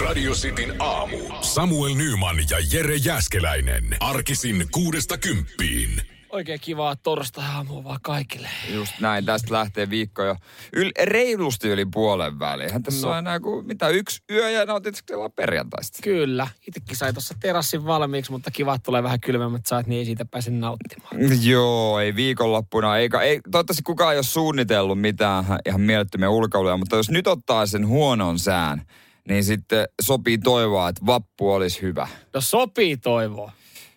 Radio 0.00 0.32
Cityn 0.32 0.74
aamu. 0.78 1.16
Samuel 1.40 1.94
Nyman 1.94 2.36
ja 2.50 2.56
Jere 2.72 2.96
Jäskeläinen. 2.96 3.84
Arkisin 4.00 4.66
kuudesta 4.70 5.18
kymppiin. 5.18 6.02
Oikein 6.30 6.60
kivaa 6.60 6.96
torstai-aamua 6.96 7.84
vaan 7.84 7.98
kaikille. 8.02 8.48
Just 8.74 8.92
näin, 9.00 9.24
tästä 9.24 9.54
lähtee 9.54 9.90
viikko 9.90 10.22
jo 10.22 10.36
yl- 10.76 11.04
reilusti 11.04 11.68
yli 11.68 11.86
puolen 11.92 12.38
väliin. 12.38 12.66
Eihän 12.66 12.82
tässä 12.82 13.06
No. 13.06 13.12
no. 13.12 13.12
on 13.12 13.18
enää 13.18 13.40
kuin, 13.40 13.66
mitä, 13.66 13.88
yksi 13.88 14.22
yö 14.30 14.50
ja 14.50 14.64
nautit 14.66 14.94
perjantaista. 15.36 15.98
Kyllä. 16.02 16.48
Itsekin 16.68 16.96
sai 16.96 17.12
tuossa 17.12 17.34
terassin 17.40 17.84
valmiiksi, 17.86 18.32
mutta 18.32 18.50
kiva, 18.50 18.74
että 18.74 18.84
tulee 18.84 19.02
vähän 19.02 19.20
kylmemmät 19.20 19.66
saat, 19.66 19.86
niin 19.86 19.98
ei 19.98 20.04
siitä 20.04 20.24
pääse 20.24 20.50
nauttimaan. 20.50 21.16
Joo, 21.46 22.00
ei 22.00 22.14
viikonloppuna. 22.16 22.96
Eikä, 22.98 23.20
ei, 23.20 23.40
toivottavasti 23.50 23.82
kukaan 23.82 24.12
ei 24.12 24.18
ole 24.18 24.22
suunnitellut 24.24 25.00
mitään 25.00 25.44
ihan 25.66 25.80
mielettömiä 25.80 26.30
ulkoiluja, 26.30 26.76
mutta 26.76 26.96
jos 26.96 27.10
nyt 27.10 27.26
ottaa 27.26 27.66
sen 27.66 27.86
huonon 27.86 28.38
sään, 28.38 28.82
niin 29.28 29.44
sitten 29.44 29.88
sopii 30.02 30.38
toivoa, 30.38 30.88
että 30.88 31.06
vappu 31.06 31.52
olisi 31.52 31.82
hyvä. 31.82 32.08
No 32.34 32.40
sopii 32.40 32.96
toivoa. 32.96 33.52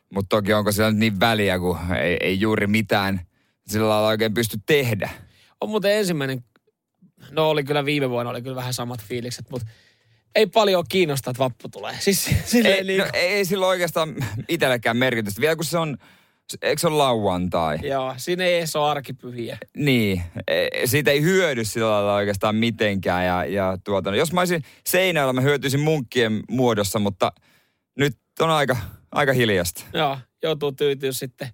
Mutta 0.10 0.36
toki 0.36 0.54
onko 0.54 0.72
siellä 0.72 0.92
nyt 0.92 1.00
niin 1.00 1.20
väliä, 1.20 1.60
kun 1.60 1.78
ei, 2.02 2.18
ei 2.22 2.40
juuri 2.40 2.68
mitään 2.68 3.22
sillä 3.68 3.90
lailla 3.90 4.08
oikein 4.08 4.34
pysty 4.34 4.58
tehdä. 4.66 5.10
On 5.62 5.70
muuten 5.70 5.92
ensimmäinen, 5.98 6.44
no 7.32 7.50
oli 7.50 7.64
kyllä 7.64 7.86
viime 7.86 8.10
vuonna, 8.10 8.30
oli 8.30 8.42
kyllä 8.42 8.56
vähän 8.56 8.74
samat 8.74 9.04
fiilikset, 9.04 9.50
mutta 9.50 9.68
ei 10.36 10.48
paljon 10.48 10.84
kiinnosta, 10.90 11.32
että 11.32 11.44
vappu 11.44 11.70
tulee. 11.70 11.96
Siis 12.00 12.28
Ei, 12.66 12.84
niin, 12.84 13.00
no, 13.00 13.06
ei 13.14 13.46
sillä 13.46 13.68
oikeastaan 13.68 14.16
itsellekään 14.50 14.98
merkitystä. 14.98 15.42
Vielä 15.42 15.56
kun 15.56 15.66
se 15.66 15.78
on, 15.78 15.98
eikö 16.62 16.80
se 16.80 16.88
ole 16.88 16.98
lauantai? 16.98 17.80
Joo, 17.84 18.14
siinä 18.18 18.44
ei 18.44 18.58
edes 18.58 18.76
ole 18.76 18.90
arkipyhiä. 18.90 19.58
Niin, 19.78 20.22
e- 20.48 20.68
siitä 20.86 21.12
ei 21.12 21.22
hyödy 21.22 21.66
sillä 21.66 21.92
lailla 21.92 22.16
oikeastaan 22.16 22.56
mitenkään. 22.56 23.26
Ja, 23.26 23.46
ja 23.46 23.78
tuota, 23.84 24.12
no, 24.12 24.18
jos 24.18 24.34
mä 24.34 24.42
olisin 24.42 24.64
seinällä, 24.88 25.34
mä 25.34 25.42
hyötyisin 25.42 25.80
munkkien 25.80 26.44
muodossa, 26.50 27.00
mutta 27.00 27.32
nyt 27.96 28.18
on 28.40 28.50
aika, 28.50 28.78
aika 29.12 29.34
hiljasta. 29.34 29.84
Joo, 29.94 30.18
joutuu 30.44 30.72
tyytyä 30.72 31.12
sitten 31.12 31.48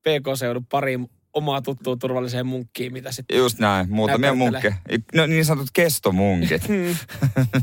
PK-seudun 0.00 0.66
pariin 0.66 1.10
omaa 1.32 1.62
tuttuun 1.62 1.98
turvalliseen 1.98 2.46
munkkiin, 2.46 2.92
mitä 2.92 3.12
sitten... 3.12 3.38
Just 3.38 3.58
näin, 3.58 3.90
muutamia 3.90 4.34
munkkeja. 4.34 4.74
No 5.14 5.26
niin 5.26 5.44
sanotut 5.44 5.70
kestomunkit. 5.72 6.62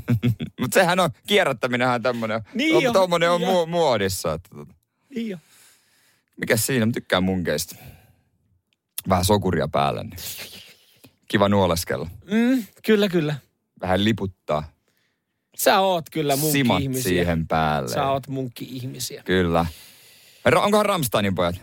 mutta 0.62 0.73
sehän 0.80 1.00
on, 1.00 1.10
kierrättäminenhän 1.28 2.02
tämmönen, 2.02 2.42
Niin 2.54 2.76
on, 2.76 2.88
on, 2.88 2.94
tommonen 2.94 3.32
on 3.32 3.42
niin 3.42 3.52
mu- 3.52 3.66
muodissa. 3.66 4.34
Että, 4.34 4.50
tota, 4.56 4.73
Niin 5.16 5.30
jo. 5.30 5.38
Mikä 6.38 6.58
siinä, 6.58 6.86
mä 6.86 6.92
tykkään 6.92 7.24
munkeista. 7.24 7.76
Vähän 9.10 9.26
sokuria 9.26 9.68
päällä, 9.68 10.04
niin 10.04 10.18
kiva 11.28 11.50
nuoleskella. 11.50 12.10
Mm, 12.32 12.64
kyllä, 12.86 13.10
kyllä. 13.10 13.36
Vähän 13.82 14.04
liputtaa. 14.04 14.72
Sä 15.58 15.80
oot 15.80 16.10
kyllä 16.10 16.36
munkki-ihmisiä. 16.36 17.04
siihen 17.04 17.48
päälle. 17.48 17.90
Sä 17.94 18.08
oot 18.08 18.28
munkki-ihmisiä. 18.28 19.24
Kyllä. 19.26 19.66
Ra- 20.50 20.58
onkohan 20.58 20.86
Ramsteinin 20.86 21.36
pojat? 21.36 21.56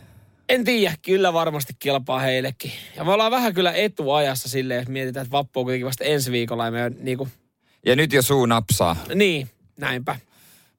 En 0.49 0.65
tiedä, 0.65 0.95
kyllä 1.03 1.33
varmasti 1.33 1.73
kelpaa 1.79 2.19
heillekin. 2.19 2.73
Ja 2.97 3.05
me 3.05 3.13
ollaan 3.13 3.31
vähän 3.31 3.55
kyllä 3.55 3.73
etuajassa 3.73 4.49
silleen, 4.49 4.79
jos 4.79 4.89
mietitään, 4.89 5.25
että 5.27 5.33
vappu 5.37 5.61
on 5.61 5.67
kuitenkin 5.67 5.87
vasta 5.87 6.05
ensi 6.05 6.33
viikolla. 6.33 6.65
Ja 6.65 6.71
me 6.71 6.85
on 6.85 6.95
niinku, 7.01 7.29
Ja 7.87 7.97
nyt 7.97 8.13
jo 8.13 8.23
suu 8.23 8.47
napsaa. 8.47 8.97
niin, 9.15 9.51
näinpä, 9.81 10.17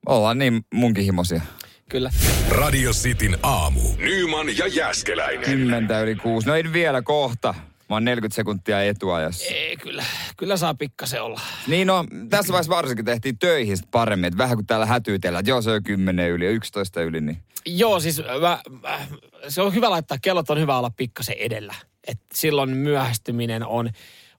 Ollaan 0.06 0.38
niin 0.38 0.66
munkin 0.74 1.04
himosia. 1.04 1.42
Kyllä. 1.90 2.12
Radio 2.50 2.92
Cityn 2.92 3.38
aamu. 3.44 3.82
Nyman 3.98 4.58
ja 4.58 4.68
Jäskeläinen. 4.68 5.44
Kymmentä 5.44 6.02
yli 6.02 6.16
kuusi. 6.16 6.48
No 6.48 6.56
ei 6.56 6.74
vielä 6.74 7.02
kohta. 7.02 7.54
Mä 7.90 7.96
oon 7.96 8.06
40 8.06 8.36
sekuntia 8.36 8.84
etuajassa. 8.84 9.54
Ei, 9.54 9.78
kyllä, 9.78 10.04
kyllä 10.38 10.58
saa 10.58 10.74
pikkasen 10.74 11.22
olla. 11.22 11.42
Niin 11.68 11.88
no, 11.88 12.06
tässä 12.30 12.54
vaiheessa 12.54 12.76
varsinkin 12.76 13.06
tehtiin 13.06 13.40
töihin 13.40 13.78
paremmin. 13.92 14.28
Että 14.28 14.38
vähän 14.38 14.58
kun 14.58 14.66
täällä 14.66 14.86
hätyytellään, 14.86 15.40
että 15.40 15.50
joo 15.50 15.62
se 15.62 15.72
on 15.72 15.84
10 15.84 16.30
yli 16.30 16.46
ja 16.46 16.52
11 16.52 17.02
yli, 17.02 17.22
niin 17.22 17.38
Joo, 17.66 18.00
siis 18.00 18.22
mä, 18.42 18.60
mä, 18.82 19.00
se 19.48 19.62
on 19.62 19.74
hyvä 19.74 19.90
laittaa, 19.90 20.18
kellot 20.22 20.50
on 20.50 20.60
hyvä 20.60 20.78
olla 20.78 20.92
pikkasen 20.98 21.36
edellä. 21.40 21.76
Et 22.08 22.20
silloin 22.34 22.70
myöhästyminen 22.70 23.66
on, 23.66 23.90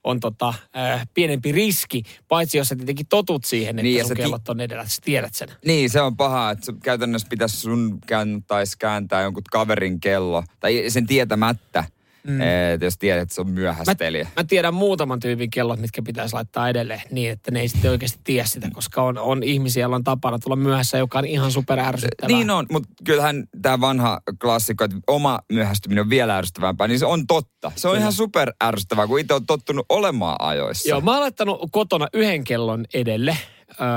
on 0.07 0.19
tota, 0.19 0.53
äh, 0.77 1.07
pienempi 1.13 1.51
riski, 1.51 2.03
paitsi 2.27 2.57
jos 2.57 2.67
sä 2.67 2.75
tietenkin 2.75 3.07
totut 3.07 3.45
siihen, 3.45 3.79
että 3.79 3.83
Niin, 3.83 4.05
sun 4.07 4.15
ti- 4.15 4.21
kellot 4.21 4.49
on 4.49 4.61
edellä, 4.61 4.81
että 4.83 4.95
sä 4.95 5.01
tiedät 5.05 5.33
sen. 5.35 5.49
Niin, 5.65 5.89
se 5.89 6.01
on 6.01 6.17
paha, 6.17 6.51
että 6.51 6.65
se 6.65 6.73
käytännössä 6.83 7.27
pitäisi 7.29 7.57
sun 7.57 7.99
kääntäisi 8.07 8.77
kääntää 8.77 9.21
jonkun 9.21 9.43
kaverin 9.51 9.99
kello, 9.99 10.43
tai 10.59 10.85
sen 10.87 11.07
tietämättä, 11.07 11.83
mm. 12.27 12.41
että 12.73 12.85
jos 12.85 12.97
tiedät, 12.97 13.21
että 13.21 13.35
se 13.35 13.41
on 13.41 13.49
myöhästelijä. 13.49 14.27
Mä 14.35 14.43
tiedän 14.43 14.73
muutaman 14.73 15.19
tyypin 15.19 15.49
kellot, 15.49 15.79
mitkä 15.79 16.01
pitäisi 16.01 16.33
laittaa 16.33 16.69
edelleen 16.69 17.01
niin, 17.11 17.31
että 17.31 17.51
ne 17.51 17.59
ei 17.59 17.67
sitten 17.67 17.91
oikeasti 17.91 18.19
tiedä 18.23 18.45
sitä, 18.47 18.69
koska 18.73 19.03
on, 19.03 19.17
on 19.17 19.43
ihmisiä, 19.43 19.83
joilla 19.83 19.95
on 19.95 20.03
tapana 20.03 20.39
tulla 20.39 20.55
myöhässä, 20.55 20.97
joka 20.97 21.19
on 21.19 21.25
ihan 21.25 21.51
super 21.51 21.79
ärsyttävää. 21.79 22.37
Niin 22.37 22.49
on, 22.49 22.65
mutta 22.71 22.89
kyllähän 23.03 23.43
tämä 23.61 23.81
vanha 23.81 24.21
klassikko, 24.41 24.83
että 24.83 24.97
oma 25.07 25.39
myöhästyminen 25.51 26.01
on 26.01 26.09
vielä 26.09 26.37
ärsyttävämpää, 26.37 26.87
niin 26.87 26.99
se 26.99 27.05
on 27.05 27.27
totta. 27.27 27.71
Se 27.75 27.87
on 27.87 27.91
Kyllä. 27.91 28.01
ihan 28.01 28.13
super 28.13 28.53
ärsyttävää, 28.63 29.07
kun 29.07 29.19
itse 29.19 29.33
on 29.33 29.45
tottunut 29.45 29.85
olemaan 29.89 30.35
ajoissa. 30.39 30.89
Joo, 30.89 31.01
mä 31.01 31.11
oon 31.11 31.21
laittanut 31.21 31.69
kotona 31.71 32.07
yhden 32.13 32.43
kellon 32.43 32.85
edelle, 32.93 33.37
öö, 33.81 33.87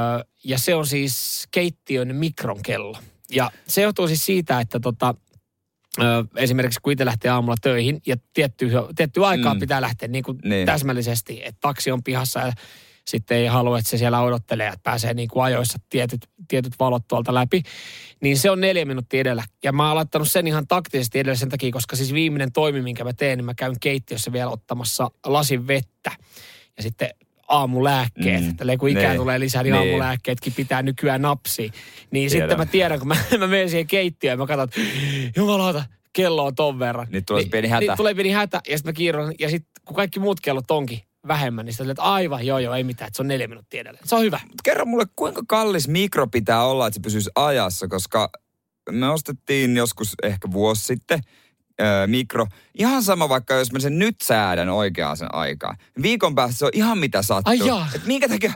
ja 0.44 0.58
se 0.58 0.74
on 0.74 0.86
siis 0.86 1.48
keittiön 1.50 2.16
mikron 2.16 2.62
kello. 2.62 2.98
Ja 3.30 3.50
se 3.68 3.82
johtuu 3.82 4.08
siis 4.08 4.26
siitä, 4.26 4.60
että 4.60 4.80
tota, 4.80 5.14
esimerkiksi 6.36 6.80
kun 6.82 6.92
itse 6.92 7.04
lähtee 7.04 7.30
aamulla 7.30 7.56
töihin, 7.62 8.00
ja 8.06 8.16
tietty, 8.34 8.70
tietty 8.96 9.24
aikaa 9.24 9.54
Mm. 9.54 9.60
pitää 9.60 9.80
lähteä 9.80 10.08
niin 10.08 10.24
kuin 10.24 10.38
Niin. 10.44 10.66
täsmällisesti, 10.66 11.40
että 11.44 11.58
taksi 11.60 11.90
on 11.90 12.02
pihassa 12.02 12.40
ja 12.40 12.52
sitten 13.06 13.38
ei 13.38 13.46
halua, 13.46 13.78
että 13.78 13.90
se 13.90 13.98
siellä 13.98 14.20
odottelee, 14.20 14.66
että 14.66 14.80
pääsee 14.82 15.14
niin 15.14 15.28
kuin 15.28 15.44
ajoissa 15.44 15.78
tietyt, 15.90 16.26
tietyt 16.48 16.72
valot 16.78 17.08
tuolta 17.08 17.34
läpi. 17.34 17.62
Niin 18.22 18.38
se 18.38 18.50
on 18.50 18.60
neljä 18.60 18.84
minuuttia 18.84 19.20
edellä. 19.20 19.44
Ja 19.64 19.72
mä 19.72 19.86
oon 19.86 19.96
laittanut 19.96 20.30
sen 20.30 20.46
ihan 20.46 20.66
taktisesti 20.66 21.18
edellä 21.18 21.36
sen 21.36 21.48
takia, 21.48 21.72
koska 21.72 21.96
siis 21.96 22.12
viimeinen 22.14 22.52
toimi, 22.52 22.82
minkä 22.82 23.04
mä 23.04 23.12
teen, 23.12 23.38
niin 23.38 23.44
mä 23.44 23.54
käyn 23.54 23.76
keittiössä 23.80 24.32
vielä 24.32 24.50
ottamassa 24.50 25.10
lasin 25.26 25.66
vettä. 25.66 26.10
Ja 26.76 26.82
sitten 26.82 27.10
aamulääkkeet. 27.50 28.44
Mm. 28.44 28.56
Tälleen 28.56 28.78
kun 28.78 28.88
ikää 28.88 29.10
Niin. 29.10 29.16
tulee 29.20 29.40
lisää, 29.40 29.62
niin, 29.62 29.72
Niin. 29.72 29.88
aamulääkkeetkin 29.88 30.52
pitää 30.52 30.82
nykyään 30.82 31.22
napsia. 31.22 31.70
Niin 32.10 32.30
Tiedän. 32.30 32.48
sitten 32.48 32.58
mä 32.58 32.66
tiedän, 32.66 32.98
kun 32.98 33.08
mä, 33.08 33.16
mä 33.38 33.46
menen 33.46 33.70
siihen 33.70 33.86
keittiöön 33.86 34.32
ja 34.32 34.36
mä 34.36 34.46
katson, 34.46 34.64
että 34.64 34.80
jumalauta, 35.36 35.84
kello 36.12 36.44
on 36.46 36.54
ton 36.54 36.78
verran. 36.78 37.06
Niin 37.10 37.24
tulee 37.24 37.42
se 37.42 37.48
pieni 37.48 37.68
hätä. 37.68 37.80
Niin 37.86 37.96
tulee 37.96 38.14
pieni 38.14 38.30
hätä 38.30 38.60
ja 38.68 38.78
sitten 38.78 38.92
mä 38.92 38.96
kiirron. 38.96 39.32
Ja 39.38 39.50
sitten 39.50 39.70
kun 39.84 39.96
kaikki 39.96 40.20
muut 40.20 40.40
kellot 40.40 40.70
onkin 40.70 41.00
vähemmän, 41.28 41.66
niin 41.66 41.72
sitten 41.74 41.90
että 41.90 42.02
aivan, 42.02 42.46
joo 42.46 42.58
joo, 42.58 42.74
ei 42.74 42.84
mitään, 42.84 43.06
että 43.06 43.16
se 43.16 43.22
on 43.22 43.28
neljä 43.28 43.48
minuuttia 43.48 43.80
edelleen. 43.80 44.08
Se 44.08 44.14
on 44.14 44.22
hyvä. 44.22 44.40
Kerro 44.64 44.84
mulle, 44.86 45.04
kuinka 45.16 45.42
kallis 45.48 45.88
mikro 45.88 46.26
pitää 46.26 46.64
olla, 46.64 46.86
että 46.86 46.94
se 46.94 47.00
pysyisi 47.00 47.30
ajassa, 47.34 47.88
koska 47.88 48.30
me 48.90 49.08
ostettiin 49.08 49.76
joskus 49.76 50.14
ehkä 50.22 50.50
vuosi 50.52 50.84
sitten 50.84 51.20
öö, 51.80 52.06
mikro. 52.06 52.46
Ihan 52.74 53.02
sama 53.02 53.28
vaikka, 53.28 53.54
jos 53.54 53.72
mä 53.72 53.78
sen 53.78 53.98
nyt 53.98 54.16
säädän 54.22 54.68
oikeaan 54.68 55.16
sen 55.16 55.34
aikaan. 55.34 55.76
Viikon 56.02 56.34
päästä 56.34 56.58
se 56.58 56.64
on 56.64 56.70
ihan 56.74 56.98
mitä 56.98 57.22
sattuu. 57.22 57.50
Ai 57.50 57.66
jaa. 57.66 57.88
Et 57.94 58.06
minkä 58.06 58.28
takia, 58.28 58.52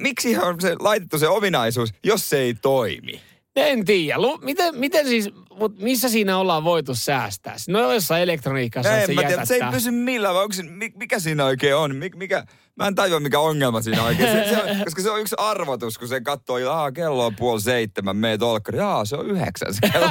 miksi 0.00 0.38
on 0.38 0.60
se 0.60 0.76
laitettu 0.78 1.18
se 1.18 1.28
ominaisuus, 1.28 1.94
jos 2.04 2.30
se 2.30 2.38
ei 2.38 2.54
toimi? 2.54 3.20
En 3.56 3.84
tiedä. 3.84 4.18
Lu, 4.18 4.38
miten, 4.42 4.78
miten 4.78 5.06
siis, 5.06 5.30
mut 5.58 5.78
missä 5.78 6.08
siinä 6.08 6.38
ollaan 6.38 6.64
voitu 6.64 6.94
säästää? 6.94 7.56
No 7.68 7.92
jossain 7.92 8.22
elektroniikassa, 8.22 8.96
en 8.96 9.06
se 9.06 9.14
mä 9.14 9.22
tiedä, 9.22 9.44
se 9.44 9.54
ei 9.54 9.60
pysy 9.70 9.90
millään, 9.90 10.34
vai 10.34 10.42
onko 10.42 10.52
se, 10.52 10.62
mi- 10.62 10.92
mikä 10.96 11.18
siinä 11.18 11.44
oikein 11.44 11.76
on? 11.76 11.96
Mik, 11.96 12.16
mikä, 12.16 12.44
mä 12.76 12.86
en 12.86 12.94
tajua, 12.94 13.20
mikä 13.20 13.38
ongelma 13.40 13.82
siinä 13.82 14.02
oikein. 14.02 14.28
Se, 14.28 14.48
se 14.50 14.62
on, 14.62 14.68
koska 14.84 15.02
se 15.02 15.10
on 15.10 15.20
yksi 15.20 15.34
arvotus, 15.38 15.98
kun 15.98 16.08
se 16.08 16.20
katsoo, 16.20 16.58
että 16.58 16.92
kello 16.94 17.26
on 17.26 17.36
puoli 17.36 17.60
seitsemän, 17.60 18.16
meet 18.16 18.42
olkkari, 18.42 18.78
jaa, 18.78 19.04
se 19.04 19.16
on 19.16 19.26
yhdeksän 19.30 19.74
se 19.74 19.80
kello. 19.92 20.08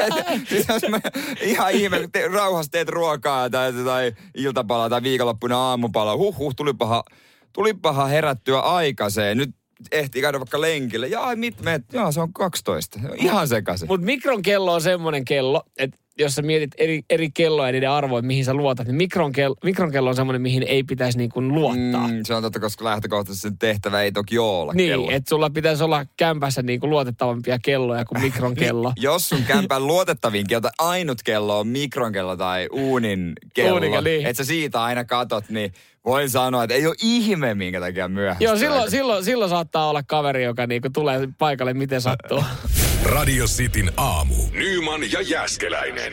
siis 0.48 0.70
on 0.70 0.80
semmoinen 0.80 1.12
ihan 1.40 1.72
ihme, 1.72 2.08
te, 2.12 2.28
rauhassa 2.28 2.72
teet 2.72 2.88
ruokaa 2.88 3.50
tai, 3.50 3.72
tai 3.72 4.12
iltapalaa 4.34 4.88
tai 4.88 5.02
viikonloppuna 5.02 5.58
aamupalaa. 5.58 6.16
Huh, 6.16 6.38
huh, 6.38 6.54
tulipaha, 6.56 7.04
tulipaha 7.52 8.06
herättyä 8.06 8.60
aikaiseen. 8.60 9.38
Nyt 9.38 9.59
ehtii 9.92 10.22
käydä 10.22 10.40
vaikka 10.40 10.60
lenkille. 10.60 11.08
Jaa, 11.08 11.36
mit 11.36 11.60
meet? 11.62 11.82
Jaa, 11.92 12.12
se 12.12 12.20
on 12.20 12.32
12. 12.32 13.00
Ihan 13.16 13.48
sekaisin. 13.48 13.88
Mutta 13.88 14.06
mikron 14.06 14.42
kello 14.42 14.74
on 14.74 14.80
semmoinen 14.82 15.24
kello, 15.24 15.62
että 15.78 15.98
jos 16.20 16.34
sä 16.34 16.42
mietit 16.42 16.70
eri, 16.78 17.02
eri 17.10 17.30
kelloja 17.30 17.68
ja 17.68 17.72
niiden 17.72 17.90
arvoja, 17.90 18.22
mihin 18.22 18.44
sä 18.44 18.54
luotat, 18.54 18.86
niin 18.86 18.96
mikron 18.96 19.32
kello, 19.32 19.56
mikron 19.64 19.92
kello 19.92 20.10
on 20.10 20.16
semmoinen, 20.16 20.42
mihin 20.42 20.62
ei 20.62 20.82
pitäisi 20.82 21.18
niin 21.18 21.30
kuin 21.30 21.48
luottaa. 21.48 22.08
Mm. 22.08 22.20
Se 22.24 22.34
on 22.34 22.42
totta, 22.42 22.60
koska 22.60 22.84
lähtökohtaisesti 22.84 23.48
sen 23.48 23.58
tehtävä 23.58 24.02
ei 24.02 24.12
toki 24.12 24.38
olla 24.38 24.72
Niin, 24.72 24.90
kello. 24.90 25.10
että 25.10 25.28
sulla 25.28 25.50
pitäisi 25.50 25.84
olla 25.84 26.06
kämpässä 26.16 26.62
niin 26.62 26.80
kuin 26.80 26.90
luotettavampia 26.90 27.58
kelloja 27.62 28.04
kuin 28.04 28.20
mikron 28.22 28.54
kello. 28.54 28.92
Niin, 28.96 29.02
jos 29.12 29.28
sun 29.28 29.42
kämpän 29.44 29.86
luotettavin 29.86 30.46
kello, 30.46 30.60
tai 30.60 30.70
ainut 30.78 31.22
kello 31.22 31.60
on 31.60 31.68
mikron 31.68 32.12
kello 32.12 32.36
tai 32.36 32.68
uunin 32.72 33.32
kello, 33.54 33.72
Uunin 33.72 33.90
kello, 33.90 34.04
niin. 34.04 34.26
että 34.26 34.44
sä 34.44 34.48
siitä 34.48 34.82
aina 34.82 35.04
katot, 35.04 35.48
niin 35.48 35.72
voin 36.04 36.30
sanoa, 36.30 36.64
että 36.64 36.74
ei 36.74 36.86
ole 36.86 36.94
ihme, 37.02 37.54
minkä 37.54 37.80
takia 37.80 38.08
myöhästyy. 38.08 38.46
Joo, 38.46 38.56
silloin, 38.56 38.90
silloin, 38.90 39.24
silloin 39.24 39.50
saattaa 39.50 39.90
olla 39.90 40.02
kaveri, 40.02 40.44
joka 40.44 40.66
niinku 40.66 40.90
tulee 40.90 41.28
paikalle 41.38 41.74
miten 41.74 42.00
sattuu. 42.00 42.44
Radio 43.04 43.46
Cityn 43.46 43.92
aamu. 43.96 44.34
Nyman 44.52 45.12
ja 45.12 45.20
Jäskeläinen. 45.20 46.12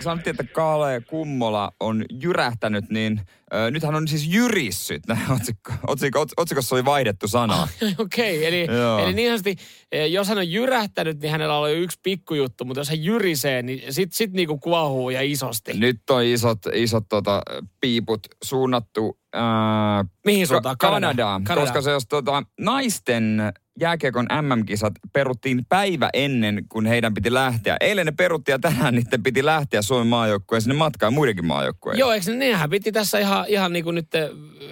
Sanottiin, 0.00 0.30
että 0.30 0.54
Kaale 0.54 1.02
Kummola 1.08 1.72
on 1.80 2.04
jyrähtänyt, 2.22 2.90
niin 2.90 3.20
ö, 3.54 3.70
nythän 3.70 3.94
on 3.94 4.08
siis 4.08 4.26
jyrissyt. 4.26 5.02
Otsikko, 5.36 5.72
otsikko, 5.86 6.24
ots- 6.24 6.34
otsikossa 6.36 6.74
oli 6.74 6.84
vaihdettu 6.84 7.28
sana. 7.28 7.54
Okei, 7.98 8.38
okay, 8.38 8.48
eli, 8.48 8.76
Joo. 8.76 8.98
eli 8.98 9.12
niin 9.12 9.28
sanotusti, 9.28 9.64
eh, 9.92 10.10
jos 10.10 10.28
hän 10.28 10.38
on 10.38 10.50
jyrähtänyt, 10.50 11.20
niin 11.20 11.30
hänellä 11.30 11.58
on 11.58 11.70
jo 11.70 11.76
yksi 11.76 12.00
pikkujuttu, 12.02 12.64
mutta 12.64 12.80
jos 12.80 12.88
hän 12.88 13.04
jyrisee, 13.04 13.62
niin 13.62 13.92
sit, 13.92 14.12
sit 14.12 14.32
niinku 14.32 14.58
kuohuu 14.58 15.10
ja 15.10 15.22
isosti. 15.22 15.72
Nyt 15.72 16.10
on 16.10 16.24
isot, 16.24 16.58
isot 16.74 17.04
tota, 17.08 17.42
piiput 17.80 18.20
suunnattu 18.44 19.18
ää, 19.36 20.04
Mihin 20.24 20.46
suuntaan? 20.46 20.76
Ka- 20.78 20.86
Kanadaan. 20.86 21.16
Kanadaan, 21.16 21.44
Kanadaan. 21.44 21.66
koska 21.66 21.80
se 21.82 21.90
jos 21.90 22.06
tota, 22.08 22.42
naisten 22.60 23.52
jääkiekon 23.80 24.26
MM-kisat 24.42 24.92
peruttiin 25.12 25.66
päivä 25.68 26.10
ennen, 26.12 26.64
kun 26.68 26.86
heidän 26.86 27.14
piti 27.14 27.34
lähteä. 27.34 27.76
Eilen 27.80 28.06
ne 28.06 28.12
perutti 28.12 28.50
ja 28.50 28.58
tänään 28.58 28.94
niiden 28.94 29.22
piti 29.22 29.44
lähteä 29.44 29.82
Suomen 29.82 30.06
maajoukkueen 30.06 30.62
sinne 30.62 30.74
matkaan 30.74 31.12
muidenkin 31.14 31.46
maajoukkueen. 31.46 31.98
Joo, 31.98 32.12
eikö 32.12 32.30
ne, 32.30 32.36
nehän 32.36 32.70
piti 32.70 32.92
tässä 32.92 33.18
ihan, 33.18 33.44
ihan 33.48 33.72
niin 33.72 33.84
kuin 33.84 33.94
nyt 33.94 34.14
eh, 34.14 34.30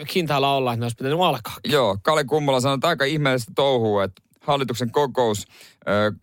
kintaalla 0.09 0.57
olla, 0.57 0.73
että 0.73 0.81
ne 0.81 0.85
olisi 0.85 0.97
pitänyt 0.97 1.19
alkaa. 1.21 1.57
Joo, 1.69 1.99
Kalle 2.03 2.25
Kummola 2.25 2.61
sanoi, 2.61 2.75
että 2.75 2.89
aika 2.89 3.05
ihmeellistä 3.05 3.53
touhua, 3.57 4.05
että 4.05 4.23
hallituksen 4.47 4.91
kokous 4.91 5.47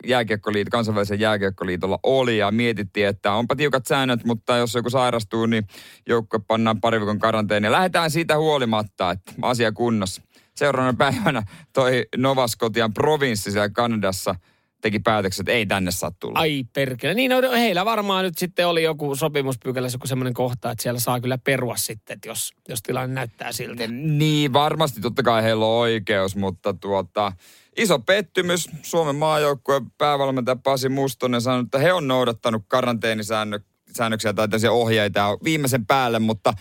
jääkiekkoliit, 0.06 0.68
kansainvälisen 0.68 1.20
jääkiekkoliitolla 1.20 1.98
oli 2.02 2.38
ja 2.38 2.50
mietittiin, 2.50 3.06
että 3.06 3.32
onpa 3.32 3.56
tiukat 3.56 3.86
säännöt, 3.86 4.24
mutta 4.24 4.56
jos 4.56 4.74
joku 4.74 4.90
sairastuu, 4.90 5.46
niin 5.46 5.66
joukkue 6.08 6.40
pannaan 6.46 6.80
pari 6.80 7.00
viikon 7.00 7.18
karanteeni. 7.18 7.70
Lähdetään 7.70 8.10
siitä 8.10 8.38
huolimatta, 8.38 9.10
että 9.10 9.32
asia 9.42 9.72
kunnossa. 9.72 10.22
Seuraavana 10.54 10.96
päivänä 10.98 11.42
toi 11.72 12.06
Nova 12.16 12.48
Scotian 12.48 12.94
provinssi 12.94 13.50
siellä 13.50 13.68
Kanadassa 13.68 14.34
teki 14.82 14.98
päätöksen, 14.98 15.42
että 15.42 15.52
ei 15.52 15.66
tänne 15.66 15.90
saa 15.90 16.12
tulla. 16.20 16.38
Ai 16.38 16.64
perkele. 16.72 17.14
Niin 17.14 17.30
no, 17.30 17.52
heillä 17.52 17.84
varmaan 17.84 18.24
nyt 18.24 18.38
sitten 18.38 18.66
oli 18.66 18.82
joku 18.82 19.16
sopimuspykälässä 19.16 19.96
joku 19.96 20.06
semmoinen 20.06 20.34
kohta, 20.34 20.70
että 20.70 20.82
siellä 20.82 21.00
saa 21.00 21.20
kyllä 21.20 21.38
perua 21.38 21.76
sitten, 21.76 22.14
että 22.14 22.28
jos, 22.28 22.52
jos 22.68 22.82
tilanne 22.82 23.14
näyttää 23.14 23.52
siltä. 23.52 23.86
Niin, 23.86 24.52
varmasti 24.52 25.00
totta 25.00 25.22
kai 25.22 25.42
heillä 25.42 25.66
on 25.66 25.72
oikeus, 25.72 26.36
mutta 26.36 26.74
tuota, 26.74 27.32
iso 27.76 27.98
pettymys. 27.98 28.70
Suomen 28.82 29.16
maajoukkueen 29.16 29.90
päävalmentaja 29.98 30.56
Pasi 30.56 30.88
Mustonen 30.88 31.40
sanoi, 31.40 31.62
että 31.62 31.78
he 31.78 31.92
on 31.92 32.08
noudattanut 32.08 32.62
karanteenisäännöksiä 32.68 34.32
tai 34.32 34.48
ohjeita 34.70 35.38
viimeisen 35.44 35.86
päälle, 35.86 36.18
mutta 36.18 36.54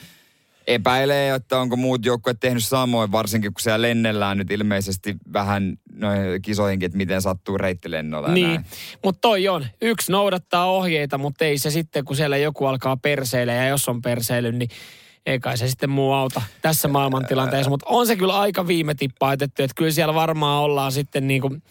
epäilee, 0.67 1.35
että 1.35 1.59
onko 1.59 1.75
muut 1.75 2.05
joukkueet 2.05 2.39
tehnyt 2.39 2.63
samoin, 2.63 3.11
varsinkin 3.11 3.53
kun 3.53 3.61
siellä 3.61 3.81
lennellään 3.81 4.37
nyt 4.37 4.51
ilmeisesti 4.51 5.15
vähän 5.33 5.77
noihin 5.93 6.41
kisoihinkin, 6.41 6.85
että 6.85 6.97
miten 6.97 7.21
sattuu 7.21 7.57
reittilennolla 7.57 8.27
Niin, 8.27 8.65
mutta 9.03 9.21
toi 9.21 9.47
on. 9.47 9.65
Yksi 9.81 10.11
noudattaa 10.11 10.65
ohjeita, 10.65 11.17
mutta 11.17 11.45
ei 11.45 11.57
se 11.57 11.71
sitten, 11.71 12.05
kun 12.05 12.15
siellä 12.15 12.37
joku 12.37 12.65
alkaa 12.65 12.97
perseillä 12.97 13.53
ja 13.53 13.67
jos 13.67 13.89
on 13.89 14.01
perseily, 14.01 14.51
niin 14.51 14.69
ei 15.25 15.39
kai 15.39 15.57
se 15.57 15.67
sitten 15.67 15.89
muu 15.89 16.13
auta 16.13 16.41
tässä 16.61 16.87
maailmantilanteessa. 16.87 17.69
Mutta 17.69 17.85
on 17.89 18.07
se 18.07 18.15
kyllä 18.15 18.39
aika 18.39 18.67
viime 18.67 18.95
tippa 18.95 19.27
ajatettu, 19.27 19.63
että 19.63 19.75
kyllä 19.75 19.91
siellä 19.91 20.13
varmaan 20.13 20.63
ollaan 20.63 20.91
sitten 20.91 21.27
niin 21.27 21.41
kuin, 21.41 21.63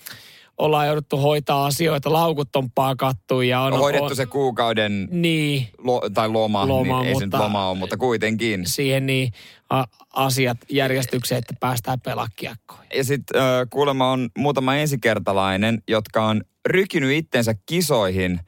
ollaan 0.60 0.86
jouduttu 0.86 1.16
hoitaa 1.16 1.66
asioita, 1.66 2.12
laukut 2.12 2.56
on 2.56 2.70
paakattu 2.70 3.40
ja 3.40 3.60
on... 3.60 3.72
On 3.72 3.78
hoidettu 3.78 4.04
on, 4.04 4.16
se 4.16 4.26
kuukauden 4.26 5.08
Niin, 5.10 5.68
lo, 5.78 6.00
tai 6.14 6.28
loma, 6.28 6.68
Loma, 6.68 6.98
niin 6.98 7.08
ei 7.08 7.14
se 7.14 7.20
nyt 7.20 7.26
mutta- 7.26 7.44
loma 7.44 7.68
ole, 7.68 7.78
mutta 7.78 7.96
kuitenkin. 7.96 8.66
siihen 8.66 9.06
niin 9.06 9.32
a, 9.70 9.84
asiat 10.14 10.58
järjestykseen, 10.70 11.38
että 11.38 11.54
päästään 11.60 12.00
pelaa 12.00 12.28
kiekkoon. 12.36 12.80
Ja 12.94 13.04
sitten 13.04 13.40
kuulemma 13.70 14.10
on 14.12 14.28
muutama 14.38 14.74
ensikertalainen, 14.76 15.82
jotka 15.88 16.26
on 16.26 16.42
rykinyt 16.68 17.10
itsensä 17.12 17.54
kisoihin 17.66 18.40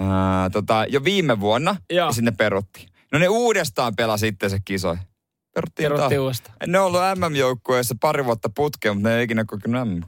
äh, 0.00 0.06
tota, 0.52 0.84
jo 0.88 1.04
viime 1.04 1.40
vuonna 1.40 1.76
Joo. 1.90 2.06
ja 2.06 2.12
sinne 2.12 2.30
perutti. 2.30 2.86
No 3.12 3.18
ne 3.18 3.28
uudestaan 3.28 3.96
pelasi 3.96 4.28
itsensä 4.28 4.58
kisoihin. 4.64 5.04
Peruttiin 5.54 5.84
Kerrottiin 5.84 6.08
taas. 6.10 6.22
uudestaan. 6.22 6.56
Ne 6.66 6.78
on 6.80 6.86
ollut 6.86 7.00
MM-joukkueessa 7.16 7.94
pari 8.00 8.24
vuotta 8.24 8.48
putkeen, 8.56 8.96
mutta 8.96 9.08
ne 9.08 9.16
ei 9.18 9.24
ikinä 9.24 9.44
kokenut 9.44 9.88
mm 9.88 10.00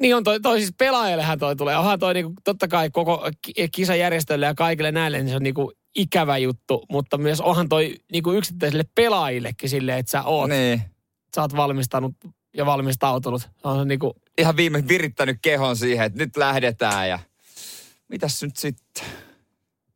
Niin 0.00 0.16
on 0.16 0.24
toi, 0.24 0.40
toi 0.40 0.58
siis 0.58 0.74
pelaajallehan 0.78 1.38
toi 1.38 1.56
tulee. 1.56 1.76
Onhan 1.76 1.98
toi 1.98 2.14
niinku, 2.14 2.32
totta 2.44 2.68
kai 2.68 2.90
koko 2.90 3.30
ki- 3.42 3.68
kisajärjestölle 3.72 4.46
ja 4.46 4.54
kaikille 4.54 4.92
näille, 4.92 5.18
niin 5.18 5.28
se 5.28 5.36
on 5.36 5.42
niinku 5.42 5.72
ikävä 5.94 6.38
juttu, 6.38 6.84
mutta 6.90 7.18
myös 7.18 7.40
onhan 7.40 7.68
toi 7.68 7.96
niinku 8.12 8.32
yksittäisille 8.32 8.84
pelaajillekin 8.94 9.68
silleen, 9.70 9.98
että 9.98 10.10
sä 10.10 10.22
oot, 10.22 10.50
Niin. 10.50 10.82
sä 11.34 11.40
oot 11.42 11.56
valmistanut 11.56 12.14
ja 12.56 12.66
valmistautunut. 12.66 13.48
On 13.64 13.78
se 13.78 13.84
niinku, 13.84 14.14
Ihan 14.38 14.56
viime 14.56 14.88
virittänyt 14.88 15.38
kehon 15.42 15.76
siihen, 15.76 16.06
että 16.06 16.18
nyt 16.18 16.36
lähdetään 16.36 17.08
ja 17.08 17.18
mitäs 18.08 18.42
nyt 18.42 18.56
sitten? 18.56 19.04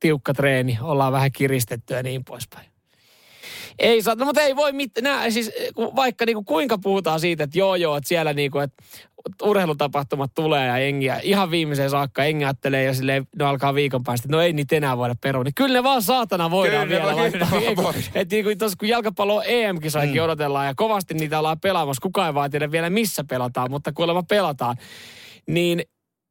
tiukka 0.01 0.35
treeni, 0.35 0.79
ollaan 0.83 1.13
vähän 1.13 1.33
kiristetty 1.33 1.95
ja 1.95 2.03
niin 2.03 2.25
poispäin. 2.25 2.67
Ei 3.79 4.03
saa, 4.03 4.15
no 4.15 4.25
mutta 4.25 4.41
ei 4.43 4.57
voi 4.57 4.73
mitään, 4.73 5.05
nää, 5.05 5.31
siis 5.31 5.51
ku- 5.75 5.97
vaikka 5.97 6.27
niinku 6.27 6.45
kuinka 6.45 6.79
puhutaan 6.79 7.21
siitä, 7.21 7.45
että 7.45 7.59
joo 7.59 7.75
joo, 7.75 7.97
että 7.97 8.09
siellä 8.09 8.33
niinku, 8.33 8.59
että 8.59 8.83
urheilutapahtumat 9.43 10.31
tulee 10.35 10.67
ja 10.67 10.79
jengiä, 10.79 11.21
ihan 11.23 11.51
viimeiseen 11.51 11.91
saakka 11.91 12.25
jengi 12.25 12.45
ajattelee 12.45 12.85
ja 12.85 12.95
silleen, 12.95 13.27
no 13.37 13.47
alkaa 13.49 13.75
viikon 13.75 14.05
päästä, 14.05 14.27
että 14.27 14.37
no 14.37 14.43
ei 14.43 14.53
niitä 14.53 14.77
enää 14.77 14.97
voida 14.97 15.15
perua, 15.21 15.45
niin 15.45 15.55
kyllä 15.55 15.79
ne 15.79 15.83
vaan 15.83 16.03
saatana 16.03 16.51
voidaan 16.51 16.89
Kyllä 16.89 17.03
vielä 17.07 17.15
kyllä 17.31 17.47
laittaa. 17.47 17.61
Ei 17.61 17.75
kun- 17.75 17.85
voidaan. 17.85 18.05
Että 18.15 18.35
niinku 18.37 18.51
tos, 18.59 18.77
kun 18.77 18.89
jalkapallo 18.89 19.43
EM-kisoihin 19.47 20.15
mm. 20.17 20.25
odotellaan 20.25 20.67
ja 20.67 20.75
kovasti 20.75 21.15
niitä 21.15 21.39
ollaan 21.39 21.61
pelaamassa, 21.61 22.01
kukaan 22.03 22.27
ei 22.29 22.35
vaan 22.35 22.51
tiedä 22.51 22.71
vielä 22.71 22.91
missä 22.91 23.25
pelataan, 23.25 23.71
mutta 23.71 23.93
kuulemma 23.93 24.23
pelataan, 24.23 24.77
niin 25.47 25.83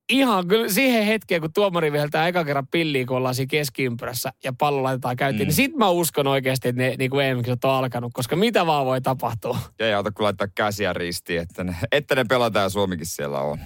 ihan 0.10 0.48
kyllä 0.48 0.70
siihen 0.70 1.06
hetkeen, 1.06 1.42
kun 1.42 1.54
tuomari 1.54 1.92
viheltää 1.92 2.28
eka 2.28 2.46
kerran 2.46 2.68
pilliä, 2.68 3.06
kun 3.06 3.18
ollaan 3.18 3.36
siinä 3.36 3.50
keskiympyrässä 3.50 4.34
ja 4.44 4.54
pallo 4.58 4.84
laitetaan 4.84 5.16
käyntiin, 5.16 5.46
mm. 5.46 5.48
niin 5.48 5.56
sit 5.56 5.76
mä 5.76 5.90
uskon 5.90 6.28
oikeasti, 6.28 6.68
että 6.68 6.82
ne 6.82 6.96
niin 6.98 7.10
kuin 7.10 7.26
em 7.26 7.38
on 7.38 7.72
alkanut, 7.72 8.12
koska 8.14 8.36
mitä 8.36 8.66
vaan 8.66 8.86
voi 8.86 9.02
tapahtua. 9.02 9.60
Ei 9.80 9.94
auta 9.94 10.12
kun 10.12 10.24
laittaa 10.24 10.48
käsiä 10.56 10.94
ristiin, 10.94 11.42
että 11.42 11.64
ne, 11.64 11.76
että 11.92 12.16
ne 12.16 12.26
pelataan 12.30 12.64
ja 12.64 12.70
Suomikin 12.70 13.06
siellä 13.06 13.40
on. 13.40 13.60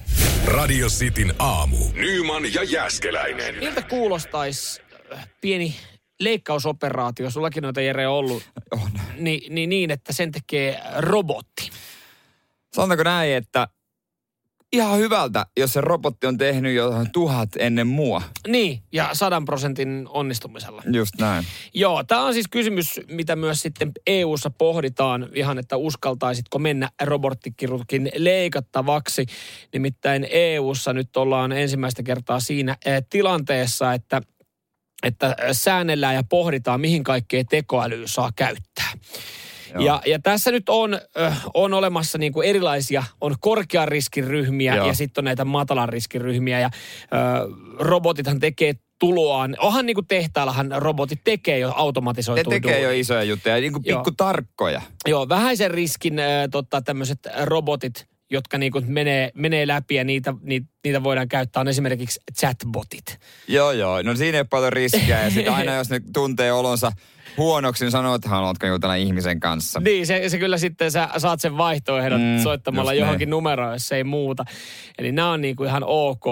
Radio 0.45 0.87
Cityn 0.87 1.33
aamu. 1.39 1.77
Nyman 1.93 2.53
ja 2.53 2.63
Jäskeläinen. 2.63 3.55
Miltä 3.55 3.81
kuulostaisi 3.81 4.81
äh, 5.13 5.29
pieni 5.41 5.75
leikkausoperaatio, 6.19 7.29
sullakin 7.29 7.63
noita 7.63 7.81
Jere 7.81 8.07
on 8.07 8.13
ollut, 8.13 8.43
On. 8.71 8.91
niin, 9.17 9.55
niin, 9.55 9.69
niin 9.69 9.91
että 9.91 10.13
sen 10.13 10.31
tekee 10.31 10.81
robotti. 10.97 11.69
Sanotaanko 12.73 13.03
näin, 13.03 13.33
että 13.33 13.67
ihan 14.73 14.99
hyvältä, 14.99 15.45
jos 15.57 15.73
se 15.73 15.81
robotti 15.81 16.27
on 16.27 16.37
tehnyt 16.37 16.75
jo 16.75 16.91
tuhat 17.13 17.49
ennen 17.57 17.87
mua. 17.87 18.21
Niin, 18.47 18.83
ja 18.91 19.09
sadan 19.13 19.45
prosentin 19.45 20.07
onnistumisella. 20.09 20.83
Just 20.93 21.13
näin. 21.19 21.45
Joo, 21.73 22.03
tämä 22.03 22.25
on 22.25 22.33
siis 22.33 22.47
kysymys, 22.51 22.99
mitä 23.07 23.35
myös 23.35 23.61
sitten 23.61 23.91
EU-ssa 24.07 24.49
pohditaan 24.49 25.29
ihan, 25.35 25.59
että 25.59 25.77
uskaltaisitko 25.77 26.59
mennä 26.59 26.89
robottikirurgin 27.03 28.11
leikattavaksi. 28.15 29.25
Nimittäin 29.73 30.27
EU-ssa 30.29 30.93
nyt 30.93 31.17
ollaan 31.17 31.51
ensimmäistä 31.51 32.03
kertaa 32.03 32.39
siinä 32.39 32.77
eh, 32.85 33.03
tilanteessa, 33.09 33.93
että 33.93 34.21
että 35.03 35.35
säännellään 35.51 36.15
ja 36.15 36.23
pohditaan, 36.29 36.81
mihin 36.81 37.03
kaikkea 37.03 37.43
tekoälyä 37.49 38.07
saa 38.07 38.31
käyttää. 38.35 38.91
Joo. 39.73 39.83
Ja, 39.83 40.01
ja 40.05 40.19
tässä 40.19 40.51
nyt 40.51 40.69
on, 40.69 40.99
on 41.53 41.73
olemassa 41.73 42.17
niin 42.17 42.33
kuin 42.33 42.47
erilaisia, 42.47 43.03
on 43.21 43.35
korkean 43.39 43.87
riskin 43.87 44.27
ryhmiä 44.27 44.75
Joo. 44.75 44.87
ja 44.87 44.93
sitten 44.93 45.21
on 45.21 45.25
näitä 45.25 45.45
matalan 45.45 45.89
riskin 45.89 46.21
ryhmiä 46.21 46.59
ja 46.59 46.69
ö, 47.03 47.07
robotithan 47.79 48.39
tekee 48.39 48.73
tuloaan. 48.99 49.55
Onhan 49.59 49.85
niin 49.85 49.95
kuin 49.95 50.07
tehtaillahan 50.07 50.71
robotit 50.75 51.19
tekee 51.23 51.59
jo 51.59 51.67
Ne 51.67 51.73
automatisoitua 51.77 52.51
tekee 52.51 52.71
jo 52.79 52.83
duunia. 52.83 52.99
isoja 52.99 53.23
juttuja, 53.23 53.55
niin 53.55 53.73
kuin 53.73 53.83
Joo. 53.85 53.99
pikku 53.99 54.11
tarkkoja. 54.17 54.81
Joo, 55.07 55.29
vähäisen 55.29 55.71
riskin 55.71 56.19
äh, 56.19 56.25
tota, 56.51 56.81
tämmöiset 56.81 57.19
robotit, 57.43 58.07
jotka 58.31 58.57
niinku 58.57 58.81
menee, 58.87 59.31
menee 59.35 59.67
läpi 59.67 59.95
ja 59.95 60.03
niitä, 60.03 60.33
niitä, 60.41 60.67
niitä 60.83 61.03
voidaan 61.03 61.27
käyttää, 61.27 61.61
on 61.61 61.67
esimerkiksi 61.67 62.19
chatbotit. 62.39 63.19
Joo, 63.47 63.71
joo. 63.71 64.01
No 64.01 64.15
siinä 64.15 64.37
ei 64.37 64.41
ole 64.41 64.47
paljon 64.49 64.73
riskejä. 64.73 65.23
Ja 65.23 65.29
sitten 65.29 65.53
aina 65.53 65.75
jos 65.81 65.89
ne 65.89 66.01
tuntee 66.13 66.51
olonsa 66.53 66.91
huonoksi, 67.37 67.85
niin 67.85 67.91
sanoo, 67.91 68.15
että 68.15 68.29
haluatko 68.29 68.67
jutella 68.67 68.95
ihmisen 68.95 69.39
kanssa. 69.39 69.79
Niin, 69.79 70.07
se, 70.07 70.29
se 70.29 70.37
kyllä 70.39 70.57
sitten 70.57 70.91
sä 70.91 71.09
saat 71.17 71.41
sen 71.41 71.57
vaihtoehdon 71.57 72.21
Mm, 72.21 72.43
soittamalla 72.43 72.93
johonkin 72.93 73.25
näin. 73.25 73.29
numeroon, 73.29 73.73
jos 73.73 73.91
ei 73.91 74.03
muuta. 74.03 74.45
Eli 74.97 75.11
nämä 75.11 75.31
on 75.31 75.41
niinku 75.41 75.63
ihan 75.63 75.83
ok. 75.85 76.23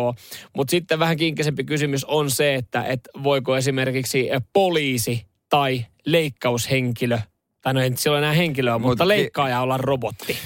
Mutta 0.55 0.71
sitten 0.71 0.99
vähän 0.99 1.17
kinkisempi 1.17 1.63
kysymys 1.63 2.05
on 2.05 2.31
se, 2.31 2.55
että 2.55 2.83
et 2.83 2.99
voiko 3.23 3.57
esimerkiksi 3.57 4.29
poliisi 4.53 5.25
tai 5.49 5.85
leikkaushenkilö, 6.05 7.19
tai 7.61 7.73
no 7.73 7.81
ei 7.81 7.91
silloin 7.95 8.23
enää 8.23 8.33
henkilöä, 8.33 8.77
Mut 8.77 8.87
mutta 8.89 9.07
leikkaaja 9.07 9.61
olla 9.61 9.77
robotti. 9.77 10.37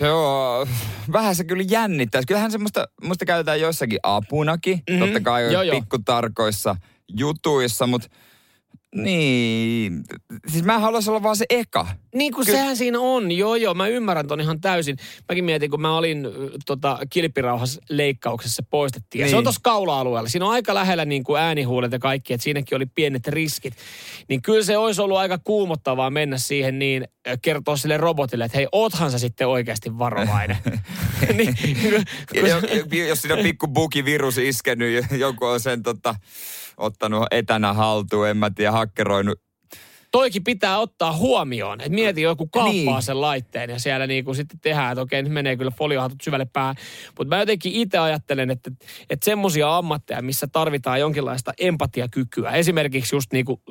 Joo, 0.00 0.66
vähän 1.12 1.34
se 1.36 1.44
kyllä 1.44 1.64
jännittäisi. 1.70 2.26
Kyllähän 2.26 2.50
semmoista, 2.52 2.88
musta 3.02 3.24
käytetään 3.24 3.60
joissakin 3.60 3.98
apunakin, 4.02 4.76
Mhm. 4.76 4.82
mm-hmm. 4.98 5.04
totta 5.14 5.20
kai 5.20 5.52
Joo, 5.52 5.62
joo. 5.62 5.80
pikkutarkoissa 5.80 6.76
jutuissa, 7.16 7.86
mutta 7.86 8.08
Niin. 9.02 10.04
Siis 10.48 10.64
mä 10.64 10.78
haluaisin 10.78 11.10
olla 11.10 11.22
vaan 11.22 11.36
se 11.36 11.44
eka. 11.50 11.86
Niin 12.14 12.32
kuin 12.32 12.46
Ky- 12.46 12.52
sehän 12.52 12.76
siinä 12.76 13.00
on, 13.00 13.32
joo 13.32 13.54
joo, 13.56 13.74
mä 13.74 13.88
ymmärrän 13.88 14.26
ton 14.28 14.40
ihan 14.40 14.60
täysin. 14.60 14.96
Mäkin 15.28 15.44
mietin, 15.44 15.70
kun 15.70 15.80
mä 15.80 15.96
olin 15.96 16.26
tota, 16.66 16.98
kilpirauhas 17.10 17.80
leikkauksessa 17.88 18.56
se 18.56 18.62
poistettiin. 18.70 19.20
Ja 19.20 19.24
Niin. 19.24 19.30
se 19.30 19.36
on 19.36 19.42
tuossa 19.44 19.60
kaula-alueella. 19.64 20.28
Siinä 20.28 20.46
on 20.46 20.52
aika 20.52 20.74
lähellä 20.74 21.04
niin 21.04 21.24
kuin 21.24 21.40
äänihuulet 21.40 21.92
ja 21.92 21.98
kaikki, 21.98 22.34
että 22.34 22.44
siinäkin 22.44 22.76
oli 22.76 22.86
pienet 22.86 23.28
riskit. 23.28 23.74
Niin 24.28 24.42
kyllä 24.42 24.64
se 24.64 24.76
olisi 24.76 25.00
ollut 25.02 25.18
aika 25.18 25.38
kuumottavaa 25.44 26.10
mennä 26.10 26.38
siihen 26.38 26.78
niin, 26.78 27.04
kertoa 27.42 27.76
sille 27.76 27.96
robotille, 27.96 28.44
että 28.44 28.58
hei, 28.58 28.66
oothan 28.72 29.10
sä 29.10 29.18
sitten 29.18 29.48
oikeasti 29.48 29.98
varovainen. 29.98 30.56
niin, 31.36 31.54
kun- 31.82 32.04
Ja, 32.34 32.48
jo- 32.48 33.06
jos 33.08 33.22
siinä 33.22 33.34
on 33.34 33.42
pikku 33.42 33.68
bugivirus 33.68 34.38
iskenyt, 34.38 34.92
ja 35.10 35.16
joku 35.16 35.44
on 35.44 35.60
sen 35.60 35.82
tota, 35.82 36.14
ottanut 36.76 37.26
etänä 37.30 37.72
haltuun, 37.72 38.28
en 38.28 38.36
mä 38.36 38.50
tiedä, 38.50 38.72
hakkeroinut. 38.72 39.40
toikin 40.10 40.44
pitää 40.44 40.78
ottaa 40.78 41.12
huomioon. 41.16 41.80
Et 41.80 41.92
mieti, 41.92 42.22
joku 42.22 42.46
kauppaa 42.46 42.72
Niin. 42.72 43.02
sen 43.02 43.20
laitteen 43.20 43.70
ja 43.70 43.78
siellä 43.78 44.06
niinku 44.06 44.34
sitten 44.34 44.58
tehdään, 44.60 44.92
että 44.92 45.02
okei, 45.02 45.22
nyt 45.22 45.32
menee 45.32 45.56
kyllä 45.56 45.70
foliohatut 45.70 46.18
syvälle 46.22 46.46
päähän. 46.52 46.74
Mutta 47.18 47.34
mä 47.36 47.42
jotenkin 47.42 47.72
itse 47.72 47.98
ajattelen, 47.98 48.50
että, 48.50 48.70
että 49.10 49.24
semmoisia 49.24 49.76
ammatteja, 49.76 50.22
missä 50.22 50.46
tarvitaan 50.46 51.00
jonkinlaista 51.00 51.52
empatiakykyä. 51.58 52.50
Esimerkiksi 52.50 53.16
just 53.16 53.32
niinku 53.32 53.62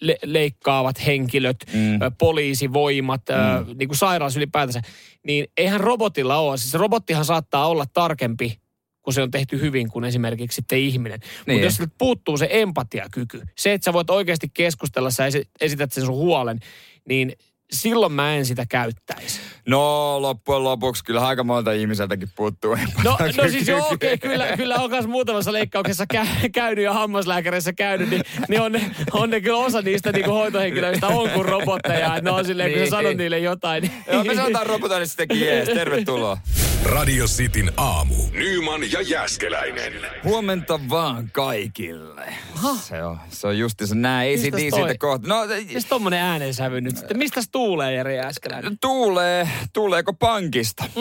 le- 0.00 0.18
leikkaavat 0.24 1.06
henkilöt, 1.06 1.56
Mm. 1.72 1.98
poliisivoimat, 2.18 3.22
mm. 3.66 3.78
niinku 3.78 3.94
sairaus 3.94 4.36
ylipäätänsä. 4.36 4.80
Niin 5.26 5.46
eihän 5.56 5.80
robotilla 5.80 6.36
ole. 6.36 6.56
Siis 6.56 6.74
robottihan 6.74 7.24
saattaa 7.24 7.68
olla 7.68 7.84
tarkempi 7.94 8.58
kun 9.06 9.12
se 9.12 9.22
on 9.22 9.30
tehty 9.30 9.60
hyvin 9.60 9.90
kuin 9.90 10.04
esimerkiksi 10.04 10.56
sitten 10.56 10.78
ihminen. 10.78 11.20
Niin. 11.20 11.54
Mutta 11.54 11.64
jos 11.66 11.76
siltä 11.76 11.94
puuttuu 11.98 12.36
se 12.38 12.48
empatiakyky, 12.50 13.42
se, 13.58 13.72
että 13.72 13.84
sä 13.84 13.92
voit 13.92 14.10
oikeasti 14.10 14.50
keskustella, 14.54 15.10
sä 15.10 15.26
esi- 15.26 15.48
esität 15.60 15.92
sen 15.92 16.06
sun 16.06 16.14
huolen, 16.14 16.60
niin 17.08 17.32
silloin 17.72 18.12
mä 18.12 18.34
en 18.34 18.46
sitä 18.46 18.66
käyttäisi. 18.68 19.40
No 19.66 20.22
loppujen 20.22 20.64
lopuksi 20.64 21.04
kyllä 21.04 21.26
aika 21.26 21.44
monta 21.44 21.72
ihmiseltäkin 21.72 22.28
puuttuu. 22.36 22.76
No, 23.04 23.18
no 23.36 23.48
siis 23.50 23.68
joo, 23.68 23.88
okei, 23.92 24.14
okay, 24.14 24.30
kyllä, 24.30 24.56
kyllä 24.56 24.76
on 24.76 24.90
myös 24.90 25.06
muutamassa 25.06 25.52
leikkauksessa 25.52 26.04
kä- 26.14 26.50
käynyt 26.52 26.84
ja 26.84 26.92
hammaslääkärissä 26.92 27.72
käynyt, 27.72 28.10
niin, 28.10 28.22
niin 28.48 28.60
on, 28.60 28.72
ne, 28.72 28.90
on 29.12 29.30
ne 29.30 29.40
kyllä 29.40 29.58
osa 29.58 29.82
niistä 29.82 30.12
niin 30.12 30.24
kuin 30.24 30.34
hoitohenkilöistä 30.34 31.06
on 31.06 31.30
kuin 31.30 31.44
robotteja. 31.44 32.06
Että 32.06 32.20
ne 32.20 32.30
on 32.30 32.44
silleen, 32.44 32.70
kun 32.70 32.78
sä 32.78 32.82
Niin. 32.82 32.90
sanot 32.90 33.16
niille 33.16 33.38
jotain. 33.38 33.82
Niin, 33.82 33.92
Joo, 34.12 34.24
me 34.24 34.34
sanotaan 34.34 34.66
robotoille 34.66 35.06
sittenkin 35.06 35.40
jees. 35.40 35.68
Tervetuloa. 35.68 36.38
Radio 36.84 37.24
Cityn 37.26 37.72
aamu. 37.76 38.14
Nyman 38.32 38.92
ja 38.92 39.00
Jäskeläinen. 39.00 39.92
Huomenta 40.24 40.80
vaan 40.90 41.30
kaikille. 41.32 42.34
Se 42.80 43.04
on, 43.04 43.18
se 43.28 43.46
on 43.46 43.58
justiinsa 43.58 43.94
näin. 43.94 44.28
Ei 44.28 44.36
Mistäs 44.36 44.60
siitä 44.60 44.98
kohta. 44.98 45.28
No, 45.28 45.36
Mitäs 45.66 45.84
tommonen 45.84 46.20
äänensävy 46.22 46.80
nyt 46.80 46.96
sitten? 46.96 47.18
Mistäs 47.18 47.48
tuulee 47.56 47.92
Jere 47.92 48.14
Jääskeläinen? 48.16 48.78
tuulee, 48.80 49.48
tuuleeko 49.72 50.12
pankista? 50.12 50.84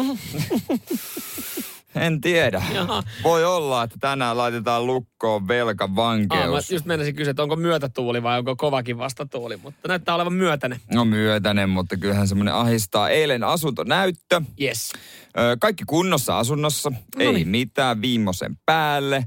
en 1.95 2.21
tiedä. 2.21 2.63
Jaha. 2.73 3.03
Voi 3.23 3.45
olla, 3.45 3.83
että 3.83 3.95
tänään 3.99 4.37
laitetaan 4.37 4.87
lukkoon 4.87 5.41
Ah, 5.41 5.41
mä 5.41 5.47
velkavankeus. 5.47 6.71
just 6.71 6.85
menisin 6.85 7.15
kysyä, 7.15 7.31
että 7.31 7.43
onko 7.43 7.55
myötätuuli 7.55 8.23
vai 8.23 8.37
onko 8.39 8.55
kovakin 8.55 8.97
vastatuuli, 8.97 9.57
mutta 9.57 9.87
näyttää 9.87 10.15
olevan 10.15 10.33
myötäinen. 10.33 10.79
No 10.93 11.05
myötäinen, 11.05 11.69
mutta 11.69 11.97
kyllähän 11.97 12.27
semmoinen 12.27 12.53
ahistaa. 12.53 13.09
Eilen 13.09 13.43
asuntonäyttö. 13.43 14.41
Yes. 14.61 14.91
Ö, 15.37 15.57
Kaikki 15.59 15.83
kunnossa 15.87 16.39
asunnossa. 16.39 16.91
Ei 17.19 17.25
Noniin. 17.25 17.47
mitään 17.47 18.01
viimeisen 18.01 18.55
päälle. 18.65 19.25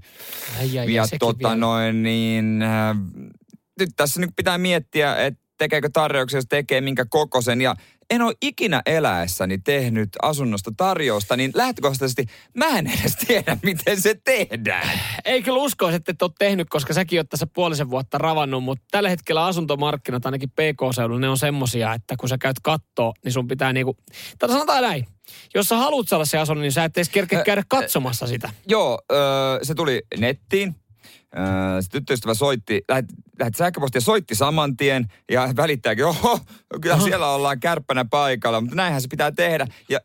Ai, 0.61 0.79
ai, 0.79 0.95
ja 0.95 1.05
tota 1.19 1.39
vielä. 1.39 1.55
noin, 1.55 2.03
niin 2.03 2.63
äh, 2.63 2.97
nyt 3.81 3.91
tässä 3.97 4.21
nyt 4.21 4.31
pitää 4.37 4.59
miettiä, 4.59 5.17
että 5.17 5.48
tekeekö 5.59 5.91
tarjouksia, 5.93 6.39
jos 6.39 6.47
tekee 6.49 6.81
minkä 6.81 7.05
kokoisen. 7.11 7.61
Ja 7.61 7.77
en 8.11 8.23
ole 8.23 8.35
ikinä 8.43 8.83
eläessäni 8.87 9.59
tehnyt 9.59 10.09
asunnosta 10.23 10.71
tarjousta, 10.77 11.37
niin 11.37 11.51
lähtökohtaisesti 11.55 12.25
mä 12.55 12.67
en 12.67 12.87
edes 12.87 13.17
tiedä, 13.17 13.57
miten 13.63 14.01
se 14.01 14.15
tehdään. 14.25 15.01
Ei 15.25 15.43
kyllä 15.43 15.59
uskoisi, 15.59 15.97
että 15.97 16.13
et 16.13 16.23
ole 16.23 16.31
tehnyt, 16.39 16.69
koska 16.71 16.95
säkin 16.95 17.21
oot 17.21 17.29
tässä 17.29 17.47
puolisen 17.55 17.91
vuotta 17.91 18.19
ravannut, 18.19 18.65
mutta 18.65 18.85
tällä 18.91 19.09
hetkellä 19.09 19.45
asuntomarkkinat 19.47 20.27
ainakin 20.27 20.51
PK-seudulla, 20.51 21.21
ne 21.21 21.29
on 21.29 21.39
semmosia, 21.39 21.95
että 21.95 22.17
kun 22.21 22.29
sä 22.29 22.39
käyt 22.39 22.57
kattoo, 22.63 23.15
niin 23.25 23.33
sun 23.33 23.49
pitää 23.49 23.73
niinku, 23.73 23.97
tai 24.39 24.49
sanotaan 24.49 24.83
näin, 24.83 25.07
jos 25.55 25.67
sä 25.67 25.77
haluat 25.77 26.09
saada 26.09 26.25
se 26.25 26.39
asunnon, 26.39 26.63
niin 26.63 26.73
sä 26.73 26.85
et 26.85 26.97
edes 26.97 27.09
kerkeä 27.09 27.45
käydä 27.45 27.63
katsomassa 27.69 28.27
sitä. 28.27 28.51
Joo, 28.69 28.99
öö, 29.13 29.19
se 29.63 29.75
tuli 29.75 30.03
nettiin. 30.19 30.75
Se 31.81 31.89
tyttöystävä 31.91 32.35
soitti, 32.35 32.83
lähetti, 32.89 33.15
lähetti 33.39 33.59
sähköpostia, 33.59 34.01
soitti 34.01 34.35
saman 34.35 34.77
tien 34.77 35.07
ja 35.31 35.53
välittääkin, 35.57 36.05
oho, 36.05 36.41
kyllä 36.81 36.95
Aha. 36.95 37.05
siellä 37.05 37.31
ollaan 37.31 37.61
kärppänä 37.61 38.05
paikalla, 38.05 38.61
mutta 38.61 38.77
näinhän 38.77 39.03
se 39.03 39.09
pitää 39.11 39.33
tehdä. 39.33 39.67
Ja 39.89 40.01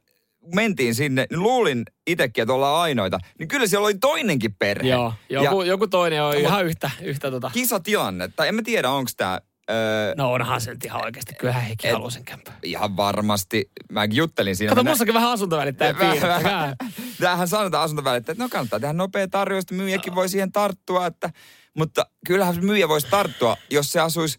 mentiin 0.56 0.96
sinne, 0.96 1.26
niin 1.30 1.44
luulin 1.44 1.84
itsekin, 2.08 2.42
että 2.42 2.54
ollaan 2.54 2.82
ainoita. 2.82 3.20
Niin 3.40 3.48
kyllä 3.48 3.68
siellä 3.68 3.86
oli 3.86 3.98
toinenkin 3.98 4.56
perhe. 4.60 4.90
Joo, 4.90 5.14
joku, 5.30 5.62
Ja 5.62 5.68
joku 5.68 5.88
toinen 5.88 6.24
on 6.24 6.38
ihan 6.38 6.66
yhtä, 6.66 6.92
yhtä 7.02 7.32
tota. 7.32 7.52
kisatilanne, 7.54 8.30
tai 8.36 8.48
en 8.48 8.56
mä 8.56 8.62
tiedä, 8.62 8.90
onko 8.90 9.12
tämä... 9.18 9.40
Öö, 9.72 10.14
No 10.18 10.32
onhan 10.34 10.62
se 10.62 10.72
nyt 10.72 10.86
ihan 10.86 11.04
oikeasti, 11.06 11.36
kyllähän 11.36 11.72
Et- 11.84 11.92
haluaa 11.94 12.10
sen 12.10 12.26
kämpää. 12.26 12.58
Ihan 12.64 12.98
varmasti. 12.98 13.72
Mä 13.92 14.06
juttelin 14.06 14.56
siinä. 14.56 14.70
Kato, 14.70 14.84
mä 14.84 14.88
nä- 14.88 14.92
mussakin 14.92 15.14
vähän 15.14 15.32
asuntovälittäjä 15.32 15.94
piirrettä. 15.94 16.76
Tämähän 17.20 17.48
sanotaan 17.48 17.84
asuntovälittäjä, 17.84 18.34
että 18.34 18.44
no 18.44 18.50
kannattaa 18.50 18.80
tehdä 18.80 18.94
nopea 18.94 19.28
tarjous, 19.28 19.62
että 19.64 19.74
myyjäkin 19.76 20.16
voi 20.16 20.30
siihen 20.30 20.52
tarttua. 20.52 21.06
Että, 21.08 21.30
mutta 21.78 22.06
kyllähän 22.28 22.56
se 22.56 22.62
myyjä 22.62 22.90
voisi 22.90 23.08
tarttua, 23.10 23.58
jos 23.70 23.92
se 23.92 24.00
asuisi 24.00 24.38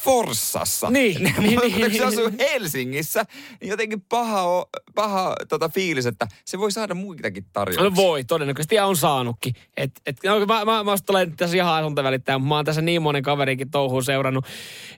Forssassa. 0.00 0.90
Niin, 0.90 1.22
niin, 1.22 1.34
niin, 1.42 1.60
kun 1.60 1.70
se 1.70 1.88
niin, 1.88 2.06
asuu 2.06 2.28
niin. 2.28 2.38
Helsingissä, 2.38 3.24
niin 3.60 3.70
jotenkin 3.70 4.00
paha, 4.00 4.42
o- 4.42 4.68
paha 4.94 5.36
tota 5.48 5.68
fiilis, 5.68 6.06
että 6.06 6.28
se 6.44 6.58
voi 6.58 6.72
saada 6.72 6.94
muitakin 6.94 7.44
tarjouksia. 7.52 7.84
No 7.84 7.96
voi, 7.96 8.24
todennäköisesti 8.24 8.74
ja 8.74 8.86
on 8.86 8.96
saanutkin. 8.96 9.54
Et, 9.76 9.90
et, 10.06 10.16
no, 10.24 10.46
mä, 10.46 10.64
mä, 10.64 10.84
mä 10.84 10.94
olen 11.08 11.36
tässä 11.36 11.56
ihan 11.56 11.74
asuntovälittäjä, 11.74 12.38
mutta 12.38 12.48
mä 12.48 12.56
oon 12.56 12.64
tässä 12.64 12.82
niin 12.82 13.02
monen 13.02 13.22
kaverinkin 13.22 13.70
touhuun 13.70 14.04
seurannut. 14.04 14.46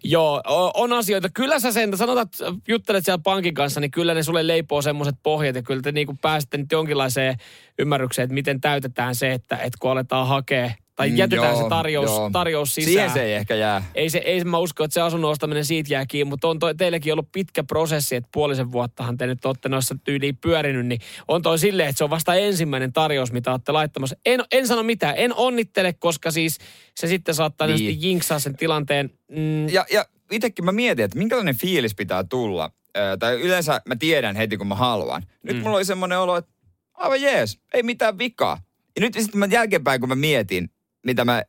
Joo, 0.04 0.42
on 0.74 0.92
asioita. 0.92 1.28
Kyllä 1.34 1.60
sä 1.60 1.72
sen, 1.72 1.96
sanotaan, 1.96 2.26
että 2.26 2.44
juttelet 2.68 3.04
siellä 3.04 3.22
pankin 3.24 3.54
kanssa, 3.54 3.80
niin 3.80 3.90
kyllä 3.90 4.14
ne 4.14 4.22
sulle 4.22 4.46
leipoo 4.46 4.82
semmoiset 4.82 5.14
pohjat 5.22 5.56
ja 5.56 5.62
kyllä 5.62 5.82
te 5.82 5.92
niinku 5.92 6.14
pääsette 6.22 6.56
nyt 6.56 6.72
jonkinlaiseen 6.72 7.36
ymmärrykseen, 7.78 8.24
että 8.24 8.34
miten 8.34 8.60
täytetään 8.60 9.14
se, 9.14 9.32
että, 9.32 9.56
että 9.56 9.78
kun 9.80 9.90
aletaan 9.90 10.28
hakea 10.28 10.70
tai 10.96 11.10
Mm, 11.10 11.16
jätetään 11.16 11.52
joo, 11.52 11.62
se 11.62 11.68
tarjous, 11.68 12.10
joo. 12.10 12.30
tarjous 12.32 12.74
sisään. 12.74 12.92
Siihen 12.92 13.10
se 13.10 13.22
ei 13.22 13.34
ehkä 13.34 13.54
jää. 13.54 13.84
Ei 13.94 14.10
se, 14.10 14.18
ei 14.18 14.44
mä 14.44 14.58
usko, 14.58 14.84
että 14.84 14.94
se 14.94 15.00
asunnon 15.00 15.30
ostaminen 15.30 15.64
siitä 15.64 15.92
jää 15.92 16.06
kiinni, 16.06 16.28
mutta 16.30 16.48
on 16.48 16.58
toi, 16.58 16.74
teilläkin 16.74 17.12
ollut 17.12 17.32
pitkä 17.32 17.64
prosessi, 17.64 18.16
että 18.16 18.28
puolisen 18.32 18.72
vuottahan 18.72 19.16
te 19.16 19.26
nyt 19.26 19.44
olette 19.44 19.68
noissa 19.68 19.96
tyyliin 20.04 20.36
pyörinyt, 20.36 20.86
niin 20.86 21.00
on 21.28 21.42
toi 21.42 21.58
silleen, 21.58 21.88
että 21.88 21.98
se 21.98 22.04
on 22.04 22.10
vasta 22.10 22.34
ensimmäinen 22.34 22.92
tarjous, 22.92 23.32
mitä 23.32 23.50
olette 23.50 23.72
laittamassa. 23.72 24.16
En, 24.26 24.44
en 24.52 24.66
sano 24.66 24.82
mitään, 24.82 25.14
en 25.16 25.34
onnittele, 25.34 25.92
koska 25.92 26.30
siis 26.30 26.58
se 26.94 27.06
sitten 27.06 27.34
saattaa 27.34 27.66
niin. 27.66 28.02
jinksaa 28.02 28.38
sen 28.38 28.56
tilanteen. 28.56 29.10
Mm, 29.30 29.68
Ja, 29.68 29.86
ja 29.92 30.04
itsekin 30.30 30.64
mä 30.64 30.72
mietin, 30.72 31.04
että 31.04 31.18
minkälainen 31.18 31.56
fiilis 31.58 31.94
pitää 31.94 32.24
tulla. 32.24 32.70
Ö, 32.96 33.16
tai 33.18 33.40
yleensä 33.40 33.80
mä 33.88 33.96
tiedän 33.96 34.36
heti, 34.36 34.56
kun 34.56 34.66
mä 34.66 34.74
haluan. 34.74 35.22
Nyt 35.42 35.56
mm. 35.56 35.62
mulla 35.62 35.76
oli 35.76 35.84
semmoinen 35.84 36.18
olo, 36.18 36.36
että 36.36 36.50
aivan 36.94 37.22
jees, 37.22 37.58
ei 37.74 37.82
mitään 37.82 38.18
vikaa. 38.18 38.58
Ja 38.96 39.00
nyt 39.00 39.14
sitten 39.14 39.38
mä 39.38 39.46
jälkeenpäin, 39.50 40.00
kun 40.00 40.08
mä 40.08 40.14
mietin, 40.14 40.70
mitä 41.04 41.24
mä, 41.24 41.42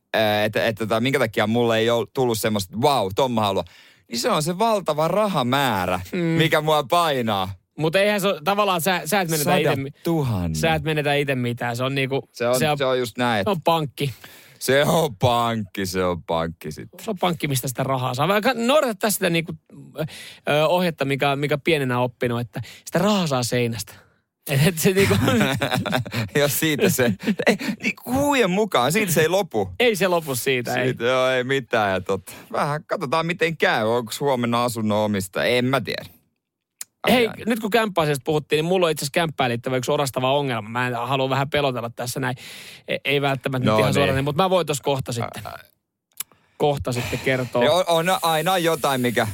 että, 0.45 0.67
että, 0.67 0.83
että 0.83 0.99
minkä 0.99 1.19
takia 1.19 1.47
mulle 1.47 1.77
ei 1.77 1.89
ole 1.89 2.07
tullut 2.13 2.37
semmoista, 2.37 2.75
että 2.75 2.87
wow, 2.87 3.07
ton 3.15 3.31
mä 3.31 3.41
haluan. 3.41 3.65
Niin 4.11 4.19
se 4.19 4.29
on 4.29 4.43
se 4.43 4.59
valtava 4.59 5.07
rahamäärä, 5.07 5.99
mm. 6.11 6.19
mikä 6.19 6.61
mua 6.61 6.83
painaa. 6.83 7.49
mutta 7.77 7.99
eihän 7.99 8.21
se 8.21 8.27
tavallaan 8.43 8.81
sä, 8.81 9.01
sä 9.05 9.21
et 9.21 9.29
menetä 9.29 9.57
itse, 9.57 9.75
sä 10.53 10.73
et 10.73 10.83
menetä 10.83 11.13
itse 11.13 11.35
mitään. 11.35 11.77
Se 11.77 11.83
on 11.83 11.95
niinku, 11.95 12.29
se, 12.31 12.47
on, 12.47 12.59
se 12.59 12.69
on, 12.69 12.77
se 12.77 12.85
on 12.85 12.99
just 12.99 13.17
näin. 13.17 13.43
se 13.43 13.49
on 13.49 13.61
pankki. 13.61 14.13
Se 14.59 14.83
on 14.85 15.15
pankki, 15.15 15.85
se 15.85 16.03
on 16.03 16.23
pankki 16.23 16.71
sitten. 16.71 17.05
Se 17.05 17.11
on 17.11 17.17
pankki, 17.17 17.47
mistä 17.47 17.67
sitä 17.67 17.83
rahaa 17.83 18.13
saa. 18.13 18.27
Vaikka 18.27 18.53
noudata 18.53 19.11
sitä 19.11 19.29
niinku, 19.29 19.53
ö, 20.49 20.67
ohjetta, 20.67 21.05
mikä, 21.05 21.35
mikä 21.35 21.57
pienenä 21.57 21.99
oppinut, 21.99 22.39
että 22.39 22.61
sitä 22.85 22.99
rahaa 22.99 23.27
saa 23.27 23.43
seinästä. 23.43 24.04
Et, 24.49 24.79
se 24.79 24.91
niinku, 24.93 25.15
Jos 26.39 26.59
siitä 26.59 26.89
se, 26.89 27.13
ei, 27.47 27.57
niin 27.83 27.93
huujen 28.05 28.51
mukaan, 28.51 28.91
siitä 28.91 29.11
se 29.11 29.21
ei 29.21 29.27
lopu. 29.29 29.69
ei 29.79 29.95
se 29.95 30.07
lopu 30.07 30.35
siitä. 30.35 30.75
Ei. 30.75 30.85
Siitä 30.85 31.03
joo, 31.03 31.29
ei 31.29 31.43
mitään. 31.43 31.91
Ja 31.91 32.01
tot, 32.01 32.21
vähän 32.51 32.83
katsotaan 32.83 33.25
miten 33.25 33.57
käy. 33.57 33.87
Onko 33.87 34.11
huomenna 34.19 34.63
asunnon 34.63 34.97
omista? 34.97 35.43
En 35.43 35.65
mä 35.65 35.81
tiedä. 35.81 36.05
Ai, 37.03 37.13
Hei, 37.13 37.29
nyt 37.45 37.59
kun 37.59 37.69
kämppäasiasta 37.69 38.23
puhuttiin, 38.25 38.57
niin 38.57 38.65
mulla 38.65 38.85
on 38.85 38.91
itse 38.91 39.03
asiassa 39.03 39.11
kämppään 39.13 39.49
liittyvä 39.49 39.77
yksi 39.77 39.91
orastava 39.91 40.33
ongelma. 40.33 40.69
Mä 40.69 40.87
en 40.87 40.95
halua 40.95 41.29
vähän 41.29 41.49
pelotella 41.49 41.89
tässä 41.89 42.19
näin. 42.19 42.37
Ei, 42.87 42.99
ei 43.05 43.21
välttämättä 43.21 43.65
No 43.65 43.71
nyt 43.71 43.79
ihan 43.79 43.89
niin. 43.89 43.93
suoraan, 43.93 44.23
mutta 44.23 44.43
mä 44.43 44.49
voin 44.49 44.65
tuossa 44.65 44.83
kohta 44.83 45.11
sitten. 45.11 45.43
Kohta 46.57 46.91
sitten 46.91 47.19
kertoa. 47.19 47.71
On, 47.71 47.83
on 47.87 48.17
aina 48.21 48.57
jotain, 48.57 49.01
mikä... 49.01 49.27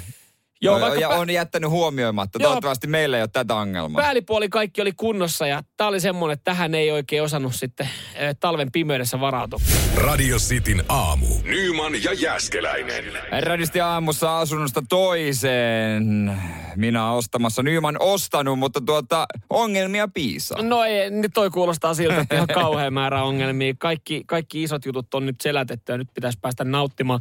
Joo, 0.62 0.76
on, 0.76 0.82
vaikka 0.82 1.00
ja 1.00 1.10
pä- 1.10 1.14
on 1.14 1.30
jättänyt 1.30 1.70
huomioimatta. 1.70 2.40
Joo. 2.42 2.50
Toivottavasti 2.50 2.88
meillä 2.88 3.18
ei 3.18 3.24
ole 3.24 3.30
tätä 3.34 3.56
ongelmaa. 3.56 4.02
Päällipuoli 4.02 4.50
kaikki 4.50 4.82
oli 4.82 4.92
kunnossa 4.92 5.48
ja 5.48 5.64
tämä 5.78 5.88
oli 5.88 6.00
semmoinen, 6.00 6.34
että 6.34 6.52
tähän 6.52 6.76
ei 6.76 6.92
oikein 6.92 7.24
osannut 7.24 7.56
sitten 7.56 7.90
eh, 8.16 8.36
talven 8.40 8.72
pimeydessä 8.72 9.20
varautua. 9.20 9.60
Radio 9.96 10.38
Cityn 10.38 10.84
aamu. 10.90 11.26
Nyman 11.44 12.04
ja 12.04 12.14
Jäskeläinen. 12.14 13.04
Radisti 13.42 13.82
aamussa 13.82 14.40
asunnosta 14.40 14.84
toiseen. 14.90 16.32
Minä 16.76 17.12
ostamassa. 17.12 17.64
Nyman 17.64 17.96
ostanut, 18.00 18.60
mutta 18.60 18.82
tuota, 18.86 19.26
ongelmia 19.50 20.08
piisaa. 20.14 20.62
No 20.62 20.84
ei, 20.84 21.10
nyt 21.10 21.32
toi 21.34 21.50
kuulostaa 21.50 21.94
siltä, 21.94 22.20
että 22.22 22.36
ihan 22.36 22.48
kauhean 22.48 22.94
määrä 22.94 23.24
ongelmia. 23.24 23.74
Kaikki, 23.80 24.24
kaikki 24.28 24.64
isot 24.64 24.86
jutut 24.86 25.14
on 25.14 25.26
nyt 25.26 25.42
selätetty 25.42 25.92
ja 25.92 25.98
nyt 25.98 26.08
pitäisi 26.14 26.40
päästä 26.42 26.64
nauttimaan. 26.64 27.20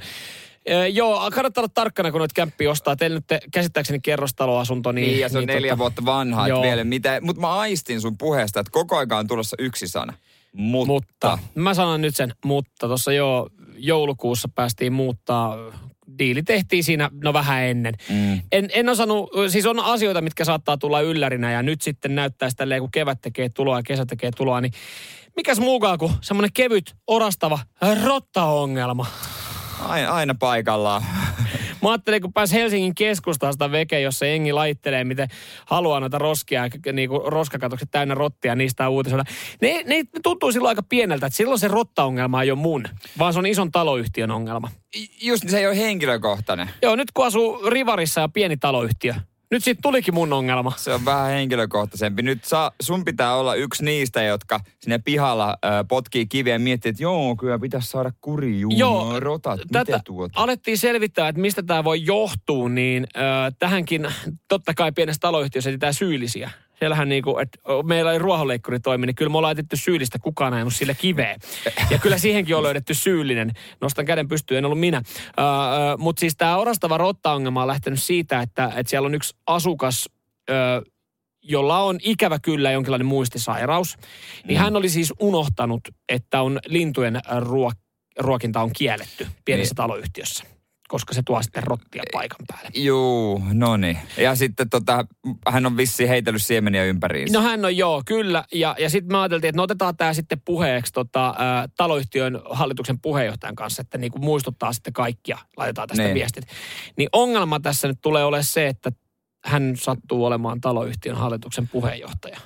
Ee, 0.66 0.88
joo, 0.88 1.30
kannattaa 1.34 1.62
olla 1.62 1.72
tarkkana, 1.74 2.10
kun 2.10 2.18
noita 2.18 2.32
kämppiä 2.34 2.70
ostaa. 2.70 2.96
Teillä 2.96 3.14
nyt 3.14 3.26
te, 3.26 3.40
käsittääkseni 3.52 4.00
kerrostaloasunto. 4.02 4.92
Niin, 4.92 5.06
Niin, 5.06 5.20
ja 5.20 5.28
se 5.28 5.38
on 5.38 5.46
neljä 5.46 5.70
tota, 5.70 5.78
vuotta 5.78 6.04
vanha, 6.04 6.48
joo. 6.48 6.62
vielä 6.62 6.84
mitä. 6.84 7.20
Mutta 7.20 7.40
mä 7.40 7.54
aistin 7.54 8.00
sun 8.00 8.18
puheesta, 8.18 8.60
että 8.60 8.70
koko 8.70 8.96
aika 8.96 9.18
on 9.18 9.26
tulossa 9.26 9.56
yksi 9.58 9.88
sana. 9.88 10.12
Mutta. 10.52 10.92
Mutta, 10.92 11.38
mä 11.54 11.74
sanon 11.74 12.00
nyt 12.00 12.16
sen, 12.16 12.32
mutta 12.44 12.86
tuossa 12.86 13.12
jo 13.12 13.48
joulukuussa 13.76 14.48
päästiin 14.54 14.92
muuttaa. 14.92 15.56
Diili 16.18 16.42
tehtiin 16.42 16.84
siinä, 16.84 17.10
no 17.24 17.32
vähän 17.32 17.62
ennen. 17.62 17.94
Mm. 18.08 18.40
En, 18.52 18.68
en 18.72 18.88
osannut, 18.88 19.30
siis 19.48 19.66
on 19.66 19.80
asioita, 19.80 20.20
mitkä 20.20 20.44
saattaa 20.44 20.76
tulla 20.76 21.00
yllärinä 21.00 21.52
ja 21.52 21.62
nyt 21.62 21.82
sitten 21.82 22.14
näyttää 22.14 22.50
sitä, 22.50 22.64
kun 22.80 22.90
kevät 22.90 23.20
tekee 23.20 23.48
tuloa 23.48 23.78
ja 23.78 23.82
kesä 23.82 24.06
tekee 24.06 24.30
tuloa, 24.36 24.60
niin 24.60 24.72
mikäs 25.36 25.60
muukaan 25.60 25.98
kuin 25.98 26.12
semmoinen 26.20 26.52
kevyt, 26.54 26.94
orastava 27.06 27.58
rotta-ongelma. 28.04 29.06
Aina, 29.88 30.10
aina 30.10 30.34
paikallaan. 30.34 31.02
Mä 31.82 31.90
ajattelin, 31.90 32.22
kun 32.22 32.32
pääsi 32.32 32.56
Helsingin 32.56 32.94
keskustasta 32.94 33.70
veke, 33.70 34.00
jossa 34.00 34.26
jengi 34.26 34.52
laittelee, 34.52 35.04
miten 35.04 35.28
haluaa 35.66 36.00
noita 36.00 36.18
roskia, 36.18 36.62
niin 36.92 37.08
kuin 37.08 37.32
roskakatokset 37.32 37.88
täynnä 37.90 38.14
rottia, 38.14 38.54
niistä 38.54 38.86
on 38.86 38.92
uutisoida. 38.92 39.24
Ne, 39.60 39.82
ne 39.86 40.02
tuntuu 40.22 40.52
silloin 40.52 40.68
aika 40.68 40.82
pieneltä, 40.82 41.26
että 41.26 41.36
silloin 41.36 41.58
se 41.58 41.68
rotta-ongelma 41.68 42.42
ei 42.42 42.50
ole 42.50 42.58
mun, 42.58 42.84
vaan 43.18 43.32
se 43.32 43.38
on 43.38 43.46
ison 43.46 43.72
taloyhtiön 43.72 44.30
ongelma. 44.30 44.70
Just 45.22 45.42
niin, 45.44 45.50
se 45.50 45.58
ei 45.58 45.66
ole 45.66 45.78
henkilökohtainen. 45.78 46.70
Joo, 46.82 46.96
nyt 46.96 47.12
kun 47.14 47.26
asuu 47.26 47.70
Rivarissa 47.70 48.20
ja 48.20 48.28
pieni 48.28 48.56
taloyhtiö, 48.56 49.14
nyt 49.50 49.64
siitä 49.64 49.80
tulikin 49.82 50.14
mun 50.14 50.32
ongelma. 50.32 50.72
Se 50.76 50.94
on 50.94 51.04
vähän 51.04 51.30
henkilökohtaisempi. 51.30 52.22
Nyt 52.22 52.44
saa, 52.44 52.70
sun 52.82 53.04
pitää 53.04 53.34
olla 53.36 53.54
yksi 53.54 53.84
niistä, 53.84 54.22
jotka 54.22 54.60
sinne 54.80 54.98
pihalla 54.98 55.58
ö, 55.64 55.68
potkii 55.88 56.26
kiviä 56.26 56.54
ja 56.54 56.58
miettii, 56.58 56.90
että 56.90 57.02
joo, 57.02 57.36
kyllä 57.36 57.58
pitäisi 57.58 57.88
saada 57.88 58.12
kuri, 58.20 58.60
juu, 58.60 58.72
Joo, 58.76 59.20
rotat, 59.20 59.60
Tätä 59.72 59.92
mitä 59.92 60.00
tuota? 60.04 60.40
alettiin 60.40 60.78
selvittää, 60.78 61.28
että 61.28 61.40
mistä 61.40 61.62
tämä 61.62 61.84
voi 61.84 62.04
johtua, 62.04 62.68
niin 62.68 63.06
äh, 63.16 63.22
tähänkin 63.58 64.08
totta 64.48 64.74
kai 64.74 64.92
pienessä 64.92 65.20
taloyhtiössä 65.20 65.70
etsitään 65.70 65.94
syyllisiä. 65.94 66.50
Siellähän 66.80 67.08
niinku, 67.08 67.38
että 67.38 67.58
meillä 67.84 68.12
ei 68.12 68.18
ruohonleikkuri 68.18 68.80
toimi, 68.80 69.06
niin 69.06 69.14
kyllä 69.14 69.28
me 69.30 69.38
ollaan 69.38 69.48
laitettu 69.48 69.76
syyllistä, 69.76 70.18
kukaan 70.18 70.52
ei 70.52 70.56
ajanut 70.56 70.74
sillä 70.74 70.94
kiveä. 70.94 71.36
Ja 71.90 71.98
kyllä 71.98 72.18
siihenkin 72.18 72.56
on 72.56 72.62
löydetty 72.62 72.94
syyllinen. 72.94 73.52
Nostan 73.80 74.04
käden 74.06 74.28
pystyyn, 74.28 74.58
en 74.58 74.64
ollut 74.64 74.80
minä. 74.80 74.96
Äh, 74.96 75.04
Mutta 75.98 76.20
siis 76.20 76.36
tämä 76.36 76.56
orastava 76.56 76.98
rotta-ongelma 76.98 77.62
on 77.62 77.68
lähtenyt 77.68 78.02
siitä, 78.02 78.40
että, 78.40 78.72
että 78.76 78.90
siellä 78.90 79.06
on 79.06 79.14
yksi 79.14 79.36
asukas, 79.46 80.08
äh, 80.50 80.56
jolla 81.42 81.78
on 81.82 81.98
ikävä 82.02 82.38
kyllä 82.38 82.70
jonkinlainen 82.70 83.06
muistisairaus. 83.06 83.96
Niin 84.46 84.58
hän 84.58 84.76
oli 84.76 84.88
siis 84.88 85.12
unohtanut, 85.20 85.80
että 86.08 86.42
on 86.42 86.58
lintujen 86.66 87.16
ruok- 87.40 87.80
ruokinta 88.18 88.60
on 88.62 88.70
kielletty 88.72 89.26
pienessä 89.44 89.72
Niin. 89.72 89.76
taloyhtiössä, 89.76 90.44
koska 90.90 91.14
se 91.14 91.22
tuo 91.26 91.42
sitten 91.42 91.62
rottia 91.62 92.02
paikan 92.12 92.38
päälle. 92.48 92.70
Juu, 92.74 93.42
no 93.52 93.76
niin. 93.76 93.98
Ja 94.16 94.34
sitten 94.34 94.70
tota, 94.70 95.04
hän 95.48 95.66
on 95.66 95.76
vissiin 95.76 96.08
heitellyt 96.08 96.42
siemeniä 96.42 96.84
ympäriinsä. 96.84 97.38
No 97.38 97.44
hän 97.44 97.64
on 97.64 97.76
joo, 97.76 98.02
kyllä. 98.06 98.44
Ja, 98.52 98.76
ja 98.78 98.90
sitten 98.90 99.12
me 99.12 99.18
ajateltiin, 99.18 99.48
että 99.48 99.56
no 99.56 99.62
otetaan 99.62 99.96
tämä 99.96 100.14
sitten 100.14 100.40
puheeksi 100.44 100.92
tota, 100.92 101.28
ä, 101.28 101.34
taloyhtiön 101.76 102.40
hallituksen 102.50 103.00
puheenjohtajan 103.00 103.54
kanssa, 103.56 103.80
että 103.80 103.98
niin 103.98 104.12
kuin 104.12 104.24
muistuttaa 104.24 104.72
sitten 104.72 104.92
kaikkia, 104.92 105.38
laitetaan 105.56 105.88
tästä 105.88 106.02
Niin. 106.02 106.14
viestit. 106.14 106.44
Niin 106.96 107.08
ongelma 107.12 107.60
tässä 107.60 107.88
nyt 107.88 107.98
tulee 108.02 108.24
olemaan 108.24 108.44
se, 108.44 108.66
että 108.66 108.90
hän 109.44 109.72
sattuu 109.76 110.24
olemaan 110.24 110.60
taloyhtiön 110.60 111.16
hallituksen 111.16 111.68
puheenjohtaja. 111.68 112.38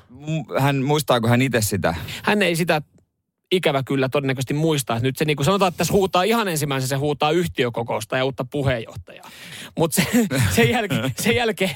Hän, 0.61 0.77
muistaako 0.83 1.29
hän 1.29 1.43
itse 1.43 1.61
sitä? 1.61 1.95
Hän 2.23 2.43
ei 2.43 2.57
sitä 2.57 2.83
ikävä 3.57 3.83
kyllä 3.83 4.09
todennäköisesti 4.09 4.55
muistaa. 4.55 4.99
Nyt 4.99 5.17
se 5.17 5.25
niin 5.25 5.37
kuin 5.37 5.45
sanotaan, 5.45 5.69
että 5.69 5.79
tässä 5.79 5.93
huutaa 5.93 6.23
ihan 6.23 6.49
ensimmäisen, 6.49 6.89
se 6.89 6.97
huutaa 6.97 7.31
yhtiökokousta 7.31 8.17
ja 8.17 8.25
uutta 8.25 8.45
puheenjohtajaa. 8.45 9.31
Mutta 9.79 10.03
se, 10.03 10.27
sen, 10.57 10.71
jälkeen, 10.71 11.13
sen, 11.19 11.37
jälkeen, 11.37 11.71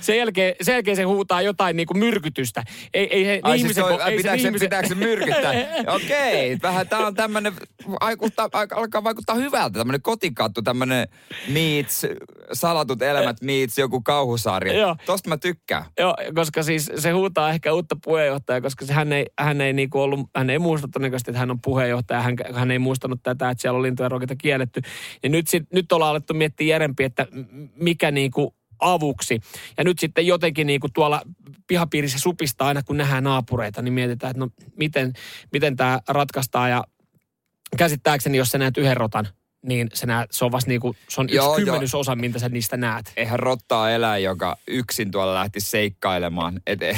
sen, 0.00 0.16
jälkeen, 0.18 0.54
sen 0.62 0.72
jälkeen 0.72 0.96
se 0.96 1.02
huutaa 1.02 1.42
jotain 1.42 1.76
niin 1.76 1.86
kuin 1.86 1.98
myrkytystä. 1.98 2.64
Ei, 2.94 3.28
ei, 3.28 3.40
Ai 3.42 3.52
siis 3.52 3.62
ihmisen, 3.62 3.84
toi, 3.84 3.96
ko- 3.96 4.02
ai, 4.02 4.10
ei 4.10 4.16
pitääkö, 4.16 4.42
se, 4.42 4.48
ihmisen- 4.48 4.66
pitääkö 4.66 4.88
se 4.88 4.94
myrkyttää? 4.94 5.52
Okei, 5.96 6.58
vähän 6.62 6.88
tää 6.88 7.06
on 7.06 7.14
aika- 8.52 8.76
alkaa 8.76 9.04
vaikuttaa 9.04 9.36
hyvältä, 9.36 9.78
tämmönen 9.78 10.02
kotikattu, 10.02 10.62
tämmönen 10.62 11.08
meets, 11.48 12.06
salatut 12.52 13.02
elämät 13.02 13.36
meets, 13.42 13.78
joku 13.78 14.00
kauhusarja. 14.00 14.72
Joo. 14.72 14.96
Tosta 15.06 15.28
mä 15.28 15.36
tykkään. 15.36 15.84
Joo, 15.98 16.16
koska 16.34 16.62
siis 16.62 16.90
se 16.98 17.10
huutaa 17.10 17.50
ehkä 17.50 17.72
uutta 17.72 17.96
puheenjohtajaa, 18.04 18.60
koska 18.60 18.86
se, 18.86 18.92
hän, 18.92 19.12
ei, 19.12 19.26
hän, 19.38 19.60
ei 19.60 19.72
niinku 19.72 20.00
ollut, 20.00 20.20
hän 20.36 20.50
ei 20.50 20.58
muista 20.58 20.88
todennäköisesti, 20.88 21.30
että 21.30 21.38
hän 21.38 21.50
on 21.50 21.60
puheenjohtaja. 21.60 22.22
Hän, 22.22 22.36
hän 22.54 22.70
ei 22.70 22.78
muistanut 22.78 23.22
tätä, 23.22 23.50
että 23.50 23.62
siellä 23.62 23.76
on 23.76 23.82
lintuja 23.82 24.08
rokita 24.08 24.36
kielletty. 24.36 24.80
Ja 25.22 25.28
nyt, 25.28 25.48
sit, 25.48 25.62
nyt 25.72 25.92
ollaan 25.92 26.10
alettu 26.10 26.34
miettiä 26.34 26.66
järempi, 26.66 27.04
että 27.04 27.26
mikä 27.74 28.10
niinku 28.10 28.54
avuksi. 28.78 29.40
Ja 29.78 29.84
nyt 29.84 29.98
sitten 29.98 30.26
jotenkin 30.26 30.66
niinku 30.66 30.88
tuolla 30.94 31.22
pihapiirissä 31.66 32.18
supistaa 32.18 32.68
aina, 32.68 32.82
kun 32.82 32.96
nähdään 32.96 33.24
naapureita, 33.24 33.82
niin 33.82 33.94
mietitään, 33.94 34.30
että 34.30 34.40
no 34.40 34.48
miten, 34.76 35.12
miten 35.52 35.76
tämä 35.76 36.00
ratkaistaan. 36.08 36.70
Ja 36.70 36.84
käsittääkseni, 37.76 38.38
jos 38.38 38.48
sä 38.48 38.58
näet 38.58 38.76
yhden 38.76 38.96
rotan, 38.96 39.28
niin 39.62 39.88
se, 39.94 40.06
näet, 40.06 40.32
se 40.32 40.44
on 40.44 40.52
vasta 40.52 40.68
niinku, 40.68 40.96
se 41.08 41.20
on 41.20 41.26
yksi 41.26 41.36
Joo, 41.36 41.54
kymmenysosa, 41.56 42.16
mitä 42.16 42.38
sä 42.38 42.48
niistä 42.48 42.76
näet. 42.76 43.12
Eihän 43.16 43.38
rottaa 43.38 43.90
elää, 43.90 44.18
joka 44.18 44.56
yksin 44.68 45.10
tuolla 45.10 45.34
lähti 45.34 45.60
seikkailemaan. 45.60 46.60
Et, 46.66 46.82
ei, 46.82 46.94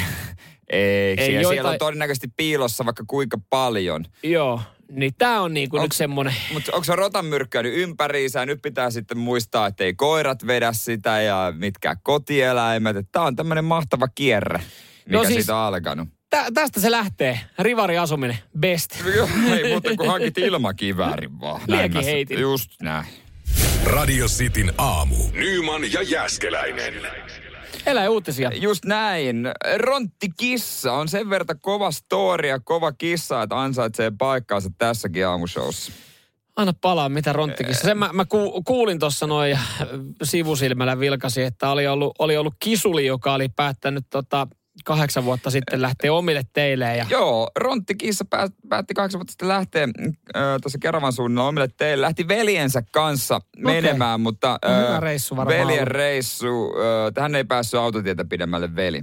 ei, 0.71 0.81
Ei 0.81 1.17
siellä, 1.17 1.33
joita- 1.43 1.49
siellä 1.55 1.71
on 1.71 1.79
todennäköisesti 1.79 2.29
piilossa 2.37 2.85
vaikka 2.85 3.05
kuinka 3.07 3.39
paljon. 3.51 4.05
Joo, 4.23 4.61
niin 4.93 5.13
tämä 5.19 5.41
on 5.41 5.55
niinku 5.55 5.77
Onks- 5.77 5.83
nyt 5.83 5.93
semmoinen... 5.93 6.35
Mutta 6.53 6.73
onko 6.73 6.85
se 6.85 6.97
rotan 6.97 7.27
myrkkäynyt 7.27 7.73
ympäriinsä 7.77 8.41
ja 8.41 8.47
nyt 8.47 8.63
pitää 8.63 8.91
sitten 8.91 9.19
muistaa, 9.19 9.67
että 9.67 9.85
ei 9.85 9.95
koirat 9.95 10.47
vedä 10.47 10.73
sitä 10.73 11.21
ja 11.21 11.53
mitkä 11.59 11.97
kotieläimet. 12.03 12.97
Tämä 13.13 13.25
on 13.25 13.37
tämmöinen 13.37 13.65
mahtava 13.65 14.09
kierre, 14.09 14.59
mikä 14.59 15.17
No 15.17 15.19
no 15.19 15.25
siis- 15.25 15.35
siitä 15.37 15.57
on 15.57 15.63
alkanut. 15.63 16.09
Tä, 16.35 16.47
tästä 16.55 16.81
se 16.81 16.91
lähtee. 16.91 17.41
Rivari 17.59 17.99
asuminen, 17.99 18.39
best. 18.59 18.91
Joo, 19.17 19.29
ei 19.57 19.71
muuta 19.71 19.97
kuin 19.97 20.09
hankit 20.09 20.39
ilmakiväärin 20.39 21.41
vaan. 21.41 21.61
Näin 21.69 21.81
Liekin 21.81 22.05
heitin. 22.05 22.41
Just 22.41 22.71
näin. 22.83 23.07
Radio 23.85 24.27
Cityn 24.27 24.73
aamu. 24.79 25.17
Nyman 25.33 25.93
ja 25.93 26.03
Jäskeläinen. 26.03 26.95
Elä 27.87 28.11
uutisia. 28.11 28.51
Just 28.55 28.85
näin. 28.85 29.45
Rontti 29.77 30.29
Kissa 30.37 30.93
on 30.93 31.09
sen 31.09 31.31
verran 31.31 31.61
kova 31.61 31.91
story 31.91 32.49
ja 32.49 32.61
kova 32.61 32.93
kissa, 32.93 33.43
että 33.43 33.61
ansaitsee 33.61 34.13
paikkaansa 34.19 34.71
tässäkin 34.79 35.27
aamushowssa. 35.27 35.93
Anna 36.57 36.73
palaa, 36.81 37.09
mitä 37.09 37.33
ronttikin. 37.33 37.75
Sen 37.75 37.99
mä, 37.99 38.11
mä 38.13 38.25
ku, 38.25 38.63
kuulin 38.63 38.99
tuossa 38.99 39.27
noin 39.27 39.59
sivusilmällä 40.23 41.01
vilkasi, 41.01 41.43
että 41.43 41.71
oli 41.71 41.87
ollut, 41.87 42.15
oli 42.19 42.37
ollut 42.37 42.55
kisuli, 42.61 43.07
joka 43.07 43.35
oli 43.35 43.49
päättänyt 43.49 44.07
tota, 44.11 44.47
kahdeksan 44.85 45.25
vuotta 45.25 45.51
sitten 45.51 45.83
lähteä 45.83 46.13
omille 46.13 46.43
teille. 46.53 46.97
Ja, 46.97 47.07
Joo, 47.11 47.51
Rontti 47.57 47.95
Kissa 47.95 48.25
pää, 48.25 48.47
päätti 48.69 48.95
kahdeksan 48.95 49.19
vuotta 49.19 49.31
sitten 49.31 49.49
lähteä 49.49 49.85
äh, 49.85 50.43
tuossa 50.63 50.79
Keravan 50.79 51.13
suunnilla 51.13 51.49
omille 51.49 51.69
teille. 51.77 52.03
Lähti 52.03 52.29
veljensä 52.29 52.83
kanssa 52.93 53.41
menemään, 53.59 54.21
mutta 54.21 54.59
hyvä 54.87 55.01
reissu 55.01 55.37
veljen 55.37 55.67
ollut. 55.67 55.89
reissu, 55.89 56.75
äh, 57.17 57.23
hän 57.23 57.35
ei 57.35 57.45
päässyt 57.45 57.81
autotietä 57.81 58.25
pidemmälle 58.25 58.77
veli. 58.77 59.03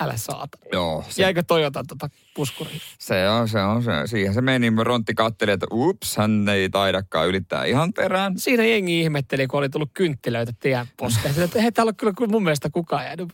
älä 0.00 0.16
saata. 0.16 0.58
Joo, 0.72 1.04
se, 1.08 1.22
Jäikö 1.22 1.42
Toyota 1.42 1.84
tota 1.88 2.08
puskuriin? 2.34 2.80
se 2.98 3.28
on, 3.28 3.48
se 3.48 3.60
on, 3.60 3.82
se. 3.82 3.90
Siihen 4.06 4.34
se 4.34 4.40
meni. 4.40 4.72
Rontti 4.82 5.14
katteli, 5.14 5.50
että 5.50 5.66
ups, 5.72 6.16
hän 6.16 6.48
ei 6.48 6.68
taidakaan 6.68 7.28
ylittää 7.28 7.64
ihan 7.64 7.92
perään. 7.92 8.38
Siinä 8.38 8.64
jengi 8.64 9.00
ihmetteli, 9.00 9.46
kun 9.46 9.58
oli 9.58 9.68
tullut 9.68 9.90
kynttilöitä 9.94 10.52
tien 10.60 10.86
poskeen. 10.96 11.34
Että 11.42 11.62
ei 11.62 11.72
täällä 11.72 11.88
ole 11.88 11.94
kyllä 11.96 12.12
kyllä 12.16 12.30
mun 12.30 12.42
mielestä 12.42 12.70
kukaan 12.70 13.04
jäänyt. 13.04 13.28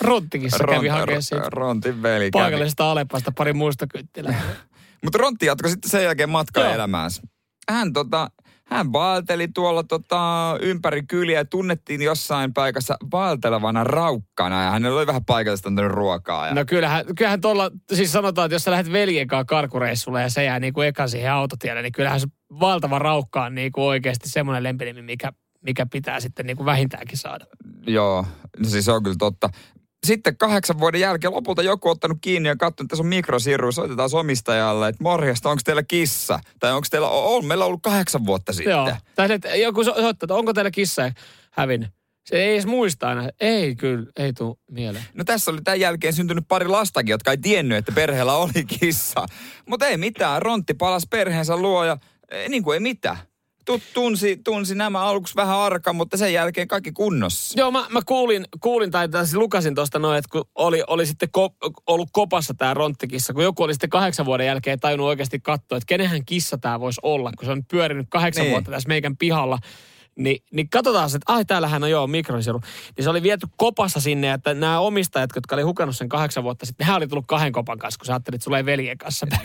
Ronttikissa 0.00 0.64
kävi 0.68 0.88
hakemaan 0.88 1.22
siitä 1.22 1.50
Rontin 1.50 2.02
veli 2.02 2.30
paikallisesta 2.32 2.90
Alepasta 2.90 3.32
pari 3.36 3.52
muista 3.52 3.86
kynttilää. 3.86 4.42
Mutta 5.04 5.18
Rontti 5.18 5.46
jatkoi 5.46 5.70
sitten 5.70 5.90
sen 5.90 6.04
jälkeen 6.04 6.30
matkaa 6.30 6.64
Joo. 6.64 6.74
elämäänsä. 6.74 7.22
Hän, 7.70 7.92
tota, 7.92 8.30
hän 8.66 8.92
vaelteli 8.92 9.48
tuolla 9.48 9.82
tota, 9.82 10.56
ympäri 10.60 11.02
kyliä 11.02 11.38
ja 11.38 11.44
tunnettiin 11.44 12.02
jossain 12.02 12.54
paikassa 12.54 12.96
vaeltelevana 13.12 13.84
raukkana. 13.84 14.64
Ja 14.64 14.70
hänellä 14.70 14.98
oli 14.98 15.06
vähän 15.06 15.24
paikallista 15.24 15.70
ruokaa. 15.88 16.46
Ja... 16.46 16.54
No 16.54 16.64
kyllähän, 16.64 17.04
kyllähän 17.16 17.40
tuolla, 17.40 17.70
siis 17.92 18.12
sanotaan, 18.12 18.46
että 18.46 18.54
jos 18.54 18.64
sä 18.64 18.70
lähdet 18.70 18.92
veljen 18.92 19.26
kanssa 19.26 19.44
karkureissulle 19.44 20.22
ja 20.22 20.30
se 20.30 20.44
jää 20.44 20.60
niin 20.60 20.72
kuin 20.72 20.88
eka 20.88 21.08
siihen 21.08 21.32
autotielle, 21.32 21.82
niin 21.82 21.92
kyllähän 21.92 22.20
se 22.20 22.26
valtava 22.60 22.98
raukka 22.98 23.44
on 23.44 23.54
niin 23.54 23.72
kuin 23.72 23.84
oikeasti 23.84 24.28
semmoinen 24.28 24.62
lempinimi, 24.62 25.02
mikä 25.02 25.32
mikä 25.62 25.86
pitää 25.86 26.20
sitten 26.20 26.46
niin 26.46 26.56
kuin 26.56 26.66
vähintäänkin 26.66 27.18
saada. 27.18 27.46
Joo, 27.86 28.26
no 28.58 28.68
siis 28.68 28.84
se 28.84 28.92
on 28.92 29.02
kyllä 29.02 29.16
totta. 29.18 29.50
Sitten 30.06 30.36
kahdeksan 30.36 30.78
vuoden 30.78 31.00
jälkeen 31.00 31.32
lopulta 31.32 31.62
joku 31.62 31.88
ottanut 31.88 32.18
kiinni 32.20 32.48
ja 32.48 32.56
katsonut, 32.56 32.86
että 32.86 32.92
tässä 32.92 33.02
on 33.02 33.06
mikrosiru, 33.06 33.72
soitetaan 33.72 34.10
omistajalle, 34.12 34.88
että 34.88 35.02
morjesta, 35.02 35.50
onko 35.50 35.60
teillä 35.64 35.82
kissa? 35.82 36.40
Tai 36.60 36.72
onko 36.72 36.86
teillä, 36.90 37.08
on 37.08 37.44
meillä 37.44 37.64
ollut 37.64 37.82
kahdeksan 37.82 38.26
vuotta 38.26 38.52
sitten. 38.52 38.70
Joo. 38.70 38.96
Tai 39.14 39.32
että 39.32 39.56
joku 39.56 39.84
so- 39.84 39.94
soittaa, 39.94 40.26
että 40.26 40.34
onko 40.34 40.52
teillä 40.52 40.70
kissa 40.70 41.12
hävinnyt. 41.50 41.90
Se 42.26 42.36
ei 42.36 42.52
edes 42.52 42.66
muista 42.66 43.08
aina. 43.08 43.28
Ei 43.40 43.76
kyllä, 43.76 44.06
ei 44.16 44.32
tule 44.32 44.56
mieleen. 44.70 45.04
No 45.14 45.24
tässä 45.24 45.50
oli 45.50 45.60
tämän 45.64 45.80
jälkeen 45.80 46.12
syntynyt 46.12 46.44
pari 46.48 46.68
lastakin, 46.68 47.10
jotka 47.10 47.30
ei 47.30 47.38
tiennyt, 47.38 47.78
että 47.78 47.92
perheellä 47.92 48.34
oli 48.34 48.64
kissa. 48.80 49.26
Mutta 49.68 49.86
ei 49.86 49.96
mitään, 49.96 50.42
Rontti 50.42 50.74
palasi 50.74 51.06
perheensä 51.10 51.56
luo 51.56 51.84
ja 51.84 51.96
ei, 52.28 52.48
niin 52.48 52.62
kuin 52.62 52.74
ei 52.74 52.80
mitään. 52.80 53.18
Tunsi, 53.94 54.36
tunsi 54.44 54.74
nämä 54.74 55.00
aluksi 55.00 55.36
vähän 55.36 55.58
arka, 55.58 55.92
mutta 55.92 56.16
sen 56.16 56.32
jälkeen 56.32 56.68
kaikki 56.68 56.92
kunnossa. 56.92 57.60
Joo, 57.60 57.70
mä, 57.70 57.86
mä 57.90 58.00
kuulin, 58.06 58.44
kuulin 58.60 58.90
tai 58.90 59.08
tässä 59.08 59.38
lukasin 59.38 59.74
tuosta 59.74 59.98
noin, 59.98 60.18
että 60.18 60.28
kun 60.32 60.44
oli, 60.54 60.82
oli 60.86 61.06
sitten 61.06 61.28
ko, 61.32 61.50
ollut 61.86 62.08
kopassa 62.12 62.54
tämä 62.54 62.74
ronttikissa, 62.74 63.32
kun 63.32 63.42
joku 63.44 63.62
oli 63.62 63.74
sitten 63.74 63.90
kahdeksan 63.90 64.26
vuoden 64.26 64.46
jälkeen 64.46 64.80
tajunnut 64.80 65.06
oikeasti 65.08 65.40
katsoa, 65.40 65.78
että 65.78 65.86
kenenhän 65.86 66.24
kissa 66.24 66.58
tämä 66.58 66.80
voisi 66.80 67.00
olla, 67.02 67.32
kun 67.38 67.46
se 67.46 67.52
on 67.52 67.64
pyörinyt 67.64 68.06
kahdeksan 68.10 68.42
Niin. 68.42 68.50
vuotta 68.50 68.70
tässä 68.70 68.88
meikän 68.88 69.16
pihalla. 69.16 69.58
Niin, 70.18 70.44
niin 70.52 70.68
katsotaan 70.70 71.10
se, 71.10 71.16
että 71.16 71.32
ai 71.32 71.44
täällähän 71.44 71.82
on 71.82 71.90
joo 71.90 72.06
mikrosiru. 72.06 72.60
Niin 72.96 73.04
se 73.04 73.10
oli 73.10 73.22
viety 73.22 73.46
kopassa 73.56 74.00
sinne, 74.00 74.32
että 74.32 74.54
nämä 74.54 74.80
omistajat, 74.80 75.30
jotka 75.34 75.56
oli 75.56 75.62
hukannut 75.62 75.96
sen 75.96 76.08
kahdeksan 76.08 76.44
vuotta 76.44 76.66
sitten, 76.66 76.86
hän 76.86 76.96
oli 76.96 77.08
tullut 77.08 77.26
kahden 77.26 77.52
kopan 77.52 77.78
kanssa, 77.78 77.98
kun 77.98 78.06
sä 78.06 78.12
ajattelit, 78.12 78.34
että 78.34 78.44
sulla 78.44 78.58
ei 78.58 78.64
veljen 78.66 78.98
kanssa 78.98 79.26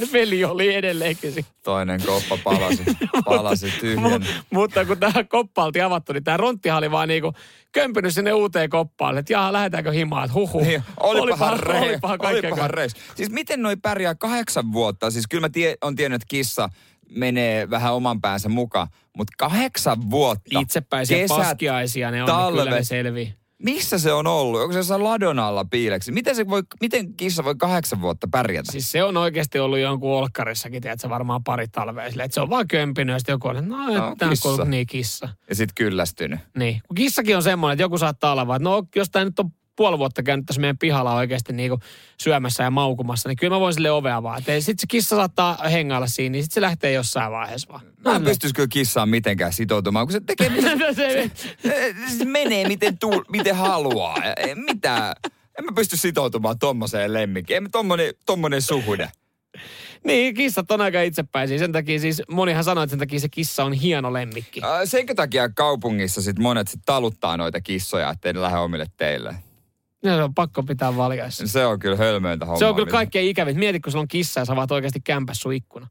se 0.00 0.12
veli 0.12 0.44
oli 0.44 0.74
edelleenkin 0.74 1.32
siinä. 1.32 1.48
Toinen 1.62 2.00
koppa 2.06 2.38
palasi, 2.44 2.84
palasi 3.24 3.72
tyhjän. 3.80 4.22
Mu- 4.22 4.26
mutta 4.50 4.84
kun 4.84 4.98
tämä 4.98 5.24
koppa 5.24 5.64
oltiin 5.64 5.84
avattu, 5.84 6.12
niin 6.12 6.24
tämä 6.24 6.36
ronttihan 6.36 6.78
oli 6.78 6.90
vaan 6.90 7.08
niinku 7.08 7.32
kömpynyt 7.72 8.14
sinne 8.14 8.32
uuteen 8.32 8.70
koppaan. 8.70 9.18
Että 9.18 9.32
jaha, 9.32 9.52
lähdetäänkö 9.52 9.92
himaan, 9.92 10.24
että 10.24 10.34
huhu. 10.34 10.60
Niin, 10.60 10.82
olipahan, 11.00 11.22
olipahan, 11.22 11.60
rei, 11.60 11.88
olipahan 11.88 12.18
kaikkea 12.18 12.50
olipahan 12.50 12.70
reis. 12.70 12.92
Siis 13.14 13.30
miten 13.30 13.62
noi 13.62 13.76
pärjää 13.76 14.14
kahdeksan 14.14 14.72
vuotta? 14.72 15.10
Siis 15.10 15.26
kyllä 15.26 15.40
mä 15.40 15.48
tie, 15.48 15.76
on 15.82 15.96
tiennyt, 15.96 16.22
että 16.22 16.30
kissa 16.30 16.68
menee 17.10 17.70
vähän 17.70 17.94
oman 17.94 18.20
päänsä 18.20 18.48
mukaan. 18.48 18.88
Mutta 19.16 19.32
kahdeksan 19.38 20.10
vuotta. 20.10 20.60
Itsepäisiä 20.60 21.16
kesät, 21.16 21.36
paskiaisia 21.36 22.10
ne 22.10 22.22
on, 22.22 22.28
niin 22.28 22.64
kyllä 22.64 22.76
ne 22.76 22.84
selvii. 22.84 23.34
Missä 23.62 23.98
se 23.98 24.12
on 24.12 24.26
ollut? 24.26 24.60
Onko 24.60 24.72
se 24.72 24.78
jossain 24.78 25.04
ladon 25.04 25.38
alla 25.38 25.64
piileksi? 25.64 26.12
Miten, 26.12 26.36
se 26.36 26.48
voi, 26.48 26.62
miten 26.80 27.14
kissa 27.14 27.44
voi 27.44 27.54
kahdeksan 27.58 28.00
vuotta 28.00 28.28
pärjätä? 28.30 28.72
Siis 28.72 28.92
se 28.92 29.04
on 29.04 29.16
oikeasti 29.16 29.58
ollut 29.58 29.78
jonkun 29.78 30.10
olkkarissakin, 30.10 30.82
tiedätkö, 30.82 31.08
varmaan 31.08 31.44
pari 31.44 31.68
talvea 31.68 32.10
silleen, 32.10 32.24
että 32.24 32.34
se 32.34 32.40
on 32.40 32.50
vaan 32.50 32.68
kömpinyt 32.68 33.12
ja 33.12 33.18
sitten 33.18 33.32
joku 33.32 33.48
on, 33.48 33.56
että 33.56 33.70
no, 33.70 33.86
No, 33.86 34.16
tämä 34.18 34.32
on 34.62 34.70
niin 34.70 34.86
kissa. 34.86 35.28
Ja 35.48 35.54
sit 35.54 35.70
kyllästynyt. 35.74 36.40
Niin. 36.56 36.80
Kun 36.88 36.94
kissakin 36.94 37.36
on 37.36 37.42
semmoinen, 37.42 37.72
että 37.72 37.82
joku 37.82 37.98
saattaa 37.98 38.32
olla 38.32 38.46
vaan, 38.46 38.56
että 38.56 38.68
no 38.68 38.82
jos 38.96 39.10
tämä 39.10 39.24
nyt 39.24 39.38
on 39.38 39.50
puoli 39.76 39.98
vuotta 39.98 40.22
käynyt 40.22 40.46
tässä 40.46 40.60
meidän 40.60 40.78
pihalla 40.78 41.14
oikeasti 41.14 41.52
niin 41.52 41.70
kuin 41.70 41.80
syömässä 42.20 42.62
ja 42.62 42.70
maukumassa, 42.70 43.28
niin 43.28 43.36
kyllä 43.36 43.54
mä 43.54 43.60
voin 43.60 43.74
sille 43.74 43.90
ovea 43.90 44.22
vaan. 44.22 44.42
Sitten 44.42 44.78
se 44.78 44.86
kissa 44.88 45.16
saattaa 45.16 45.56
hengailla 45.56 46.06
siinä, 46.06 46.32
niin 46.32 46.42
sitten 46.42 46.54
se 46.54 46.60
lähtee 46.60 46.92
jossain 46.92 47.32
vaiheessa 47.32 47.72
vaan. 47.72 47.82
Mä 48.04 48.16
en 48.16 48.22
pystyisi 48.22 48.54
kyllä 48.54 48.68
kissaan 48.68 49.08
mitenkään 49.08 49.52
sitoutumaan, 49.52 50.06
kun 50.06 50.12
se 50.12 50.20
tekee 50.20 50.48
mitä 50.48 50.70
se, 50.94 51.30
se 52.18 52.24
menee 52.24 52.68
miten, 52.68 52.98
tuu, 52.98 53.24
miten 53.28 53.56
haluaa. 53.56 54.16
Mitä? 54.54 55.14
En 55.58 55.64
mä 55.64 55.72
pysty 55.74 55.96
sitoutumaan 55.96 56.58
tommoseen 56.58 57.12
lemmikkiin. 57.12 57.62
Ei 57.62 57.68
tommonen, 57.68 58.14
tommonen 58.26 58.62
suhde. 58.62 59.10
niin, 60.04 60.34
kissat 60.34 60.70
on 60.70 60.80
aika 60.80 61.02
itsepäisiä. 61.02 61.58
Sen 61.58 61.72
takia 61.72 61.98
siis, 62.00 62.22
monihan 62.30 62.64
sanoo, 62.64 62.84
että 62.84 62.90
sen 62.90 62.98
takia 62.98 63.20
se 63.20 63.28
kissa 63.28 63.64
on 63.64 63.72
hieno 63.72 64.12
lemmikki. 64.12 64.60
Äh, 64.64 64.70
Senkö 64.84 65.14
takia 65.14 65.48
kaupungissa 65.48 66.22
sit 66.22 66.38
monet 66.38 66.68
sit 66.68 66.80
taluttaa 66.86 67.36
noita 67.36 67.60
kissoja, 67.60 68.10
ettei 68.10 68.32
ne 68.32 68.40
lähde 68.40 68.58
omille 68.58 68.86
teille? 68.96 69.34
Ja 70.04 70.16
se 70.16 70.22
on 70.22 70.34
pakko 70.34 70.62
pitää 70.62 70.96
valjaissa. 70.96 71.46
Se 71.48 71.66
on 71.66 71.78
kyllä 71.78 71.96
hölmöintä 71.96 72.44
hommaa. 72.44 72.58
Se 72.58 72.66
on 72.66 72.74
kyllä 72.74 72.90
kaikkein 72.90 73.28
ikävin. 73.28 73.58
Mieti, 73.58 73.80
kun 73.80 73.92
sulla 73.92 74.02
on 74.02 74.08
kissa 74.08 74.40
ja 74.40 74.44
sä 74.44 74.52
avaat 74.52 74.70
oikeasti 74.70 75.00
kämpäs 75.00 75.40
sun 75.40 75.52
ikkuna. 75.54 75.88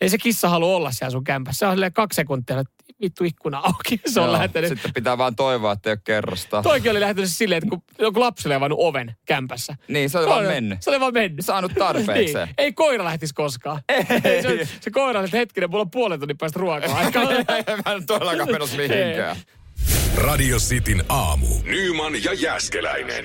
Ei 0.00 0.08
se 0.08 0.18
kissa 0.18 0.48
halua 0.48 0.76
olla 0.76 0.90
siellä 0.90 1.10
sun 1.10 1.24
kämpässä. 1.24 1.58
Se 1.58 1.66
on 1.66 1.72
silleen 1.72 1.92
kaksi 1.92 2.16
sekuntia, 2.16 2.60
että 2.60 2.72
vittu 3.00 3.24
ikkuna 3.24 3.58
auki. 3.58 4.00
Se 4.06 4.20
on 4.20 4.26
Joo, 4.26 4.32
lähtenyt. 4.32 4.68
Sitten 4.68 4.94
pitää 4.94 5.18
vaan 5.18 5.36
toivoa, 5.36 5.72
että 5.72 5.90
ei 5.90 5.92
ole 5.92 6.00
kerrosta. 6.04 6.62
Toikin 6.62 6.90
oli 6.90 7.00
lähtenyt 7.00 7.30
silleen, 7.30 7.58
että 7.58 7.70
kun 7.70 7.82
joku 7.98 8.20
lapsi 8.20 8.48
oli 8.48 8.54
avannut 8.54 8.78
oven 8.82 9.16
kämpässä. 9.26 9.76
Niin, 9.88 10.10
se 10.10 10.18
oli 10.18 10.26
vaan 10.26 10.44
mennyt. 10.44 10.82
Se 10.82 10.90
oli 10.90 11.00
vaan 11.00 11.12
mennyt. 11.12 11.44
Saanut 11.44 11.72
tarpeekseen. 11.78 12.46
Niin. 12.48 12.54
Ei 12.58 12.72
koira 12.72 13.04
lähtisi 13.04 13.34
koskaan. 13.34 13.80
Ei. 13.88 14.42
Se, 14.42 14.68
se 14.80 14.90
koira 14.90 15.18
oli, 15.18 15.24
että 15.24 15.36
hetkinen, 15.36 15.70
mulla 15.70 15.82
on 15.82 15.90
puolen 15.90 16.20
tunnin 16.20 16.38
päästä 16.38 16.60
ruokaa. 16.60 16.88
Mä 17.86 17.92
en 17.92 18.06
todellakaan 18.06 18.50
menossa 18.52 18.76
mihinkään. 18.76 19.36
Radio 20.16 20.56
Cityn 20.58 21.04
aamu. 21.08 21.46
Nyman 21.64 22.24
ja 22.24 22.32
Jäskeläinen. 22.32 23.24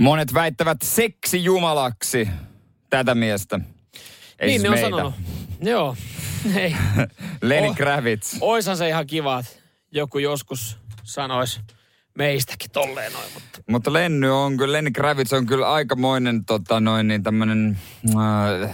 Monet 0.00 0.34
väittävät 0.34 0.78
seksijumalaksi 0.82 2.28
tätä 2.90 3.14
miestä. 3.14 3.60
Ei 4.38 4.48
niin 4.48 4.60
siis 4.60 4.62
ne 4.62 4.68
on 4.68 4.74
meitä. 4.74 4.90
sanonut. 4.90 5.14
Joo. 5.62 5.96
Ei. 6.56 6.76
Lenny 7.42 7.68
Oh. 7.68 7.76
Kravitz. 7.76 8.36
Oishan 8.40 8.76
se 8.76 8.88
ihan 8.88 9.06
kiva, 9.06 9.38
että 9.38 9.52
joku 9.92 10.18
joskus 10.18 10.78
sanoisi 11.04 11.60
meistäkin 12.18 12.70
tolleen 12.70 13.12
noin, 13.12 13.32
mutta 13.34 13.60
Mutta 13.66 13.92
Lenny 13.92 14.30
on 14.30 14.56
kyllä, 14.56 14.72
Lenny 14.72 14.90
Kravitz 14.90 15.32
on 15.32 15.46
kyllä 15.46 15.72
aikamoinen 15.72 16.44
tota 16.44 16.80
noin 16.80 17.08
niin 17.08 17.22
tämmönen 17.22 17.78
äh, 18.08 18.70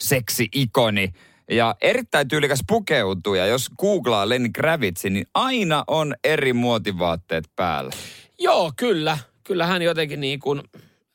seksi-ikoni. 0.00 1.12
Ja 1.50 1.74
erittäin 1.80 2.28
tyylikäs 2.28 2.60
pukeutuja. 2.66 3.46
Jos 3.46 3.70
googlaa 3.78 4.28
Lenny 4.28 4.48
Kravitzin, 4.54 5.12
niin 5.12 5.26
aina 5.34 5.84
on 5.86 6.14
eri 6.24 6.52
muotivaatteet 6.52 7.44
päällä. 7.56 7.90
Joo, 8.38 8.72
kyllä. 8.76 9.18
Kyllä 9.44 9.66
hän 9.66 9.82
jotenkin 9.82 10.20
niin 10.20 10.40
kuin, 10.40 10.62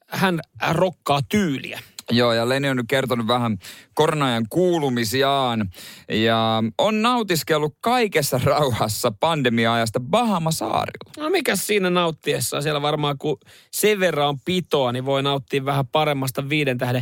hän 0.07 0.39
rokkaa 0.71 1.19
tyyliä. 1.29 1.79
Joo, 2.11 2.33
ja 2.33 2.49
Leni 2.49 2.69
on 2.69 2.77
nyt 2.77 2.85
kertonut 2.89 3.27
vähän 3.27 3.57
koronajan 3.93 4.45
kuulumisiaan. 4.49 5.69
Ja 6.09 6.63
on 6.77 7.01
nautiskellut 7.01 7.75
kaikessa 7.81 8.39
rauhassa 8.43 9.11
pandemia-ajasta 9.19 9.99
Bahama-saarilla. 9.99 11.11
No 11.17 11.29
mikä 11.29 11.55
siinä 11.55 11.89
nauttiessa? 11.89 12.61
Siellä 12.61 12.81
varmaan 12.81 13.17
kun 13.17 13.37
sen 13.71 13.99
verran 13.99 14.29
on 14.29 14.39
pitoa, 14.45 14.91
niin 14.91 15.05
voi 15.05 15.23
nauttia 15.23 15.65
vähän 15.65 15.87
paremmasta 15.87 16.49
viiden 16.49 16.77
tähden 16.77 17.01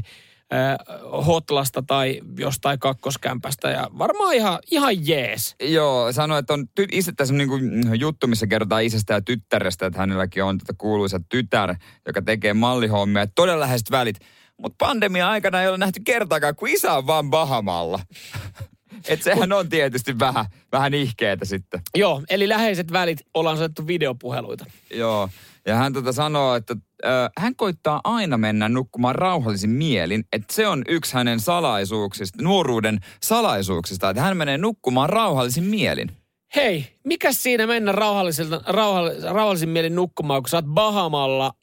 äh, 0.53 0.75
hotlasta 1.25 1.83
tai 1.87 2.21
jostain 2.37 2.79
kakkoskämpästä. 2.79 3.69
Ja 3.69 3.87
varmaan 3.97 4.33
ihan, 4.33 4.59
ihan 4.71 5.07
jees. 5.07 5.55
Joo, 5.63 6.11
sanoi, 6.11 6.39
että 6.39 6.53
on 6.53 6.67
ty- 6.81 6.87
isä, 6.91 7.11
tässä 7.17 7.33
on 7.33 7.37
niin 7.37 7.49
kuin 7.49 7.99
juttu, 7.99 8.27
missä 8.27 8.47
kerrotaan 8.47 8.83
isästä 8.83 9.13
ja 9.13 9.21
tyttärestä, 9.21 9.85
että 9.85 9.99
hänelläkin 9.99 10.43
on 10.43 10.57
tätä 10.57 10.73
kuuluisa 10.77 11.19
tytär, 11.29 11.75
joka 12.05 12.21
tekee 12.21 12.53
mallihommia. 12.53 13.27
Todella 13.35 13.59
läheiset 13.59 13.91
välit. 13.91 14.19
Mutta 14.61 14.85
pandemia-aikana 14.85 15.61
ei 15.61 15.67
ole 15.67 15.77
nähty 15.77 16.01
kertaakaan, 16.05 16.55
kun 16.55 16.69
isä 16.69 16.93
on 16.93 17.07
vaan 17.07 17.29
Bahamalla. 17.29 17.99
Et 19.09 19.23
sehän 19.23 19.51
on 19.51 19.69
tietysti 19.69 20.19
vähän, 20.19 20.45
vähän 20.71 20.93
ihkeetä 20.93 21.45
sitten. 21.45 21.81
Joo, 21.95 22.23
eli 22.29 22.49
läheiset 22.49 22.91
välit 22.91 23.19
ollaan 23.33 23.57
soitettu 23.57 23.87
videopuheluita. 23.87 24.65
Joo, 24.93 25.29
ja 25.65 25.75
hän 25.75 25.93
tota 25.93 26.11
sanoo, 26.11 26.55
että 26.55 26.75
ö, 27.05 27.07
hän 27.37 27.55
koittaa 27.55 28.01
aina 28.03 28.37
mennä 28.37 28.69
nukkumaan 28.69 29.15
rauhallisin 29.15 29.69
mielin, 29.69 30.23
että 30.33 30.53
se 30.53 30.67
on 30.67 30.83
yksi 30.87 31.13
hänen 31.13 31.39
salaisuuksista, 31.39 32.43
nuoruuden 32.43 32.99
salaisuuksista, 33.23 34.09
että 34.09 34.21
hän 34.21 34.37
menee 34.37 34.57
nukkumaan 34.57 35.09
rauhallisin 35.09 35.63
mielin. 35.63 36.11
Hei, 36.55 36.85
mikä 37.03 37.33
siinä 37.33 37.67
mennä 37.67 37.91
rauhalliselta, 37.91 38.61
rauhallis, 38.65 39.23
rauhallisin 39.23 39.69
mielin 39.69 39.95
nukkumaan, 39.95 40.43
kun 40.43 40.49
sä 40.49 40.57
oot 40.57 40.65
Bahamalla? 40.65 41.53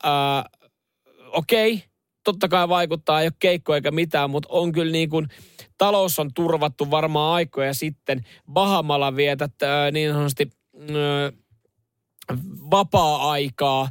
Okei, 1.32 1.84
totta 2.24 2.48
kai 2.48 2.68
vaikuttaa, 2.68 3.20
ei 3.20 3.26
ole 3.26 3.32
keikko 3.38 3.74
eikä 3.74 3.90
mitään, 3.90 4.30
mutta 4.30 4.48
on 4.52 4.72
kyllä 4.72 4.92
niin 4.92 5.10
kuin, 5.10 5.28
talous 5.78 6.18
on 6.18 6.30
turvattu 6.34 6.90
varmaan 6.90 7.34
aikoja 7.34 7.74
sitten. 7.74 8.26
Bahamalla 8.52 9.16
vietät 9.16 9.62
ää, 9.62 9.90
niin 9.90 10.12
sanotusti 10.12 10.50
ää, 10.78 11.32
vapaa-aikaa, 12.70 13.88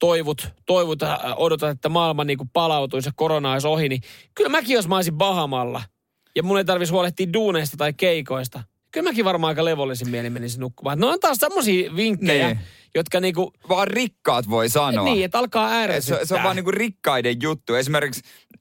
toivot, 0.00 0.48
toivot 0.66 1.02
ää, 1.02 1.34
odotat, 1.36 1.70
että 1.70 1.88
maailma 1.88 2.24
niin 2.24 2.38
kuin 2.38 2.50
palautuisi 2.52 3.08
ja 3.08 3.12
korona 3.16 3.52
olisi 3.52 3.66
ohi, 3.68 3.88
niin 3.88 4.02
kyllä 4.34 4.50
mäkin, 4.50 4.74
jos 4.74 4.88
mä 4.88 4.96
olisin 4.96 5.14
Bahamalla 5.18 5.82
ja 6.36 6.42
mun 6.42 6.58
ei 6.58 6.64
tarvitsisi 6.64 6.92
huolehtia 6.92 7.32
duuneista 7.32 7.76
tai 7.76 7.92
keikoista, 7.92 8.62
kyllä 8.92 9.10
mäkin 9.10 9.24
varmaan 9.24 9.48
aika 9.48 9.64
levollisin 9.64 10.08
mielin 10.10 10.32
menisin 10.32 10.60
nukkumaan. 10.60 10.98
No 10.98 11.08
on 11.08 11.20
taas 11.20 11.38
semmoisia 11.38 11.96
vinkkejä, 11.96 12.46
Niin. 12.46 12.60
Jotka 12.94 13.20
niinku, 13.20 13.52
Vaan 13.68 13.88
rikkaat 13.88 14.50
voi 14.50 14.68
sanoa. 14.68 15.04
niin, 15.04 15.24
että 15.24 15.38
alkaa 15.38 15.70
ärsyttää. 15.72 16.18
se, 16.18 16.26
se 16.26 16.34
on 16.34 16.42
vaan 16.42 16.56
niinku 16.56 16.70
rikkaiden 16.70 17.36
juttu. 17.42 17.74
Esimerkiksi 17.74 18.20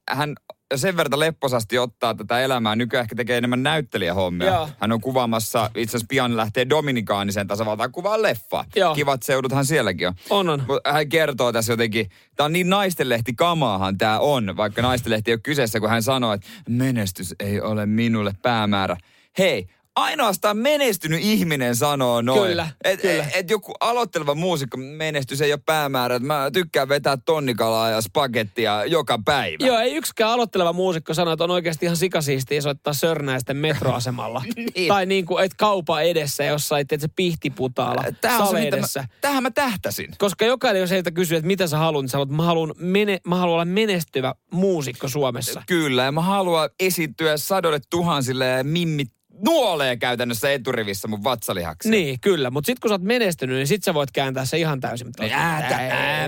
hän 0.09 0.35
sen 0.75 0.97
verran 0.97 1.19
lepposasti 1.19 1.77
ottaa 1.77 2.13
tätä 2.15 2.39
elämää. 2.39 2.75
Nykyään 2.75 3.03
ehkä 3.03 3.15
tekee 3.15 3.37
enemmän 3.37 3.63
näyttelijähommia. 3.63 4.47
Joo. 4.47 4.69
Hän 4.79 4.91
on 4.91 5.01
kuvaamassa, 5.01 5.71
itse 5.75 5.91
asiassa 5.97 6.05
pian 6.09 6.37
lähtee 6.37 6.69
Dominikaaniseen 6.69 7.47
tasavaltaan 7.47 7.91
kuvaa 7.91 8.21
leffa. 8.21 8.65
Joo. 8.75 8.95
Kivat 8.95 9.23
seuduthan 9.23 9.65
sielläkin 9.65 10.07
on. 10.07 10.13
On, 10.29 10.49
on. 10.49 10.63
Mut 10.67 10.79
hän 10.91 11.09
kertoo 11.09 11.51
tässä 11.51 11.73
jotenkin, 11.73 12.09
tämä 12.35 12.45
on 12.45 12.53
niin 12.53 12.69
naistenlehti 12.69 13.33
kamaahan 13.33 13.97
tämä 13.97 14.19
on, 14.19 14.57
vaikka 14.57 14.81
naistenlehti 14.81 15.31
ei 15.31 15.35
ole 15.35 15.41
kyseessä, 15.43 15.79
kun 15.79 15.89
hän 15.89 16.03
sanoo, 16.03 16.33
että 16.33 16.47
menestys 16.69 17.35
ei 17.39 17.61
ole 17.61 17.85
minulle 17.85 18.33
päämäärä. 18.41 18.97
Hei, 19.37 19.67
ainoastaan 20.01 20.57
menestynyt 20.57 21.19
ihminen 21.23 21.75
sanoo 21.75 22.21
noin. 22.21 22.49
Kyllä, 22.49 22.67
et, 22.83 23.01
kyllä. 23.01 23.23
Et, 23.23 23.29
et 23.33 23.49
joku 23.49 23.73
aloitteleva 23.79 24.35
muusikko 24.35 24.77
menestys 24.77 25.41
ei 25.41 25.53
ole 25.53 25.61
päämäärä. 25.65 26.15
Et 26.15 26.23
mä 26.23 26.49
tykkään 26.53 26.89
vetää 26.89 27.17
tonnikalaa 27.25 27.89
ja 27.89 28.01
spagettia 28.01 28.85
joka 28.85 29.19
päivä. 29.25 29.65
Joo, 29.65 29.79
ei 29.79 29.95
yksikään 29.95 30.31
aloitteleva 30.31 30.73
muusikko 30.73 31.13
sano, 31.13 31.31
että 31.31 31.43
on 31.43 31.51
oikeasti 31.51 31.85
ihan 31.85 31.97
sikasiistiä 31.97 32.61
soittaa 32.61 32.93
Sörnäisten 32.93 33.57
metroasemalla. 33.57 34.43
Niin. 34.75 34.87
Tai 34.87 35.05
niin 35.05 35.25
kuin, 35.25 35.45
että 35.45 35.55
kaupa 35.57 36.01
edessä 36.01 36.43
jossain, 36.43 36.81
että 36.81 36.97
se 36.99 37.07
pihtiputaalla, 37.15 38.03
Tää 38.21 38.39
on 38.39 38.47
se, 38.47 38.67
edessä. 38.67 38.99
mä, 38.99 39.07
tähän 39.21 39.43
mä 39.43 39.51
tähtäsin. 39.51 40.11
Koska 40.17 40.45
jokainen, 40.45 40.79
jos 40.79 40.91
heiltä 40.91 41.11
kysyy, 41.11 41.37
että 41.37 41.47
mitä 41.47 41.67
sä 41.67 41.77
haluat, 41.77 42.03
niin 42.03 42.09
sä 42.09 42.17
haluat, 42.17 42.29
mä 42.29 42.43
haluan, 42.43 42.73
mene, 42.77 43.19
mä 43.27 43.35
haluan 43.35 43.53
olla 43.53 43.65
menestyvä 43.65 44.35
muusikko 44.51 45.07
Suomessa. 45.07 45.63
Kyllä, 45.67 46.03
ja 46.03 46.11
mä 46.11 46.21
haluan 46.21 46.69
esiintyä 46.79 47.37
sadoille 47.37 47.79
tuhansille 47.89 48.47
ja 48.47 48.63
mimmit 48.63 49.11
nuolee 49.45 49.97
käytännössä 49.97 50.51
eturivissä 50.51 51.07
mun 51.07 51.23
vatsalihaksi. 51.23 51.89
Niin, 51.89 52.19
kyllä. 52.19 52.49
Mutta 52.51 52.65
sitten 52.65 52.81
kun 52.81 52.89
sä 52.89 52.93
oot 52.93 53.01
menestynyt, 53.01 53.55
niin 53.55 53.67
sit 53.67 53.83
sä 53.83 53.93
voit 53.93 54.11
kääntää 54.11 54.45
se 54.45 54.57
ihan 54.57 54.79
täysin. 54.79 55.07
Mutta 55.07 55.25
Jäätä, 55.25 55.75
ää, 55.75 56.27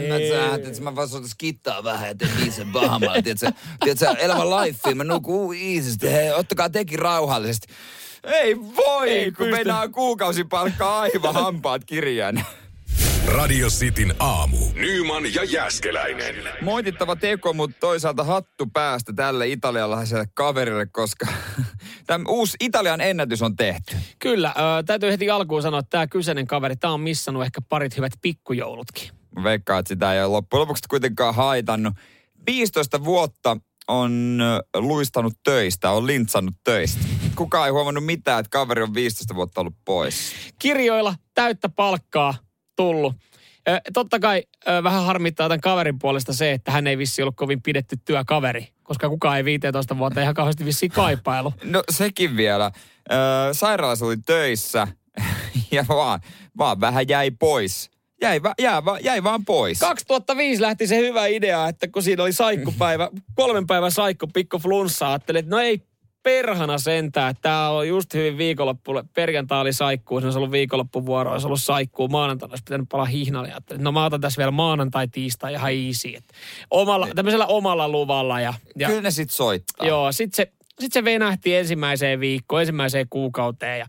mä 0.81 0.95
vaan 0.95 1.09
soitan 1.09 1.29
skittaa 1.29 1.83
vähän 1.83 2.07
ja 2.07 2.15
teen 2.15 2.31
biisen 2.39 2.71
Bahamalla. 2.71 3.21
Tiedätkö, 3.21 3.51
tiedätkö, 3.83 4.09
elämä 4.19 4.43
life, 4.61 4.95
mä 4.95 5.03
nukun 5.03 5.55
iisisti. 5.55 6.11
Hei, 6.11 6.31
ottakaa 6.31 6.69
tekin 6.69 6.99
rauhallisesti. 6.99 7.67
Ei 8.23 8.55
voi, 8.59 9.09
Ei 9.09 9.25
kun 9.31 9.45
pysty. 9.45 9.51
mennään 9.51 9.91
kuukausipalkkaa 9.91 10.99
aivan 11.01 11.33
hampaat 11.33 11.85
kirjaan. 11.85 12.45
Radio 13.27 13.67
Cityn 13.67 14.15
aamu. 14.19 14.57
Nyman 14.75 15.33
ja 15.33 15.43
Jäskeläinen. 15.43 16.35
Moitittava 16.61 17.15
teko, 17.15 17.53
mutta 17.53 17.77
toisaalta 17.79 18.23
hattu 18.23 18.65
päästä 18.73 19.13
tälle 19.15 19.47
italialaiselle 19.47 20.25
kaverille, 20.33 20.85
koska 20.85 21.25
tämä 22.07 22.25
uusi 22.27 22.57
Italian 22.59 23.01
ennätys 23.01 23.41
on 23.41 23.55
tehty. 23.55 23.95
Kyllä, 24.19 24.49
ö, 24.57 24.83
täytyy 24.83 25.11
heti 25.11 25.29
alkuun 25.29 25.61
sanoa, 25.61 25.79
että 25.79 25.89
tämä 25.89 26.07
kyseinen 26.07 26.47
kaveri, 26.47 26.75
tämä 26.75 26.93
on 26.93 27.01
missannut 27.01 27.43
ehkä 27.43 27.61
parit 27.69 27.97
hyvät 27.97 28.13
pikkujoulutkin. 28.21 29.09
Mä 29.35 29.43
veikkaan, 29.43 29.79
että 29.79 29.89
sitä 29.89 30.13
ei 30.13 30.23
ole 30.23 30.31
loppujen 30.31 30.61
lopuksi 30.61 30.83
kuitenkaan 30.89 31.35
haitannut. 31.35 31.93
15 32.47 33.03
vuotta 33.03 33.57
on 33.87 34.39
luistanut 34.75 35.33
töistä, 35.43 35.91
on 35.91 36.07
lintsannut 36.07 36.55
töistä. 36.63 37.05
Kukaan 37.35 37.65
ei 37.65 37.71
huomannut 37.71 38.05
mitään, 38.05 38.39
että 38.39 38.49
kaveri 38.49 38.83
on 38.83 38.93
15 38.93 39.35
vuotta 39.35 39.61
ollut 39.61 39.75
pois. 39.85 40.33
Kirjoilla 40.59 41.15
täyttä 41.33 41.69
palkkaa 41.69 42.35
tullut. 42.75 43.15
Totta 43.93 44.19
kai 44.19 44.43
vähän 44.83 45.03
harmittaa 45.05 45.47
tämän 45.47 45.61
kaverin 45.61 45.99
puolesta 45.99 46.33
se, 46.33 46.51
että 46.51 46.71
hän 46.71 46.87
ei 46.87 46.97
vissi 46.97 47.21
ollut 47.21 47.35
kovin 47.35 47.61
pidetty 47.61 47.97
työkaveri, 48.05 48.67
koska 48.83 49.09
kukaan 49.09 49.37
ei 49.37 49.45
15 49.45 49.97
vuotta 49.97 50.21
ihan 50.21 50.33
kauheasti 50.33 50.65
vissiin 50.65 50.91
kaipailu. 50.91 51.53
No 51.63 51.83
sekin 51.91 52.37
vielä. 52.37 52.71
Sairaalassa 53.51 54.05
oli 54.05 54.17
töissä 54.17 54.87
ja 55.71 55.85
vaan, 55.87 56.19
vaan 56.57 56.81
vähän 56.81 57.07
jäi 57.07 57.31
pois. 57.31 57.93
Jäi, 58.21 58.43
va, 58.43 58.53
jää, 58.61 58.85
va, 58.85 58.99
jäi 58.99 59.23
vaan 59.23 59.45
pois. 59.45 59.79
2005 59.79 60.61
lähti 60.61 60.87
se 60.87 60.97
hyvä 60.97 61.25
idea, 61.25 61.67
että 61.67 61.87
kun 61.87 62.03
siinä 62.03 62.23
oli 62.23 62.33
saikkupäivä, 62.33 63.09
kolmen 63.35 63.67
päivän 63.67 63.91
saikku, 63.91 64.27
pikku 64.27 64.59
flunssa, 64.59 65.09
ajattelin, 65.09 65.39
että 65.39 65.49
no 65.55 65.59
ei 65.59 65.81
perhana 66.23 66.77
sentään, 66.77 67.31
että 67.31 67.41
tämä 67.41 67.69
on 67.69 67.87
just 67.87 68.13
hyvin 68.13 68.37
viikonloppu, 68.37 68.93
perjantai 69.13 69.61
oli 69.61 69.73
saikkuu, 69.73 70.19
se 70.19 70.27
olisi 70.27 70.37
ollut 70.37 70.51
viikonloppuvuoro, 70.51 71.31
olisi 71.31 71.47
ollut 71.47 71.63
saikkuu, 71.63 72.07
maanantaina 72.07 72.51
olisi 72.51 72.63
pitänyt 72.63 72.89
palaa 72.89 73.05
hihnalle. 73.05 73.47
Ajattelin, 73.47 73.83
no 73.83 73.91
mä 73.91 74.05
otan 74.05 74.21
tässä 74.21 74.37
vielä 74.37 74.51
maanantai, 74.51 75.07
tiistai 75.07 75.53
ihan 75.53 75.71
easy. 75.71 76.07
Että 76.15 76.33
omalla, 76.71 77.07
tämmöisellä 77.15 77.45
omalla 77.45 77.89
luvalla 77.89 78.41
ja, 78.41 78.53
ja 78.75 78.87
Kyllä 78.87 79.01
ne 79.01 79.11
sit 79.11 79.29
soittaa. 79.29 79.87
Joo, 79.87 80.11
sitten 80.11 80.35
se, 80.35 80.51
sit 80.79 80.93
se 80.93 81.03
venähti 81.03 81.55
ensimmäiseen 81.55 82.19
viikkoon, 82.19 82.61
ensimmäiseen 82.61 83.07
kuukauteen 83.09 83.79
ja, 83.79 83.85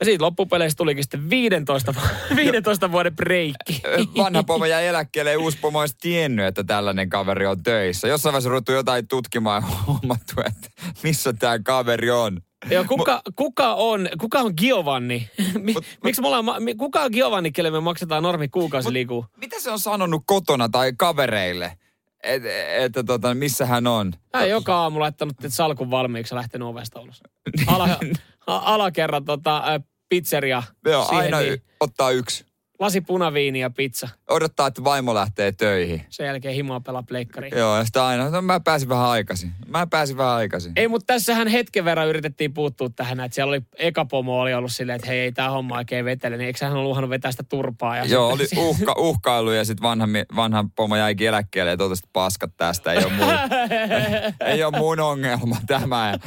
ja 0.00 0.06
siitä 0.06 0.24
loppupeleistä 0.24 0.78
tulikin 0.78 1.04
sitten 1.04 1.30
15, 1.30 1.94
vu- 1.94 2.36
15 2.36 2.92
vuoden 2.92 3.16
breikki. 3.16 3.82
Vanha 4.16 4.42
pomo 4.42 4.64
jäi 4.64 4.86
eläkkeelle 4.86 5.32
ja 5.32 5.38
uusi 5.38 5.58
pomo 5.60 5.80
olisi 5.80 5.96
tiennyt, 6.00 6.46
että 6.46 6.64
tällainen 6.64 7.08
kaveri 7.08 7.46
on 7.46 7.62
töissä. 7.62 8.08
Jossain 8.08 8.32
vaiheessa 8.32 8.50
ruvettu 8.50 8.72
jotain 8.72 9.08
tutkimaan 9.08 9.62
ja 9.62 9.76
huomattu, 9.86 10.34
että 10.46 10.68
missä 11.02 11.32
tämä 11.32 11.58
kaveri 11.58 12.10
on. 12.10 12.40
Joo, 12.70 12.84
kuka, 12.84 13.22
kuka, 13.36 13.74
on, 13.74 14.08
kuka 14.20 14.38
on 14.40 14.52
Giovanni? 14.56 15.30
Mi, 15.62 15.74
miksi 16.04 16.20
me 16.20 16.26
ollaan, 16.28 16.44
kuka 16.78 17.00
on 17.02 17.10
Giovanni, 17.12 17.52
kelle 17.52 17.70
me 17.70 17.80
maksetaan 17.80 18.22
normi 18.22 18.48
kuukausiliikuu? 18.48 19.26
Mitä 19.36 19.60
se 19.60 19.70
on 19.70 19.78
sanonut 19.78 20.22
kotona 20.26 20.68
tai 20.68 20.92
kavereille? 20.98 21.78
Että 22.22 22.48
et, 22.76 22.92
tota, 23.06 23.34
missä 23.34 23.66
hän 23.66 23.86
on? 23.86 24.12
Hän 24.34 24.48
joka 24.50 24.76
aamu 24.76 25.00
laittanut 25.00 25.36
salkun 25.48 25.90
valmiiksi 25.90 26.34
ja 26.34 26.36
lähtenyt 26.38 26.68
ovesta 26.68 27.00
ulos. 27.00 27.22
Ala, 27.66 27.84
a- 27.84 27.98
alakerran 28.46 29.24
tota, 29.24 29.62
pizzeria. 30.08 30.62
Joo, 30.84 31.04
siihen, 31.04 31.24
aina 31.24 31.38
niin, 31.40 31.52
y- 31.52 31.62
ottaa 31.80 32.10
yksi. 32.10 32.46
Lasi 32.78 33.00
punaviini 33.00 33.60
ja 33.60 33.70
pizza. 33.70 34.08
Odottaa, 34.30 34.66
että 34.66 34.84
vaimo 34.84 35.14
lähtee 35.14 35.52
töihin. 35.52 36.02
Sen 36.08 36.26
jälkeen 36.26 36.54
himoa 36.54 36.80
pelaa 36.80 37.02
pleikkariin. 37.02 37.58
Joo, 37.58 37.76
ja 37.76 37.84
sitten 37.84 38.02
aina, 38.02 38.30
no, 38.30 38.42
mä 38.42 38.60
pääsin 38.60 38.88
vähän 38.88 39.08
aikaisin. 39.08 39.52
Mä 39.66 39.86
pääsin 39.86 40.16
vähän 40.16 40.34
aikaisin. 40.34 40.72
Ei, 40.76 40.88
mutta 40.88 41.14
tässähän 41.14 41.48
hetken 41.48 41.84
verran 41.84 42.08
yritettiin 42.08 42.54
puuttua 42.54 42.88
tähän, 42.88 43.20
että 43.20 43.34
siellä 43.34 43.50
oli, 43.50 43.60
eka 43.78 44.04
pomo 44.04 44.40
oli 44.40 44.54
ollut 44.54 44.72
silleen, 44.72 44.96
että 44.96 45.06
hei, 45.06 45.18
ei 45.18 45.32
tämä 45.32 45.50
homma 45.50 45.76
oikein 45.76 46.04
vetele, 46.04 46.36
niin 46.36 46.46
eikö 46.46 46.64
hän 46.64 46.76
ollut 46.76 46.90
uhannut 46.90 47.10
vetää 47.10 47.30
sitä 47.30 47.42
turpaa? 47.42 47.96
Ja 47.96 48.04
Joo, 48.04 48.28
oli 48.28 48.46
uhka, 48.56 48.94
uhkailu 48.98 49.50
ja 49.50 49.64
sitten 49.64 49.82
vanha, 49.82 50.06
vanha 50.36 50.64
pomo 50.76 50.96
jäikin 50.96 51.28
eläkkeelle 51.28 51.70
ja 51.70 51.76
totesi, 51.76 52.00
että 52.00 52.10
paskat 52.12 52.56
tästä, 52.56 52.92
ei 52.92 53.04
ole 53.04 53.12
mun, 53.12 53.28
ei 54.46 54.64
ole 54.64 54.78
mun 54.78 55.00
ongelma 55.00 55.56
tämä. 55.66 56.10
Ja, 56.10 56.18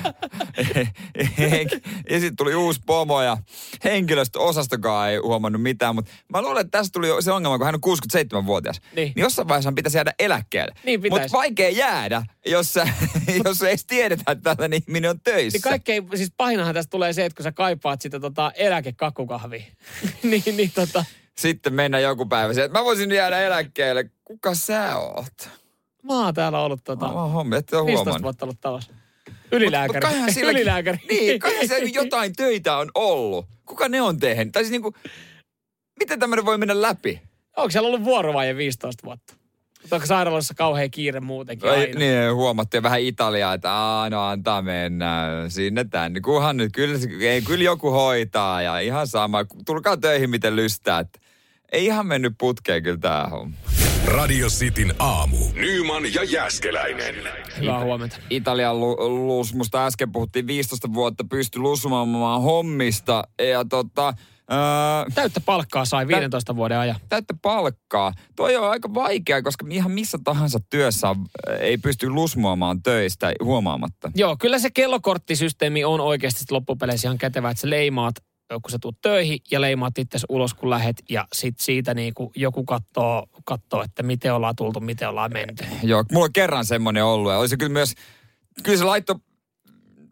ja 2.10 2.20
sitten 2.20 2.36
tuli 2.36 2.56
uusi 2.56 2.82
pomo 2.86 3.22
ja 3.22 3.38
henkilöstöosastokaan 3.84 5.10
ei 5.10 5.18
huomannut 5.18 5.62
mitään, 5.62 5.96
mutta 5.96 6.12
mä 6.30 6.39
luulen, 6.42 6.62
että 6.62 6.78
tässä 6.78 6.92
tuli 6.94 7.08
se 7.24 7.32
ongelma, 7.32 7.58
kun 7.58 7.66
hän 7.66 7.76
on 7.76 7.96
67-vuotias. 7.98 8.82
Niin. 8.96 9.06
niin 9.16 9.22
jossain 9.24 9.48
vaiheessa 9.48 9.72
pitäisi 9.72 9.98
jäädä 9.98 10.14
eläkkeelle. 10.20 10.74
Niin. 10.84 11.02
Mutta 11.10 11.28
vaikea 11.34 11.70
jäädä, 11.70 12.24
jos, 12.46 12.74
sä, 12.74 12.88
jos 13.46 13.62
ei 13.62 13.70
edes 13.70 13.86
tiedetä, 13.86 14.32
että 14.32 14.56
tällainen 14.56 14.82
ihminen 14.88 15.10
on 15.10 15.20
töissä. 15.20 15.56
Niin 15.56 15.62
kaikkein, 15.62 16.08
siis 16.16 16.32
pahinahan 16.38 16.74
tästä 16.74 16.90
tulee 16.90 17.14
se, 17.14 17.26
että 17.26 17.36
kun 17.36 17.44
sä 17.44 17.52
kaipaat 17.52 18.02
sitä 18.02 18.20
tota 18.20 18.52
eläkekakkukahvia, 18.56 19.64
niin, 20.24 20.44
niin 20.58 20.72
tota, 20.76 21.06
Sitten 21.38 21.74
mennä 21.74 22.00
joku 22.00 22.26
päivä 22.26 22.54
siihen, 22.54 22.66
että 22.66 22.80
mä 22.80 22.86
voisin 22.86 23.12
jäädä 23.12 23.40
eläkkeelle. 23.40 24.10
Kuka 24.24 24.56
sä 24.56 24.98
oot? 24.98 25.50
mä 26.04 26.24
oon 26.26 26.34
täällä 26.34 26.60
ollut 26.62 26.84
tota, 26.84 27.06
Mä 27.08 27.22
oon 27.22 27.32
hommi, 27.32 27.56
ette 27.56 27.78
ole 27.78 27.86
15 27.86 28.04
huomannut. 28.04 28.24
vuotta 28.24 28.46
ollut 28.46 28.62
talossa. 28.62 28.94
Ylilääkäri. 29.52 30.00
Mut 30.00 30.10
kaihan 30.12 30.30
silläkin- 30.34 30.50
Ylilääkäri. 30.56 30.98
Niin, 31.10 31.40
kai 31.40 31.68
se 31.68 31.78
jotain 31.80 32.34
töitä 32.36 32.78
on 32.78 32.92
ollut. 32.96 33.46
Kuka 33.66 33.90
ne 33.90 34.02
on 34.02 34.20
tehnyt? 34.20 34.52
Tai 34.52 34.64
siis 34.64 34.72
niinku, 34.72 34.94
miten 36.00 36.20
tämmöinen 36.20 36.46
voi 36.46 36.58
mennä 36.58 36.82
läpi? 36.82 37.22
Onko 37.58 37.72
siellä 37.72 37.88
ollut 37.88 38.04
vuorovaje 38.04 38.56
15 38.56 39.06
vuotta? 39.06 39.34
Mutta 39.82 39.96
onko 39.96 40.06
sairaalassa 40.06 40.54
kauhean 40.54 40.92
kiire 40.92 41.20
muutenkin 41.20 41.70
Ei, 41.70 41.76
aina? 41.80 42.00
niin, 42.00 42.34
huomattiin 42.36 42.84
vähän 42.84 43.02
Italiaa, 43.02 43.54
että 43.54 43.72
Aa, 43.74 44.10
no 44.10 44.22
antaa 44.22 44.62
mennä 44.62 45.28
sinne 45.48 45.84
tänne. 45.84 46.20
Kunhan 46.22 46.58
nyt, 46.58 46.72
kyllä, 46.74 47.00
ei, 47.22 47.42
kyllä 47.42 47.64
joku 47.64 47.92
hoitaa 47.92 48.62
ja 48.62 48.80
ihan 48.80 49.08
sama. 49.08 49.46
Tulkaa 49.66 49.98
töihin 49.98 50.30
miten 50.30 50.56
lystää. 50.56 51.00
Että 51.00 51.20
Ei 51.72 51.86
ihan 51.86 52.08
mennyt 52.08 52.34
putkeen 52.38 52.84
kyllä 52.84 52.98
tää 52.98 53.28
homma. 53.28 53.56
Radio 54.06 54.48
Cityn 54.48 54.94
aamu. 55.00 55.38
Nyman 55.54 56.14
ja 56.14 56.24
Jäskeläinen. 56.24 57.16
Hyvää 57.60 57.84
huomenta. 57.84 58.18
Italian 58.30 58.80
lu- 58.80 59.10
luus, 59.28 59.54
musta 59.54 59.86
äsken 59.86 60.12
puhuttiin 60.12 60.48
15 60.48 60.94
vuotta, 60.94 61.24
pysty 61.30 61.60
lusumaan 61.60 62.42
hommista. 62.42 63.24
Ja 63.52 63.66
tota, 63.66 64.14
ää, 64.50 65.06
Täyttä 65.16 65.40
palkkaa 65.40 65.86
sai 65.86 66.08
15 66.08 66.56
vuoden 66.56 66.78
ajan. 66.78 66.96
täyttä 67.10 67.34
palkkaa. 67.42 68.14
Toi 68.36 68.56
on 68.56 68.70
aika 68.70 68.94
vaikea, 68.94 69.42
koska 69.42 69.66
ihan 69.70 69.92
missä 69.92 70.18
tahansa 70.24 70.60
työssä 70.70 71.10
on, 71.10 71.26
ei 71.60 71.78
pysty 71.78 72.10
lusmuamaan 72.10 72.84
töistä 72.84 73.32
huomaamatta. 73.44 74.12
Joo, 74.16 74.36
kyllä 74.40 74.60
se 74.60 74.70
kellokorttisysteemi 74.70 75.84
on 75.86 76.00
oikeasti 76.02 76.46
loppupeleissä 76.52 77.08
ihan 77.08 77.18
kätevä, 77.18 77.50
että 77.50 77.62
sä 77.62 77.70
leimaat, 77.70 78.16
kun 78.50 78.72
sä 78.72 78.78
tuut 78.82 79.02
töihin 79.02 79.40
ja 79.52 79.62
leimaat 79.62 79.98
itse 79.98 80.20
ulos, 80.30 80.54
kun 80.54 80.70
lähet 80.70 81.04
ja 81.10 81.28
sit 81.34 81.60
siitä 81.60 81.94
niin 81.94 82.14
kuin 82.14 82.32
joku 82.36 82.64
katsoo, 82.66 83.26
katsoo, 83.46 83.84
että 83.84 84.04
miten 84.04 84.34
ollaan 84.34 84.56
tultu, 84.56 84.80
miten 84.80 85.10
ollaan 85.10 85.34
menty. 85.34 85.66
Joo, 85.84 86.04
mulla 86.12 86.26
on 86.26 86.34
kerran 86.34 86.66
semmoinen 86.66 87.06
ollut 87.06 87.32
ja 87.32 87.38
olisi 87.38 87.58
kyllä 87.58 87.74
myös, 87.74 87.94
kyllä 88.64 88.78
se 88.78 88.84
laitto 88.84 89.16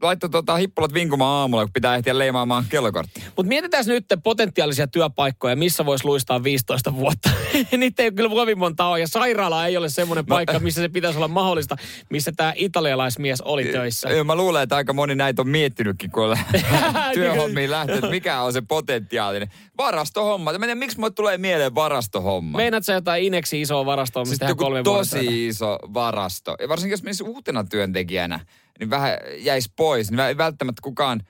laittoi 0.01 0.29
tota 0.29 0.55
hippulat 0.55 0.93
vinkumaan 0.93 1.35
aamulla, 1.35 1.65
kun 1.65 1.73
pitää 1.73 1.95
ehtiä 1.95 2.17
leimaamaan 2.17 2.65
kellokorttia. 2.69 3.23
Mutta 3.25 3.47
mietitään 3.47 3.85
nyt 3.87 4.05
potentiaalisia 4.23 4.87
työpaikkoja, 4.87 5.55
missä 5.55 5.85
voisi 5.85 6.05
luistaa 6.05 6.43
15 6.43 6.95
vuotta. 6.95 7.29
Niitä 7.77 8.03
ei 8.03 8.11
kyllä 8.11 8.29
kovin 8.29 8.57
monta 8.57 8.85
ole. 8.85 8.99
Ja 8.99 9.07
sairaala 9.07 9.65
ei 9.65 9.77
ole 9.77 9.89
semmoinen 9.89 10.25
paikka, 10.25 10.59
missä 10.59 10.81
se 10.81 10.89
pitäisi 10.89 11.17
olla 11.17 11.27
mahdollista, 11.27 11.75
missä 12.09 12.31
tämä 12.35 12.53
italialaismies 12.55 13.41
oli 13.41 13.65
töissä. 13.65 14.09
Mä 14.23 14.35
luulen, 14.35 14.63
että 14.63 14.75
aika 14.75 14.93
moni 14.93 15.15
näitä 15.15 15.41
on 15.41 15.49
miettinytkin, 15.49 16.11
kun 16.11 16.37
työhommiin 17.13 17.71
lähtee, 17.71 17.95
että 17.95 18.09
mikä 18.09 18.41
on 18.41 18.53
se 18.53 18.61
potentiaalinen. 18.61 19.51
Varastohomma. 19.77 20.51
Mä 20.51 20.55
en 20.55 20.61
tiedä, 20.61 20.75
miksi 20.75 20.99
mulle 20.99 21.11
tulee 21.11 21.37
mieleen 21.37 21.75
varastohomma. 21.75 22.57
Meinaat 22.57 22.85
sä 22.85 22.93
jotain 22.93 23.23
Ineksi 23.23 23.61
isoa 23.61 23.85
varastoa, 23.85 24.25
mistä 24.25 24.45
siis 24.45 24.57
kolme 24.57 24.83
tosi 24.83 25.47
iso 25.47 25.79
varasto. 25.93 26.55
Ja 26.59 26.69
varsinkin 26.69 26.93
jos 26.93 27.03
menisi 27.03 27.23
uutena 27.23 27.63
työntekijänä, 27.63 28.39
niin 28.79 28.89
vähän 28.89 29.17
jäisi 29.37 29.71
pois. 29.75 30.11
Niin 30.11 30.19
ei 30.19 30.37
välttämättä 30.37 30.81
kukaan 30.81 31.21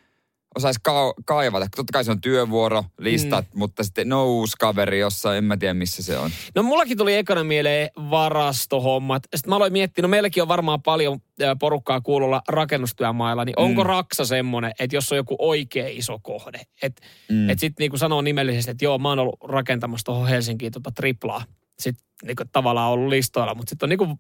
osaisi 0.56 0.80
ka- 0.84 1.14
kaivata. 1.26 1.68
Totta 1.76 1.94
kai 1.94 2.04
se 2.04 2.12
on 2.12 2.22
työvuoro, 2.22 2.84
listat, 2.98 3.46
mm. 3.54 3.60
mutta 3.60 3.84
sitten 3.84 4.10
no 4.10 4.26
uusi 4.26 4.56
kaveri 4.60 5.00
jossain, 5.00 5.38
en 5.38 5.44
mä 5.44 5.58
tiedä 5.58 5.74
missä 5.74 6.04
se 6.04 6.18
on. 6.18 6.32
No 6.56 6.64
mullakin 6.64 6.98
tuli 6.98 7.16
ekana 7.16 7.44
mieleen 7.44 7.90
varastohommat. 7.98 9.24
Sitten 9.36 9.50
mä 9.50 9.56
aloin 9.56 9.74
miettiä, 9.74 10.02
no 10.02 10.08
meilläkin 10.08 10.44
on 10.44 10.48
varmaan 10.48 10.82
paljon 10.82 11.20
porukkaa 11.60 12.02
kuulolla 12.02 12.42
rakennustyömailla, 12.48 13.46
niin 13.46 13.60
onko 13.60 13.84
mm. 13.84 13.88
Raksa 13.88 14.26
semmoinen, 14.26 14.72
että 14.80 14.96
jos 14.96 15.12
on 15.12 15.18
joku 15.18 15.36
oikea 15.40 15.88
iso 15.88 16.20
kohde, 16.22 16.62
että 16.82 17.02
mm. 17.30 17.50
et 17.50 17.60
sitten 17.60 17.84
niinku 17.84 17.98
sanoo 17.98 18.22
nimellisesti, 18.22 18.72
että 18.72 18.86
joo, 18.86 18.98
mä 18.98 19.10
oon 19.10 19.20
ollut 19.20 19.40
rakentamassa 19.44 20.06
tuohon 20.06 20.28
Helsinkiin 20.28 20.72
tota 20.72 20.92
triplaa. 20.92 21.44
Sitten 21.80 22.06
niinku 22.24 22.44
tavallaan 22.52 22.92
ollut 22.92 23.10
listoilla, 23.10 23.56
mutta 23.56 23.70
sitten 23.70 23.86
on 23.86 23.90
niinku, 23.90 24.20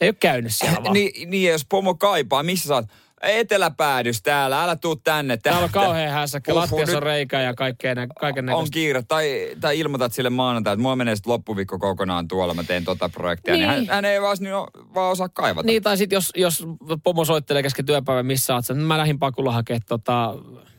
ei 0.00 0.08
ole 0.08 0.16
käynyt 0.20 0.54
siellä 0.54 0.82
vaan. 0.84 0.94
Niin, 0.94 1.30
niin, 1.30 1.50
jos 1.50 1.64
pomo 1.68 1.94
kaipaa, 1.94 2.42
missä 2.42 2.68
sä 2.68 2.74
oot? 2.74 2.86
Eteläpäädys 3.22 4.22
täällä, 4.22 4.62
älä 4.62 4.76
tuu 4.76 4.96
tänne. 4.96 5.36
Täällä 5.36 5.64
on 5.64 5.70
kauhean 5.72 6.12
hässäkkä, 6.12 6.54
lattiassa 6.54 6.96
on 6.96 7.02
reikä 7.02 7.40
ja 7.40 7.54
kaikkea, 7.54 7.94
kaiken 8.20 8.48
On 8.48 8.66
kiire, 8.70 9.02
tai, 9.02 9.50
tai 9.60 9.78
ilmoitat 9.78 10.12
sille 10.12 10.30
maanantai, 10.30 10.72
että 10.72 10.82
mua 10.82 10.96
menee 10.96 11.16
sitten 11.16 11.32
loppuviikko 11.32 11.78
kokonaan 11.78 12.28
tuolla, 12.28 12.54
mä 12.54 12.64
teen 12.64 12.84
tota 12.84 13.08
projektia. 13.08 13.54
Niin. 13.54 13.68
Niin 13.68 13.78
hän, 13.78 13.86
hän, 13.90 14.04
ei 14.04 14.22
vaan, 14.22 14.36
niin, 14.40 14.54
vaan 14.94 15.12
osaa 15.12 15.28
kaivata. 15.28 15.66
Niin, 15.66 15.82
tai 15.82 15.96
sitten 15.96 16.16
jos, 16.16 16.32
jos 16.36 16.64
pomo 17.04 17.24
soittelee 17.24 17.62
kesken 17.62 17.86
työpäivän, 17.86 18.26
missä 18.26 18.54
oot, 18.54 18.64
niin 18.68 18.78
mä 18.78 18.98
lähdin 18.98 19.18
pakulla 19.18 19.52
hakemaan 19.52 19.82
tota, 19.88 20.34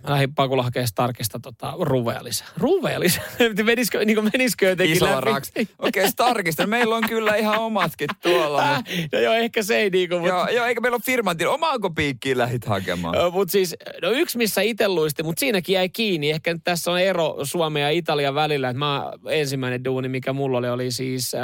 Mä 0.08 0.13
lähdin 0.13 0.36
pakulla 0.36 0.63
hakemaan 0.63 0.88
Starkista 0.88 1.39
tota, 1.39 1.73
ruveja 1.80 2.23
lisää. 2.23 2.47
Ruveja 2.58 3.00
lisää? 3.00 3.23
menisikö, 3.63 4.06
niin 4.06 4.23
menisikö 4.23 4.69
jotenkin 4.69 4.95
Isolla 4.95 5.15
läpi? 5.15 5.32
Okei, 5.32 5.67
okay, 5.80 6.12
Starkista. 6.12 6.67
Meillä 6.67 6.95
on 6.95 7.04
kyllä 7.08 7.36
ihan 7.36 7.60
omatkin 7.60 8.10
tuolla. 8.21 8.71
Äh, 8.71 8.84
no 9.13 9.19
joo, 9.19 9.34
ehkä 9.34 9.63
se 9.63 9.78
ei 9.78 9.89
niin 9.89 10.10
kuin, 10.10 10.21
mutta... 10.21 10.36
Joo, 10.36 10.47
joo, 10.47 10.65
eikä 10.65 10.82
meillä 10.82 10.95
ole 10.95 11.02
firman 11.06 11.38
tila. 11.38 11.54
Omaanko 11.54 11.89
piikkiin 12.27 12.37
lähit 12.37 12.65
hakemaan? 12.65 13.33
mutta 13.33 13.51
siis, 13.51 13.75
no 14.01 14.11
yksi 14.11 14.37
missä 14.37 14.61
itse 14.61 14.87
luisti, 14.87 15.23
mutta 15.23 15.39
siinäkin 15.39 15.73
jäi 15.73 15.89
kiinni. 15.89 16.31
Ehkä 16.31 16.53
nyt 16.53 16.63
tässä 16.63 16.91
on 16.91 17.01
ero 17.01 17.37
Suomen 17.43 17.81
ja 17.81 17.89
Italian 17.89 18.35
välillä. 18.35 18.69
Että 18.69 18.79
mä 18.79 19.11
ensimmäinen 19.29 19.83
duuni, 19.83 20.09
mikä 20.09 20.33
mulla 20.33 20.57
oli, 20.57 20.69
oli 20.69 20.91
siis... 20.91 21.35
Äh, 21.35 21.41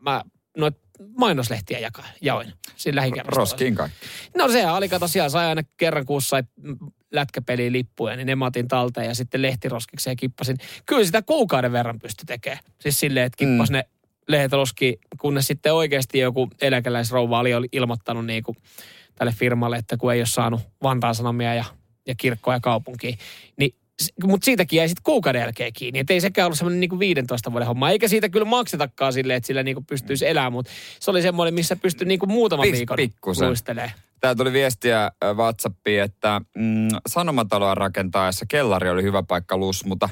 mä 0.00 0.22
noit 0.56 0.74
mainoslehtiä 1.18 1.78
jaka, 1.78 2.02
jaoin 2.20 2.52
siinä. 2.76 3.02
Roskiin 3.26 3.74
kaikki. 3.74 3.98
No 4.36 4.48
se 4.48 4.70
oli, 4.70 4.88
kato, 4.88 5.08
siellä 5.08 5.28
sai 5.28 5.46
aina 5.46 5.62
kerran 5.76 6.06
kuussa 6.06 6.28
sai 6.28 6.42
lätkäpeliin 7.12 7.72
lippuja, 7.72 8.16
niin 8.16 8.26
ne 8.26 8.36
mä 8.36 8.46
otin 8.46 8.68
talteen 8.68 9.06
ja 9.06 9.14
sitten 9.14 9.42
lehtiroskiksi 9.42 10.10
ja 10.10 10.16
kippasin. 10.16 10.56
Kyllä 10.86 11.04
sitä 11.04 11.22
kuukauden 11.22 11.72
verran 11.72 11.98
pysty 11.98 12.26
tekemään. 12.26 12.64
Siis 12.80 13.00
silleen, 13.00 13.26
että 13.26 13.36
kippas 13.36 13.70
mm. 13.70 13.72
ne 13.72 13.84
lehdet 14.28 14.52
roski, 14.52 14.98
kunnes 15.20 15.46
sitten 15.46 15.74
oikeasti 15.74 16.18
joku 16.18 16.48
eläkeläisrouva 16.60 17.38
oli 17.38 17.68
ilmoittanut 17.72 18.26
niin 18.26 18.42
kuin 18.42 18.56
tälle 19.18 19.32
firmalle, 19.32 19.76
että 19.76 19.96
kun 19.96 20.12
ei 20.12 20.20
ole 20.20 20.26
saanut 20.26 20.60
Vantaan 20.82 21.14
Sanomia 21.14 21.54
ja, 21.54 21.64
ja 22.06 22.14
kirkkoa 22.14 22.54
ja 22.54 22.60
kaupunkiin, 22.60 23.18
niin 23.56 23.74
mutta 24.24 24.44
siitäkin 24.44 24.76
jäi 24.76 24.88
sitten 24.88 25.02
kuukauden 25.02 25.40
jälkeen 25.40 25.72
kiinni. 25.72 25.98
Että 25.98 26.12
ei 26.12 26.20
sekään 26.20 26.46
ollut 26.46 26.58
semmoinen 26.58 26.80
niinku 26.80 26.98
15 26.98 27.52
vuoden 27.52 27.68
homma. 27.68 27.90
Eikä 27.90 28.08
siitä 28.08 28.28
kyllä 28.28 28.44
maksetakaan 28.44 29.12
silleen, 29.12 29.36
että 29.36 29.46
sillä 29.46 29.62
niinku 29.62 29.82
pystyisi 29.82 30.28
elämään, 30.28 30.52
mutta 30.52 30.72
se 31.00 31.10
oli 31.10 31.22
semmoinen, 31.22 31.54
missä 31.54 31.76
pystyi 31.76 32.08
niinku 32.08 32.26
muutaman 32.26 32.62
Pis, 32.62 32.72
viikon 32.72 32.98
luistelemaan. 33.40 33.90
Tää 34.20 34.34
tuli 34.34 34.52
viestiä 34.52 35.10
WhatsAppiin, 35.34 36.02
että 36.02 36.40
mm, 36.56 36.88
sanomataloa 37.08 37.74
rakentaessa 37.74 38.46
kellari 38.48 38.90
oli 38.90 39.02
hyvä 39.02 39.22
paikka 39.22 39.56
lusmuta. 39.56 40.08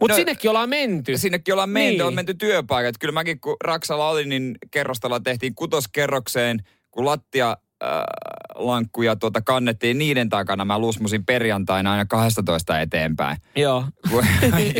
Mutta 0.00 0.14
no, 0.14 0.16
sinnekin 0.16 0.50
ollaan 0.50 0.68
menty. 0.68 1.18
Sinnekin 1.18 1.54
ollaan 1.54 1.70
menty, 1.70 1.92
niin. 1.92 2.02
on 2.02 2.14
menty 2.14 2.34
työpaikat. 2.34 2.98
Kyllä 2.98 3.12
mäkin 3.12 3.40
kun 3.40 3.56
Raksalla 3.64 4.08
oli, 4.08 4.24
niin 4.24 4.58
kerrostalla 4.70 5.20
tehtiin 5.20 5.54
kutoskerrokseen, 5.54 6.64
kun 6.90 7.04
lattia 7.04 7.56
lankkuja 8.54 9.16
tuota 9.16 9.40
kannettiin 9.40 9.98
niiden 9.98 10.28
takana. 10.28 10.64
Mä 10.64 10.78
lusmusin 10.78 11.24
perjantaina 11.26 11.92
aina 11.92 12.04
12 12.04 12.80
eteenpäin. 12.80 13.36
Joo. 13.56 13.84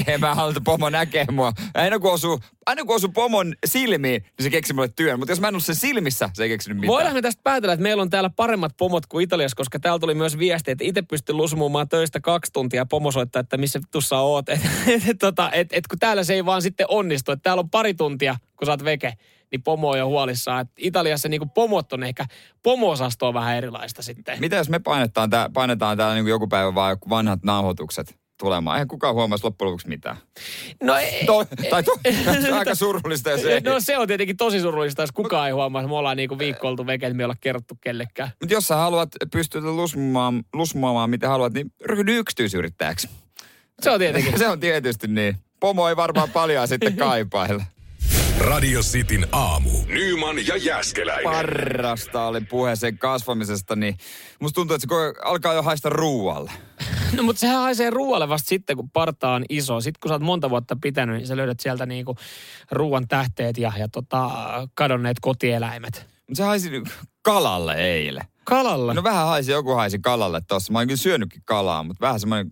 en 0.07 0.21
mä 0.21 0.35
haluta 0.35 0.61
pomo 0.65 0.91
näkee 0.91 1.27
mua. 1.31 1.53
Aina 1.75 1.99
kun 1.99 2.13
osuu, 2.13 2.41
aina 2.67 2.85
kun 2.85 2.97
osuu 2.97 3.11
pomon 3.11 3.55
silmiin, 3.67 4.23
niin 4.23 4.33
se 4.41 4.51
keksi 4.51 4.73
mulle 4.73 4.89
työn. 4.89 5.19
Mutta 5.19 5.33
jos 5.33 5.41
mä 5.41 5.49
en 5.49 5.55
ollut 5.55 5.65
sen 5.65 5.75
silmissä, 5.75 6.31
se 6.35 6.43
ei 6.43 6.49
keksinyt 6.49 6.79
mitään. 6.79 6.93
Voidaan 6.93 7.15
me 7.15 7.23
tästä 7.23 7.41
päätellä, 7.45 7.73
että 7.73 7.83
meillä 7.83 8.03
on 8.03 8.11
täällä 8.11 8.31
paremmat 8.31 8.73
pomot 8.77 9.07
kuin 9.07 9.25
Italiassa, 9.25 9.57
koska 9.57 9.79
täällä 9.79 9.99
tuli 9.99 10.15
myös 10.15 10.39
viesti, 10.39 10.71
että 10.71 10.85
itse 10.85 11.03
pystyy 11.03 11.35
lusmumaan 11.35 11.89
töistä 11.89 12.21
kaksi 12.21 12.53
tuntia 12.53 12.87
pomo 12.87 13.13
soittaa, 13.13 13.41
että 13.41 13.57
missä 13.57 13.81
tuossa 13.91 14.19
oot. 14.19 14.49
Että 14.53 14.69
et, 15.11 15.19
tota, 15.19 15.51
et, 15.53 15.69
et, 15.73 15.87
kun 15.87 15.99
täällä 15.99 16.25
se 16.25 16.35
ei 16.35 16.45
vaan 16.45 16.63
sitten 16.63 16.87
onnistu, 16.89 17.33
että 17.33 17.43
täällä 17.43 17.61
on 17.61 17.71
pari 17.71 17.95
tuntia, 17.95 18.37
kun 18.57 18.67
sä 18.67 18.73
oot 18.73 18.85
veke 18.85 19.13
niin 19.53 19.63
pomo 19.63 19.91
on 19.91 19.99
jo 19.99 20.07
huolissaan. 20.07 20.61
Et 20.61 20.69
Italiassa 20.79 21.29
niin 21.29 21.51
pomot 21.51 21.93
on 21.93 22.03
ehkä, 22.03 22.27
pomo-osasto 22.63 23.29
on 23.29 23.35
vähän 23.35 23.57
erilaista 23.57 24.03
sitten. 24.03 24.41
Mitä 24.41 24.57
jos 24.57 24.69
me 24.69 24.79
painetaan, 24.79 25.31
tää, 25.31 25.51
painetaan 25.55 25.97
täällä 25.97 26.15
niin 26.15 26.27
joku 26.27 26.49
päivä 26.49 26.75
vaan 26.75 26.97
vanhat 27.09 27.43
nauhoitukset? 27.43 28.23
tulemaan. 28.43 28.77
Eihän 28.77 28.89
kukaan 28.89 29.15
huomasi 29.15 29.45
loppujen 29.45 29.67
lopuksi 29.67 29.89
mitään. 29.89 30.17
No 30.83 30.97
ei. 30.97 31.27
To, 31.27 31.45
tai 31.71 31.83
to, 31.83 31.99
se 32.43 32.53
on 32.53 32.59
aika 32.59 32.75
surullista. 32.75 33.31
Ja 33.31 33.39
se 33.39 33.61
no 33.65 33.81
se 33.81 33.99
on 33.99 34.07
tietenkin 34.07 34.37
tosi 34.37 34.61
surullista, 34.61 35.03
jos 35.03 35.13
kukaan 35.13 35.47
ei 35.47 35.53
huomaa. 35.53 35.89
Me 35.89 35.95
ollaan 35.95 36.17
niinku 36.17 36.39
viikko 36.39 36.69
oltu 36.69 36.87
veke, 36.87 37.07
että 37.07 37.17
me 37.17 37.23
ei 37.23 37.25
olla 37.25 37.37
kerrottu 37.41 37.75
kellekään. 37.81 38.31
Mutta 38.41 38.55
jos 38.55 38.69
sä 38.69 38.77
haluat 38.77 39.09
pystyä 39.33 39.61
lusmuamaan, 39.61 40.45
lusmuamaan 40.55 41.11
mitä 41.11 41.29
haluat, 41.29 41.53
niin 41.53 41.73
ryhdy 41.85 42.19
yksityisyrittäjäksi. 42.19 43.09
Se 43.83 43.91
on 43.91 43.99
tietenkin. 43.99 44.39
se 44.39 44.49
on 44.49 44.61
tietysti 44.61 45.09
niin. 45.09 45.37
Pomo 45.61 45.89
ei 45.89 45.97
varmaan 45.97 46.31
paljon 46.31 46.69
sitten 46.69 46.97
kaipailla. 47.07 47.65
Radio 48.43 48.81
Cityn 48.81 49.27
aamu. 49.33 49.71
Nyman 49.87 50.47
ja 50.47 50.57
Jäskeläinen. 50.57 51.33
Parrasta 51.33 52.27
oli 52.27 52.41
puhe 52.41 52.77
sen 52.77 52.99
kasvamisesta, 52.99 53.77
niin 53.77 53.97
musta 54.41 54.55
tuntuu, 54.55 54.75
että 54.75 54.87
se 54.89 55.21
alkaa 55.25 55.55
jo 55.55 55.63
haista 55.63 55.89
ruualle. 55.89 56.53
No 57.17 57.23
mutta 57.23 57.41
sehän 57.41 57.61
haisee 57.61 57.91
ruoalle 57.91 58.29
vasta 58.29 58.49
sitten, 58.49 58.77
kun 58.77 58.91
parta 58.91 59.31
on 59.31 59.45
iso. 59.49 59.81
Sitten 59.81 60.01
kun 60.01 60.09
sä 60.09 60.15
oot 60.15 60.23
monta 60.23 60.51
vuotta 60.51 60.77
pitänyt, 60.83 61.17
niin 61.17 61.27
sä 61.27 61.37
löydät 61.37 61.61
sieltä 61.61 61.87
niinku 61.87 62.17
ruoan 62.71 63.09
tähteet 63.09 63.59
ja, 63.59 63.73
ja 63.79 63.89
tota, 63.89 64.31
kadonneet 64.75 65.17
kotieläimet. 65.21 66.07
Mutta 66.29 66.37
se 66.37 66.43
haisi 66.43 66.83
kalalle 67.23 67.75
eilen. 67.75 68.25
Kalalle? 68.45 68.95
No 68.95 69.03
vähän 69.03 69.27
haisi, 69.27 69.53
joku 69.53 69.75
haisi 69.75 69.99
kalalle 69.99 70.41
tossa. 70.49 70.73
Mä 70.73 70.79
oon 70.79 70.87
kyllä 70.87 70.97
syönytkin 70.97 71.43
kalaa, 71.45 71.83
mutta 71.83 72.01
vähän 72.01 72.21
semmoinen 72.21 72.51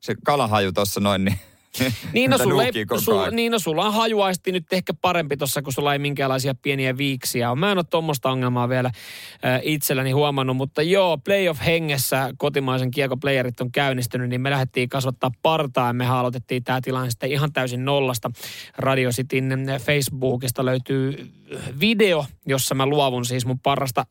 se 0.00 0.14
kalahaju 0.24 0.72
tossa 0.72 1.00
noin, 1.00 1.24
niin 1.24 1.38
niin, 2.12 2.30
no, 2.30 2.38
sulla 2.38 2.64
ei, 2.64 2.72
sul, 2.98 3.30
niin 3.30 3.52
no 3.52 3.58
sulla 3.58 3.86
on 3.86 3.92
hajuaisti 3.92 4.52
nyt 4.52 4.72
ehkä 4.72 4.94
parempi 4.94 5.36
tuossa, 5.36 5.62
kun 5.62 5.72
sulla 5.72 5.92
ei 5.92 5.98
minkäänlaisia 5.98 6.54
pieniä 6.54 6.96
viiksiä 6.96 7.54
Mä 7.54 7.72
en 7.72 7.78
ole 7.78 7.84
tuommoista 7.90 8.30
ongelmaa 8.30 8.68
vielä 8.68 8.88
äh, 8.88 9.60
itselläni 9.62 10.10
huomannut, 10.10 10.56
mutta 10.56 10.82
joo, 10.82 11.18
playoff-hengessä 11.18 12.34
kotimaisen 12.38 12.90
kiekoplayerit 12.90 13.60
on 13.60 13.72
käynnistynyt, 13.72 14.28
niin 14.28 14.40
me 14.40 14.50
lähdettiin 14.50 14.88
kasvattaa 14.88 15.30
partaa 15.42 15.86
ja 15.86 15.92
me 15.92 16.06
aloitettiin 16.06 16.64
tämä 16.64 16.80
tilanne 16.80 17.10
sitten 17.10 17.32
ihan 17.32 17.52
täysin 17.52 17.84
nollasta. 17.84 18.30
Radio 18.78 19.10
Cityn 19.10 19.66
Facebookista 19.80 20.64
löytyy 20.64 21.32
video, 21.80 22.26
jossa 22.46 22.74
mä 22.74 22.86
luovun 22.86 23.24
siis 23.24 23.46
mun 23.46 23.58
parasta 23.58 24.06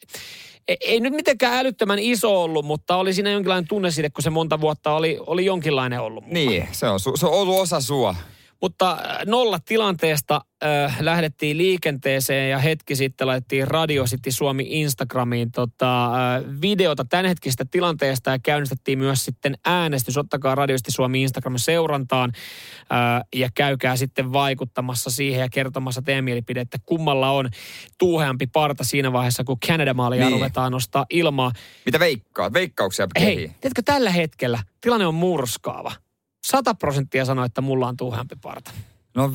ei, 0.68 1.00
nyt 1.00 1.14
mitenkään 1.14 1.58
älyttömän 1.58 2.00
iso 2.00 2.44
ollut, 2.44 2.66
mutta 2.66 2.96
oli 2.96 3.14
siinä 3.14 3.32
jonkinlainen 3.32 3.68
tunne 3.68 3.92
siitä, 3.92 4.10
kun 4.10 4.24
se 4.24 4.30
monta 4.30 4.62
vuotta 4.62 4.94
oli, 4.94 5.20
oli 5.28 5.46
jonkinlainen 5.46 6.02
ollut. 6.02 6.26
Niin, 6.28 6.68
se 6.72 6.88
on, 6.88 7.00
se 7.00 7.26
on 7.26 7.34
ollut 7.34 7.60
osa 7.60 7.82
sua. 7.82 8.16
Mutta 8.62 8.92
äh, 8.92 9.18
nolla 9.26 9.60
tilanteesta 9.60 10.42
äh, 10.64 10.98
lähdettiin 11.00 11.58
liikenteeseen 11.58 12.50
ja 12.50 12.58
hetki 12.60 12.96
sitten 12.96 13.28
laitettiin 13.28 13.68
Radio 13.68 14.06
City 14.06 14.32
Suomi 14.32 14.66
Instagramiin 14.68 15.52
tota, 15.52 16.06
äh, 16.06 16.44
videota 16.62 17.06
tämänhetkisestä 17.06 17.66
tilanteesta 17.72 18.32
ja 18.32 18.40
käynnistettiin 18.40 19.00
myös 19.00 19.26
sitten 19.26 19.58
äänestys. 19.66 20.18
Ottakaa 20.18 20.56
Radio 20.56 20.76
City 20.76 20.92
Suomi 20.92 21.22
Instagram 21.22 21.58
seurantaan 21.58 22.32
äh, 22.36 23.24
ja 23.36 23.50
käykää 23.56 23.96
sitten 23.96 24.34
vaikuttamassa 24.34 25.10
siihen 25.10 25.42
ja 25.42 25.50
kertomassa 25.50 26.02
teidän 26.02 26.24
mielipidettä, 26.24 26.78
kummalla 26.86 27.32
on 27.32 27.50
tuuheampi 27.98 28.48
parta 28.48 28.84
siinä 28.84 29.14
vaiheessa, 29.14 29.44
kun 29.44 29.60
Canada-maalia 29.60 30.26
niin. 30.26 30.34
ruvetaan 30.34 30.72
nostaa 30.72 31.06
ilmaa. 31.10 31.52
Mitä 31.86 32.00
veikkaa? 32.00 32.54
Veikkauksia 32.54 33.08
Hei, 33.20 33.36
tiedätkö, 33.36 33.82
tällä 33.86 34.10
hetkellä 34.10 34.60
tilanne 34.82 35.08
on 35.08 35.16
murskaava. 35.16 35.92
100 36.52 36.76
prosenttia 36.76 37.26
sanoi, 37.26 37.46
että 37.46 37.62
mulla 37.62 37.88
on 37.88 37.98
tuuheampi 37.98 38.36
parta. 38.42 38.72
No 39.16 39.34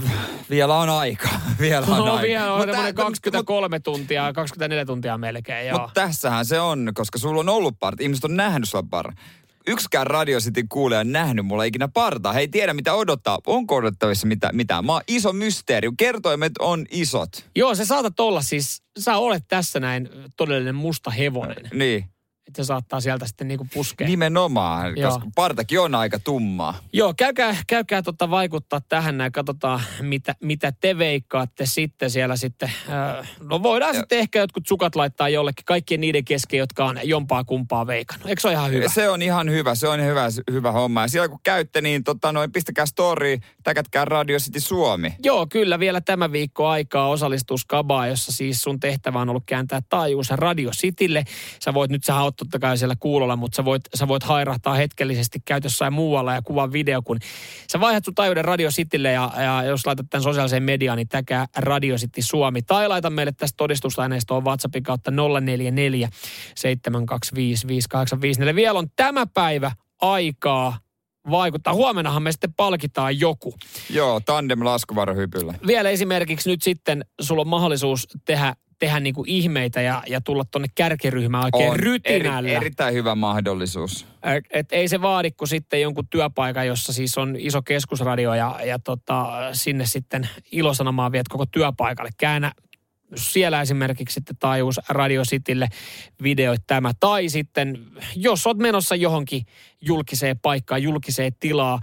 vielä 0.51 0.75
on 0.79 0.89
aika. 0.89 1.29
vielä 1.61 1.87
on 1.87 1.99
No 1.99 2.13
aika. 2.13 2.23
vielä 2.23 2.53
on 2.53 2.59
Mut 2.69 2.77
tää- 2.77 2.93
23 2.93 3.81
tuntia, 3.81 4.33
24 4.33 4.85
tuntia 4.85 5.19
melkein, 5.19 5.67
joo. 5.69 5.79
Mutta 5.79 6.01
tässähän 6.01 6.45
se 6.45 6.61
on, 6.61 6.91
koska 6.95 7.19
sulla 7.19 7.41
on 7.41 7.49
ollut 7.49 7.79
parta. 7.79 8.03
Ihmiset 8.03 8.25
on 8.25 8.37
nähnyt 8.37 8.69
sulla 8.69 8.85
parta. 8.91 9.23
Yksikään 9.69 10.07
Radio 10.07 10.39
Cityn 10.41 10.69
kuulija 10.69 11.01
on 11.01 11.13
nähnyt 11.13 11.47
mulla 11.47 11.65
ikinä 11.65 11.89
partaa. 11.89 12.33
He 12.33 12.41
ei 12.41 12.49
tiedä 12.49 12.75
mitä 12.75 12.95
odottaa. 12.95 13.39
Onko 13.47 13.75
odottavissa 13.77 14.27
mitä, 14.27 14.51
mitään? 14.53 14.85
Mä 14.87 14.93
oon 14.93 15.03
iso 15.09 15.33
mysteeri. 15.33 15.89
Kertoimet 15.99 16.53
on 16.59 16.87
isot. 16.91 17.29
Joo, 17.57 17.75
se 17.75 17.85
saatat 17.85 18.21
olla 18.21 18.43
siis, 18.43 18.83
sä 18.99 19.17
olet 19.17 19.45
tässä 19.49 19.81
näin 19.81 20.09
todellinen 20.37 20.75
musta 20.75 21.11
hevonen. 21.11 21.69
Niin. 21.75 22.05
Että 22.47 22.63
se 22.63 22.67
saattaa 22.67 23.01
sieltä 23.01 23.27
sitten 23.27 23.49
niinku 23.49 23.67
puskea. 23.75 24.07
Nimenomaan, 24.07 24.97
Joo. 24.97 25.11
koska 25.11 25.29
partakin 25.35 25.81
on 25.81 25.95
aika 25.95 26.19
tummaa. 26.19 26.75
Joo, 26.93 27.15
käykää, 27.17 27.57
käykää 27.67 28.03
tota 28.03 28.31
vaikuttaa 28.31 28.81
tähän 28.89 29.19
näin. 29.19 29.33
Katsotaan, 29.33 29.81
mitä, 30.01 30.35
mitä 30.43 30.73
te 30.81 30.99
veikkaatte 30.99 31.67
sitten 31.67 32.11
siellä 32.11 32.37
sitten. 32.37 32.73
Äh, 33.19 33.31
no 33.51 33.63
voidaan 33.63 33.95
Joo. 33.95 34.01
sitten 34.01 34.19
ehkä 34.19 34.39
jotkut 34.39 34.67
sukat 34.67 34.97
laittaa 34.97 35.29
jollekin 35.29 35.65
kaikkien 35.65 36.01
niiden 36.01 36.25
kesken, 36.25 36.59
jotka 36.59 36.85
on 36.85 36.99
jompaa 37.03 37.45
kumpaa 37.45 37.87
veikannut. 37.87 38.29
Eikö 38.29 38.41
se 38.41 38.49
ole 38.49 38.55
ihan 38.55 38.71
hyvä? 38.73 38.89
Se 38.89 39.09
on 39.09 39.23
ihan 39.23 39.51
hyvä, 39.51 39.75
se 39.75 39.89
on 39.89 40.01
hyvä, 40.01 40.29
hyvä 40.51 40.73
homma. 40.73 41.03
Ja 41.03 41.09
siellä 41.09 41.29
kun 41.29 41.41
käytte, 41.43 41.81
niin 41.81 42.05
tota, 42.05 42.33
noin, 42.33 42.53
pistäkää 42.53 42.87
story, 42.87 43.39
täkätkää 43.63 44.05
Radio 44.05 44.39
City 44.39 44.61
Suomi. 44.61 45.15
Joo, 45.23 45.47
kyllä 45.47 45.79
vielä 45.79 46.01
tämä 46.01 46.33
viikko 46.33 46.67
aikaa 46.67 47.09
osallistua 47.09 47.57
Skabaan, 47.57 48.09
jossa 48.09 48.33
siis 48.33 48.63
sun 48.63 48.81
tehtävä 48.81 49.21
on 49.21 49.29
ollut 49.29 49.45
kääntää 49.47 49.83
taajuus 49.89 50.31
Radio 50.31 50.71
Citylle. 50.71 51.25
Sä 51.65 51.75
voit, 51.75 51.91
nyt 51.91 52.05
sä 52.05 52.21
oot 52.21 52.36
totta 52.37 52.59
kai 52.59 52.79
siellä 52.79 52.95
kuulolla, 53.01 53.37
mutta 53.37 53.57
sä 53.57 53.65
voit, 53.65 53.83
sä 53.95 54.09
voit 54.09 54.23
hairahtaa 54.23 54.75
hetkellisesti 54.75 55.39
käyt 55.45 55.65
jossain 55.65 55.93
muualla 55.93 56.35
ja 56.35 56.43
kuvaa 56.43 56.73
video, 56.73 57.03
kun 57.03 57.19
sä 57.73 57.81
vaihdat 57.81 58.05
sun 58.05 58.15
taajuuden 58.15 58.45
Radio 58.45 58.71
Citylle 58.71 59.13
ja, 59.13 59.31
ja 59.37 59.63
jos 59.63 59.87
laitat 59.87 60.07
tämän 60.11 60.23
sosiaaliseen 60.23 60.63
mediaan, 60.63 60.97
niin 60.97 61.09
täkää 61.09 61.47
Radio 61.57 61.97
City 61.97 62.23
Suomi. 62.23 62.63
Tai 62.63 62.89
laita 62.89 63.11
meille 63.11 63.33
tästä 63.33 63.57
todistusaineistoa 63.57 64.41
WhatsAppin 64.41 64.83
kautta 64.83 65.11
044 65.11 66.09
725 66.57 67.67
5854. 67.67 68.55
Vielä 68.55 68.79
on 68.79 68.87
tämä 68.97 69.27
päivä 69.35 69.73
aikaa 70.01 70.79
vaikuttaa. 71.31 71.75
Huomennahan 71.75 72.23
me 72.23 72.33
sitten 72.33 72.55
palkitaan 72.55 73.21
joku 73.21 73.55
Joo, 73.91 74.21
tandem 74.21 74.65
laskuvarjohypyllä. 74.65 75.55
vielä 75.67 75.91
esimerkiksi 75.91 76.51
nyt 76.51 76.63
sitten 76.63 77.05
sulla 77.21 77.41
on 77.41 77.49
mahdollisuus 77.49 78.09
tehdä, 78.25 78.57
tehdä 78.79 79.01
niinku 79.01 79.25
ihmeitä 79.27 79.83
ja, 79.83 80.03
ja 80.07 80.21
tulla 80.21 80.45
tonne 80.51 80.69
kärkiryhmään 80.75 81.45
oikein 81.45 81.71
On 81.71 81.77
rytinällä. 81.77 82.49
Eri, 82.51 82.57
erittäin 82.57 82.95
hyvä 82.95 83.15
mahdollisuus. 83.15 84.07
Et, 84.51 84.73
ei 84.73 84.89
se 84.89 85.03
vaadi 85.03 85.31
kuin 85.31 85.49
sitten 85.49 85.81
jonkun 85.81 86.09
työpaikan, 86.09 86.67
jossa 86.67 86.93
siis 86.93 87.19
on 87.19 87.37
iso 87.39 87.63
keskusradio 87.63 88.35
ja, 88.35 88.61
ja 88.65 88.79
tota, 88.79 89.49
sinne 89.53 89.87
sitten 89.87 90.29
ilosanomaan 90.53 91.13
viet 91.13 91.29
koko 91.29 91.47
työpaikalle. 91.47 92.11
Käännä 92.19 92.53
siellä 93.15 93.61
esimerkiksi 93.61 94.15
sitten 94.15 94.37
taajuus 94.37 94.81
Radio 94.89 95.23
Citylle 95.23 95.69
videoit 96.23 96.63
tämä. 96.67 96.93
Tai 97.01 97.29
sitten, 97.29 97.79
jos 98.17 98.47
olet 98.47 98.59
menossa 98.59 98.95
johonkin 98.95 99.43
julkiseen 99.81 100.39
paikkaan, 100.39 100.83
julkiseen 100.83 101.33
tilaa, 101.41 101.81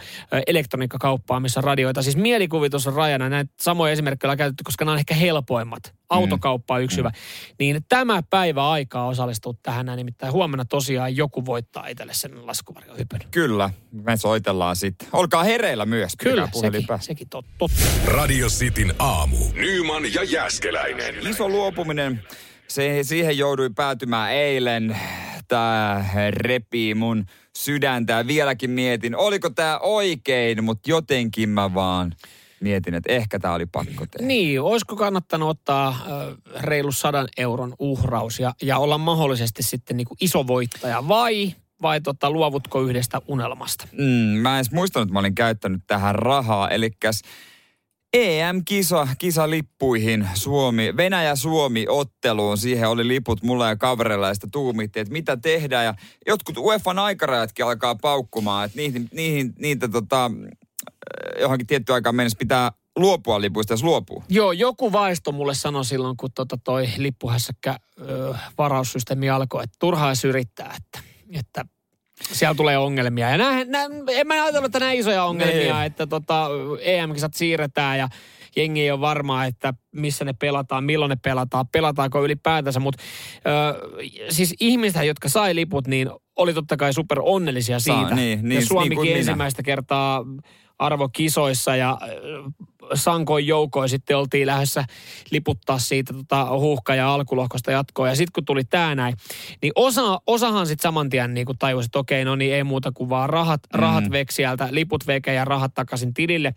elektroniikkakauppaan, 0.48 1.42
missä 1.42 1.62
radioita. 1.62 2.02
Siis 2.02 2.18
mielikuvitus 2.18 2.88
on 2.88 2.94
rajana. 2.94 3.30
Näitä 3.30 3.54
samoja 3.60 3.94
esimerkkejä 3.94 4.32
on 4.32 4.38
käytetty, 4.38 4.64
koska 4.64 4.86
nämä 4.86 4.94
on 4.94 5.00
ehkä 5.00 5.16
helpoimmat. 5.16 5.94
Autokauppa 6.14 6.76
on 6.76 6.84
yksi 6.84 6.98
hyvä. 6.98 7.12
Niin 7.60 7.82
tämä 7.90 8.24
päivä 8.30 8.70
aikaa 8.70 9.08
osallistuu 9.08 9.54
tähän. 9.64 9.86
Nimittäin 9.96 10.34
huomenna 10.34 10.66
tosiaan 10.66 11.16
joku 11.16 11.46
voittaa 11.46 11.88
itselle 11.88 12.14
sen 12.14 12.48
laskuvarjohypyn. 12.48 13.22
Kyllä, 13.32 13.70
me 13.92 14.18
soitellaan 14.18 14.76
sitten. 14.76 15.08
Olkaa 15.14 15.44
hereillä 15.44 15.86
myös. 15.86 16.14
Kyllä, 16.18 16.50
sekin, 16.54 16.88
sekin 17.00 17.30
tot, 17.30 17.46
totta. 17.58 17.84
Radio 18.06 18.48
Cityn 18.48 18.94
aamu. 19.00 19.38
Nyman 19.54 20.14
ja 20.14 20.24
Jäskeläinen. 20.24 21.28
Iso 21.28 21.50
luopuminen, 21.50 22.24
se, 22.68 23.00
siihen 23.04 23.38
jouduin 23.38 23.76
päätymään 23.76 24.32
eilen. 24.32 24.98
Tää 25.48 26.10
repii 26.30 26.96
mun 26.96 27.26
sydäntä 27.58 28.28
vieläkin 28.28 28.70
mietin, 28.70 29.16
oliko 29.16 29.50
tää 29.50 29.80
oikein, 29.80 30.64
mutta 30.64 30.90
jotenkin 30.90 31.50
mä 31.50 31.74
vaan 31.74 32.14
mietin, 32.64 32.94
että 32.94 33.14
ehkä 33.14 33.40
tää 33.40 33.54
oli 33.54 33.66
pakko 33.66 34.06
tehdä. 34.12 34.28
Niin, 34.28 34.62
olisiko 34.62 34.96
kannattanut 34.96 35.50
ottaa 35.50 36.00
ö, 36.08 36.36
reilu 36.60 36.92
sadan 36.92 37.28
euron 37.38 37.74
uhraus 37.80 38.40
ja, 38.40 38.54
ja 38.62 38.78
olla 38.78 38.98
mahdollisesti 38.98 39.64
sitten 39.64 39.98
niin 39.98 40.08
kuin 40.08 40.18
iso 40.22 40.48
voittaja 40.48 41.08
vai, 41.08 41.56
vai 41.82 42.02
tota, 42.02 42.32
luovutko 42.32 42.82
yhdestä 42.82 43.22
unelmasta? 43.28 43.88
Mm, 43.92 44.42
mä 44.42 44.50
en 44.50 44.56
edes 44.56 44.72
muistanut, 44.72 45.08
että 45.08 45.14
mä 45.14 45.20
olin 45.20 45.36
käyttänyt 45.36 45.82
tähän 45.88 46.16
rahaa. 46.16 46.70
Eli 46.70 46.92
EM-kisa, 48.14 49.08
kisalippuihin 49.18 50.28
Suomi, 50.34 50.98
Venäjä-Suomi-otteluun. 50.98 52.58
Siihen 52.58 52.90
oli 52.90 53.08
liput 53.08 53.44
mulla 53.44 53.70
ja 53.70 53.76
kavereilla 53.76 54.28
ja 54.28 54.34
sitä 54.34 54.48
tuumittiin, 54.52 55.02
että 55.02 55.12
mitä 55.12 55.38
tehdään. 55.38 55.86
Ja 55.86 55.94
jotkut 56.28 56.58
UEFan 56.58 57.00
aikarajatkin 57.00 57.66
alkaa 57.66 57.96
paukkumaan, 57.96 58.66
että 58.66 58.78
niihin, 58.78 59.10
niihin, 59.14 59.54
niitä 59.60 59.88
tota, 59.88 60.32
johonkin 61.40 61.68
tiettyyn 61.68 61.94
aikaan 61.94 62.16
mennessä 62.16 62.38
pitää 62.40 62.72
luopua 62.96 63.42
lipuista, 63.42 63.74
jos 63.74 63.84
luopuu. 63.84 64.24
Joo, 64.30 64.52
joku 64.52 64.92
vaisto 64.92 65.32
mulle 65.32 65.56
sanoi 65.56 65.86
silloin, 65.86 66.18
kun 66.18 66.30
tota 66.36 66.58
toi 66.64 66.88
lippuhässäkkä 66.98 67.78
ö, 68.02 68.34
varaussysteemi 68.58 69.30
alkoi, 69.30 69.64
että 69.64 69.76
turhaa 69.80 70.10
edes 70.10 70.26
yrittää, 70.26 70.76
että, 70.78 71.00
että 71.40 71.66
siellä 72.32 72.56
tulee 72.56 72.78
ongelmia. 72.78 73.30
Ja 73.30 73.38
nää, 73.38 73.64
nää, 73.66 73.86
en 74.12 74.28
mä 74.28 74.34
ajatellut, 74.44 74.66
että 74.66 74.80
näin 74.80 75.00
isoja 75.00 75.24
ongelmia, 75.24 75.74
Niin. 75.76 75.86
että 75.86 76.08
tota, 76.08 76.48
EM-kisat 76.82 77.34
siirretään 77.34 78.00
ja 78.00 78.08
jengi 78.56 78.82
ei 78.82 78.92
ole 78.92 79.02
varmaa, 79.02 79.46
että 79.46 79.74
missä 79.92 80.26
ne 80.26 80.34
pelataan, 80.34 80.84
milloin 80.84 81.10
ne 81.10 81.16
pelataan, 81.24 81.68
pelataanko 81.68 82.24
ylipäätänsä. 82.26 82.80
Mutta 82.80 83.04
siis 84.30 84.56
ihmiset, 84.60 85.06
jotka 85.06 85.30
sai 85.30 85.56
liput, 85.56 85.88
niin 85.88 86.10
oli 86.36 86.54
totta 86.54 86.78
kai 86.78 86.94
super 86.94 87.20
onnellisia 87.22 87.80
Saa, 87.80 88.00
siitä. 88.00 88.16
niin, 88.16 88.50
niin, 88.50 88.62
ja 88.62 88.66
Suomikin 88.68 88.98
niin 88.98 89.08
minä. 89.08 89.18
ensimmäistä 89.18 89.64
kertaa 89.64 90.26
arvokisoissa 90.80 91.76
ja 91.76 91.98
äh, 92.02 92.10
sankoin 92.94 93.48
joukoin 93.48 93.90
sitten 93.90 94.18
oltiin 94.18 94.48
lähdössä 94.48 94.86
liputtaa 95.32 95.80
siitä 95.80 96.14
tota 96.14 96.46
huuhka- 96.60 96.96
ja 96.96 97.14
alkulohkosta 97.14 97.72
jatkoa. 97.72 98.08
Ja 98.10 98.16
sitten 98.16 98.32
kun 98.34 98.46
tuli 98.46 98.64
tämä 98.64 98.96
näin, 98.96 99.16
niin 99.62 99.72
osa, 99.76 100.20
osahan 100.28 100.68
sitten 100.68 100.84
saman 100.84 101.10
tien 101.10 101.34
niin 101.34 101.48
tajusi, 101.60 101.86
että 101.86 102.00
okei, 102.00 102.26
no 102.26 102.36
niin 102.36 102.54
ei 102.54 102.64
muuta 102.64 102.92
kuin 102.92 103.10
vaan 103.10 103.30
rahat, 103.30 103.62
rahat 103.74 104.04
Mm. 104.04 104.12
veki 104.12 104.34
sieltä, 104.34 104.68
liput 104.72 105.08
veke 105.08 105.34
ja 105.34 105.46
rahat 105.46 105.74
takaisin 105.74 106.14
tilille. 106.14 106.54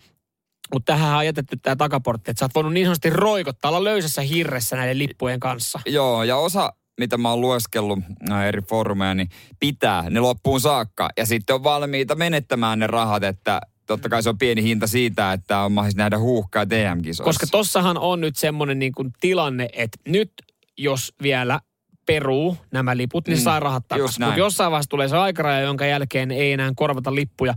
Mutta 0.73 0.93
tähän 0.93 1.19
on 1.19 1.27
jätetty 1.27 1.57
tämä 1.57 1.77
takaportti, 1.77 2.31
että 2.31 2.39
sä 2.39 2.45
oot 2.45 2.55
voinut 2.55 2.73
niin 2.73 2.87
sanotusti 2.87 3.11
roikottaa, 3.11 3.69
olla 3.69 3.85
löysässä 3.85 4.23
hirressä 4.23 4.77
näiden 4.77 4.99
lippujen 4.99 5.41
kanssa. 5.41 5.81
Joo, 5.87 6.23
ja 6.23 6.37
osa, 6.37 6.73
mitä 7.01 7.17
mä 7.19 7.31
oon 7.31 7.41
lueskellut 7.41 7.99
äh, 8.31 8.45
eri 8.45 8.63
foorumeja, 8.63 9.15
niin 9.15 9.29
pitää 9.61 10.11
ne 10.11 10.21
loppuun 10.21 10.61
saakka. 10.61 11.09
Ja 11.17 11.27
sitten 11.27 11.55
on 11.55 11.65
valmiita 11.65 12.15
menettämään 12.15 12.79
ne 12.79 12.87
rahat, 12.87 13.23
että 13.25 13.61
totta 13.87 14.09
kai 14.09 14.23
se 14.23 14.29
on 14.29 14.39
pieni 14.39 14.63
hinta 14.63 14.87
siitä, 14.87 15.33
että 15.33 15.59
on 15.61 15.73
mahdollista 15.73 16.03
nähdä 16.03 16.19
huuhkaa 16.19 16.67
TM-kisoissa. 16.67 17.25
Koska 17.25 17.47
tossahan 17.47 17.99
on 17.99 18.21
nyt 18.21 18.37
semmoinen 18.37 18.79
niin 18.79 18.93
kuin 18.93 19.13
tilanne, 19.21 19.69
että 19.73 19.99
nyt 20.09 20.33
jos 20.79 21.15
vielä 21.23 21.61
peruu 22.07 22.57
nämä 22.73 22.97
liput, 22.97 23.29
niin 23.29 23.39
Mm, 23.39 23.43
saa 23.43 23.61
rahat 23.61 23.85
takaisin. 23.89 24.25
Mutta 24.25 24.39
jossain 24.39 24.71
vaiheessa 24.71 24.91
tulee 24.91 25.09
se 25.09 25.17
aikaraja, 25.17 25.61
jonka 25.61 25.87
jälkeen 25.87 26.31
ei 26.31 26.53
enää 26.53 26.73
korvata 26.77 27.15
lippuja. 27.15 27.55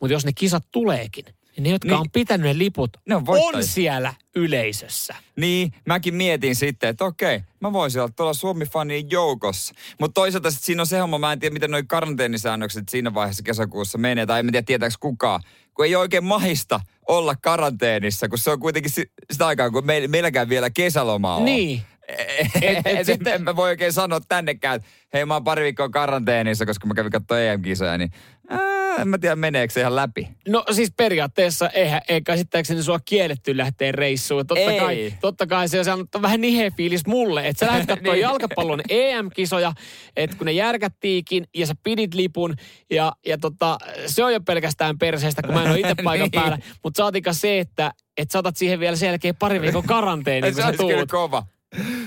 Mutta 0.00 0.12
jos 0.12 0.24
ne 0.24 0.32
kisat 0.34 0.64
tuleekin, 0.72 1.24
niin 1.58 1.64
ne, 1.64 1.70
jotka 1.70 1.88
Niin. 1.88 1.98
on 2.00 2.10
pitänyt 2.12 2.46
ne 2.46 2.58
liput, 2.58 2.96
Ne 3.08 3.14
on 3.16 3.24
on 3.28 3.64
siellä 3.64 4.14
yleisössä. 4.36 5.14
Niin, 5.36 5.72
mäkin 5.86 6.14
mietin 6.14 6.56
sitten, 6.56 6.88
että 6.90 7.04
okei, 7.04 7.40
mä 7.60 7.72
voisin 7.72 8.00
olla 8.02 8.12
tuolla 8.16 8.32
Suomi-fanien 8.34 9.06
joukossa. 9.10 9.74
Mutta 10.00 10.14
toisaalta 10.14 10.50
sit 10.50 10.62
siinä 10.62 10.82
on 10.82 10.86
se 10.86 10.98
homma, 10.98 11.18
mä 11.18 11.32
en 11.32 11.38
tiedä, 11.38 11.52
miten 11.52 11.70
noi 11.70 11.82
karanteenisäännökset 11.86 12.88
siinä 12.88 13.14
vaiheessa 13.14 13.42
kesäkuussa 13.42 13.98
menee, 13.98 14.26
tai 14.26 14.40
en 14.40 14.46
tiedä, 14.46 14.62
tietääkö 14.62 14.94
kukaan. 15.00 15.40
Kun 15.74 15.84
ei 15.84 15.96
oikein 15.96 16.24
mahista 16.24 16.80
olla 17.08 17.34
karanteenissa, 17.36 18.28
kun 18.28 18.38
se 18.38 18.50
on 18.50 18.60
kuitenkin 18.60 18.92
si- 18.92 19.12
sitä 19.30 19.46
aikaa, 19.46 19.70
kun 19.70 19.86
me, 19.86 20.08
meilläkään 20.08 20.48
vielä 20.48 20.70
kesäloma 20.70 21.36
on. 21.36 21.44
Niin. 21.44 21.82
Et, 22.62 22.86
Et- 22.86 23.06
sitten 23.06 23.34
en 23.34 23.42
mä 23.42 23.56
voi 23.56 23.68
oikein 23.68 23.92
sanoa 23.92 24.20
tännekään, 24.28 24.76
että 24.76 24.88
hei 25.12 25.24
mä 25.24 25.34
oon 25.34 25.44
pari 25.44 25.62
viikkoa 25.64 25.88
karanteenissa, 25.88 26.66
koska 26.66 26.86
mä 26.86 26.94
kävin 26.94 27.12
katsoa 27.12 27.40
EM-kisoja, 27.40 27.98
niin 27.98 28.10
ää, 28.48 28.96
en 29.02 29.08
mä 29.08 29.18
tiedä 29.18 29.36
meneekö 29.36 29.72
se 29.74 29.80
ihan 29.80 29.96
läpi. 29.96 30.28
No 30.48 30.64
siis 30.70 30.92
periaatteessa 30.96 31.68
eihän, 31.70 32.00
ei 32.08 32.20
käsittääkseni 32.22 32.82
sua 32.82 32.98
kielletty 33.04 33.56
lähteä 33.56 33.92
reissuun. 33.92 34.46
Totta 34.46 34.70
Ei. 34.72 34.78
kai, 34.80 35.12
totta 35.20 35.46
kai 35.46 35.68
se 35.68 35.78
on 35.78 35.84
saanut 35.84 36.08
vähän 36.22 36.40
niheä 36.40 36.70
fiilis 36.76 37.06
mulle, 37.06 37.48
että 37.48 37.66
sä 37.66 37.72
lähdet 37.72 37.86
katsoa 37.96 38.12
Niin. 38.12 38.22
jalkapallon 38.22 38.80
EM-kisoja, 38.88 39.72
että 40.16 40.36
kun 40.36 40.44
ne 40.46 40.52
järkättiikin 40.52 41.44
ja 41.56 41.66
sä 41.66 41.74
pidit 41.82 42.14
lipun 42.14 42.54
ja, 42.90 43.12
ja 43.26 43.38
tota, 43.38 43.78
se 44.06 44.24
on 44.24 44.32
jo 44.32 44.40
pelkästään 44.40 44.98
perseestä, 44.98 45.42
kun 45.42 45.54
mä 45.54 45.62
en 45.64 45.70
ole 45.70 45.80
itse 45.88 45.94
paikan 46.04 46.24
Niin. 46.32 46.40
päällä. 46.42 46.58
Mutta 46.84 46.98
saatika 47.02 47.32
se, 47.32 47.58
että 47.58 47.92
et 48.16 48.30
saatat 48.30 48.56
siihen 48.56 48.80
vielä 48.80 48.96
sen 48.96 49.06
jälkeen 49.06 49.36
pari 49.36 49.60
viikon 49.60 49.84
karanteeniin, 49.96 50.54
kun 50.54 50.62
se 50.62 50.66
sä 50.66 50.76
tuut. 50.76 50.92
kova. 51.10 51.42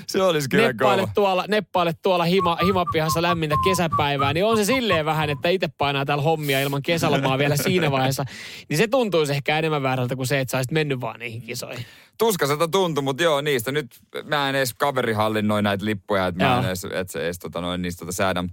Se 0.07 0.21
olisi 0.23 0.49
kyllä 0.49 0.67
neppaile 0.67 1.01
kova. 1.01 1.11
tuolla, 1.15 1.45
neppaile 1.47 1.93
tuolla 2.01 2.23
hima, 2.23 2.57
himapihassa 2.65 3.21
lämmintä 3.21 3.55
kesäpäivää, 3.63 4.33
niin 4.33 4.45
on 4.45 4.57
se 4.57 4.65
silleen 4.65 5.05
vähän, 5.05 5.29
että 5.29 5.49
itse 5.49 5.67
painaa 5.77 6.05
täällä 6.05 6.23
hommia 6.23 6.61
ilman 6.61 6.81
kesälomaa 6.81 7.37
vielä 7.37 7.57
siinä 7.57 7.91
vaiheessa. 7.97 8.25
Niin 8.69 8.77
se 8.77 8.87
tuntuisi 8.87 9.33
ehkä 9.33 9.59
enemmän 9.59 9.83
väärältä 9.83 10.15
kuin 10.15 10.27
se, 10.27 10.39
että 10.39 10.51
sä 10.51 10.57
olisit 10.57 10.71
mennyt 10.71 11.01
vaan 11.01 11.19
niihin 11.19 11.41
kisoihin. 11.41 11.85
Tuskaselta 12.17 12.67
tuntui, 12.67 13.03
mutta 13.03 13.23
joo, 13.23 13.41
niistä 13.41 13.71
nyt 13.71 13.99
mä 14.23 14.49
en 14.49 14.55
edes 14.55 14.73
kaveri 14.73 15.13
hallinnoi 15.13 15.61
näitä 15.61 15.85
lippuja, 15.85 16.27
että 16.27 16.43
mä 16.43 16.59
en 16.59 16.65
edes, 16.65 16.83
että 16.83 17.13
se 17.13 17.25
edes 17.25 17.39
tota 17.39 17.61
noin, 17.61 17.81
niistä 17.81 17.99
tota 17.99 18.11
säädä. 18.11 18.43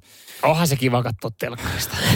Onhan 0.42 0.66
se 0.68 0.76
kiva 0.76 1.02
katsoa 1.02 1.30
telkkarista. 1.38 1.96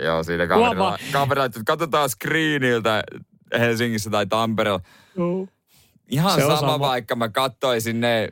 Joo, 0.00 0.22
Huomaa. 0.24 0.46
kaverilla, 0.48 0.98
kaverilla 1.12 1.48
katsotaan 1.66 2.10
screeniltä 2.10 3.02
Helsingissä 3.58 4.10
tai 4.10 4.26
Tampereella. 4.26 4.80
Ihan 6.08 6.34
Se 6.34 6.40
sama, 6.40 6.56
sama. 6.56 6.78
vaikka 6.80 7.16
mä 7.16 7.28
kattoisin 7.28 8.00
ne 8.00 8.28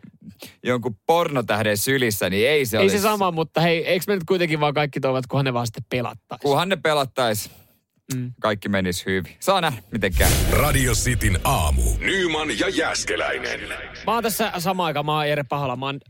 jonkun 0.63 0.99
pornotähden 1.07 1.77
sylissä, 1.77 2.31
niin 2.31 2.49
ei 2.49 2.67
se 2.67 2.77
Ei 2.77 2.83
olisi. 2.83 2.99
se 2.99 3.03
sama, 3.03 3.31
mutta 3.31 3.61
hei, 3.61 3.87
eikö 3.87 4.05
me 4.09 4.15
nyt 4.15 4.25
kuitenkin 4.25 4.61
vaan 4.61 4.75
kaikki 4.75 5.01
toivot, 5.01 5.27
kunhan 5.27 5.45
ne 5.45 5.53
vaan 5.55 5.67
sitten 5.67 5.85
pelattaisi? 5.91 6.43
Kunhan 6.43 6.69
ne 6.69 6.77
pelattais, 6.77 7.51
Mm. 8.15 8.33
kaikki 8.41 8.69
menisi 8.69 9.07
hyvin. 9.07 9.37
Saa 9.41 9.61
nähdä, 9.61 9.83
miten 9.93 10.13
käy. 10.19 10.31
Radio 10.53 10.93
Cityn 10.93 11.39
aamu. 11.45 11.83
Nyman 11.99 12.59
ja 12.59 12.69
Jäskeläinen. 12.69 13.61
Mä 14.07 14.15
oon 14.15 14.23
tässä 14.23 14.53
samaan 14.59 14.87
aikaan, 14.87 15.07
mä 15.07 15.17
oon 15.17 15.29
Jere 15.29 15.43
Pahala, 15.49 15.77
mä 15.77 15.87
oon, 15.87 16.01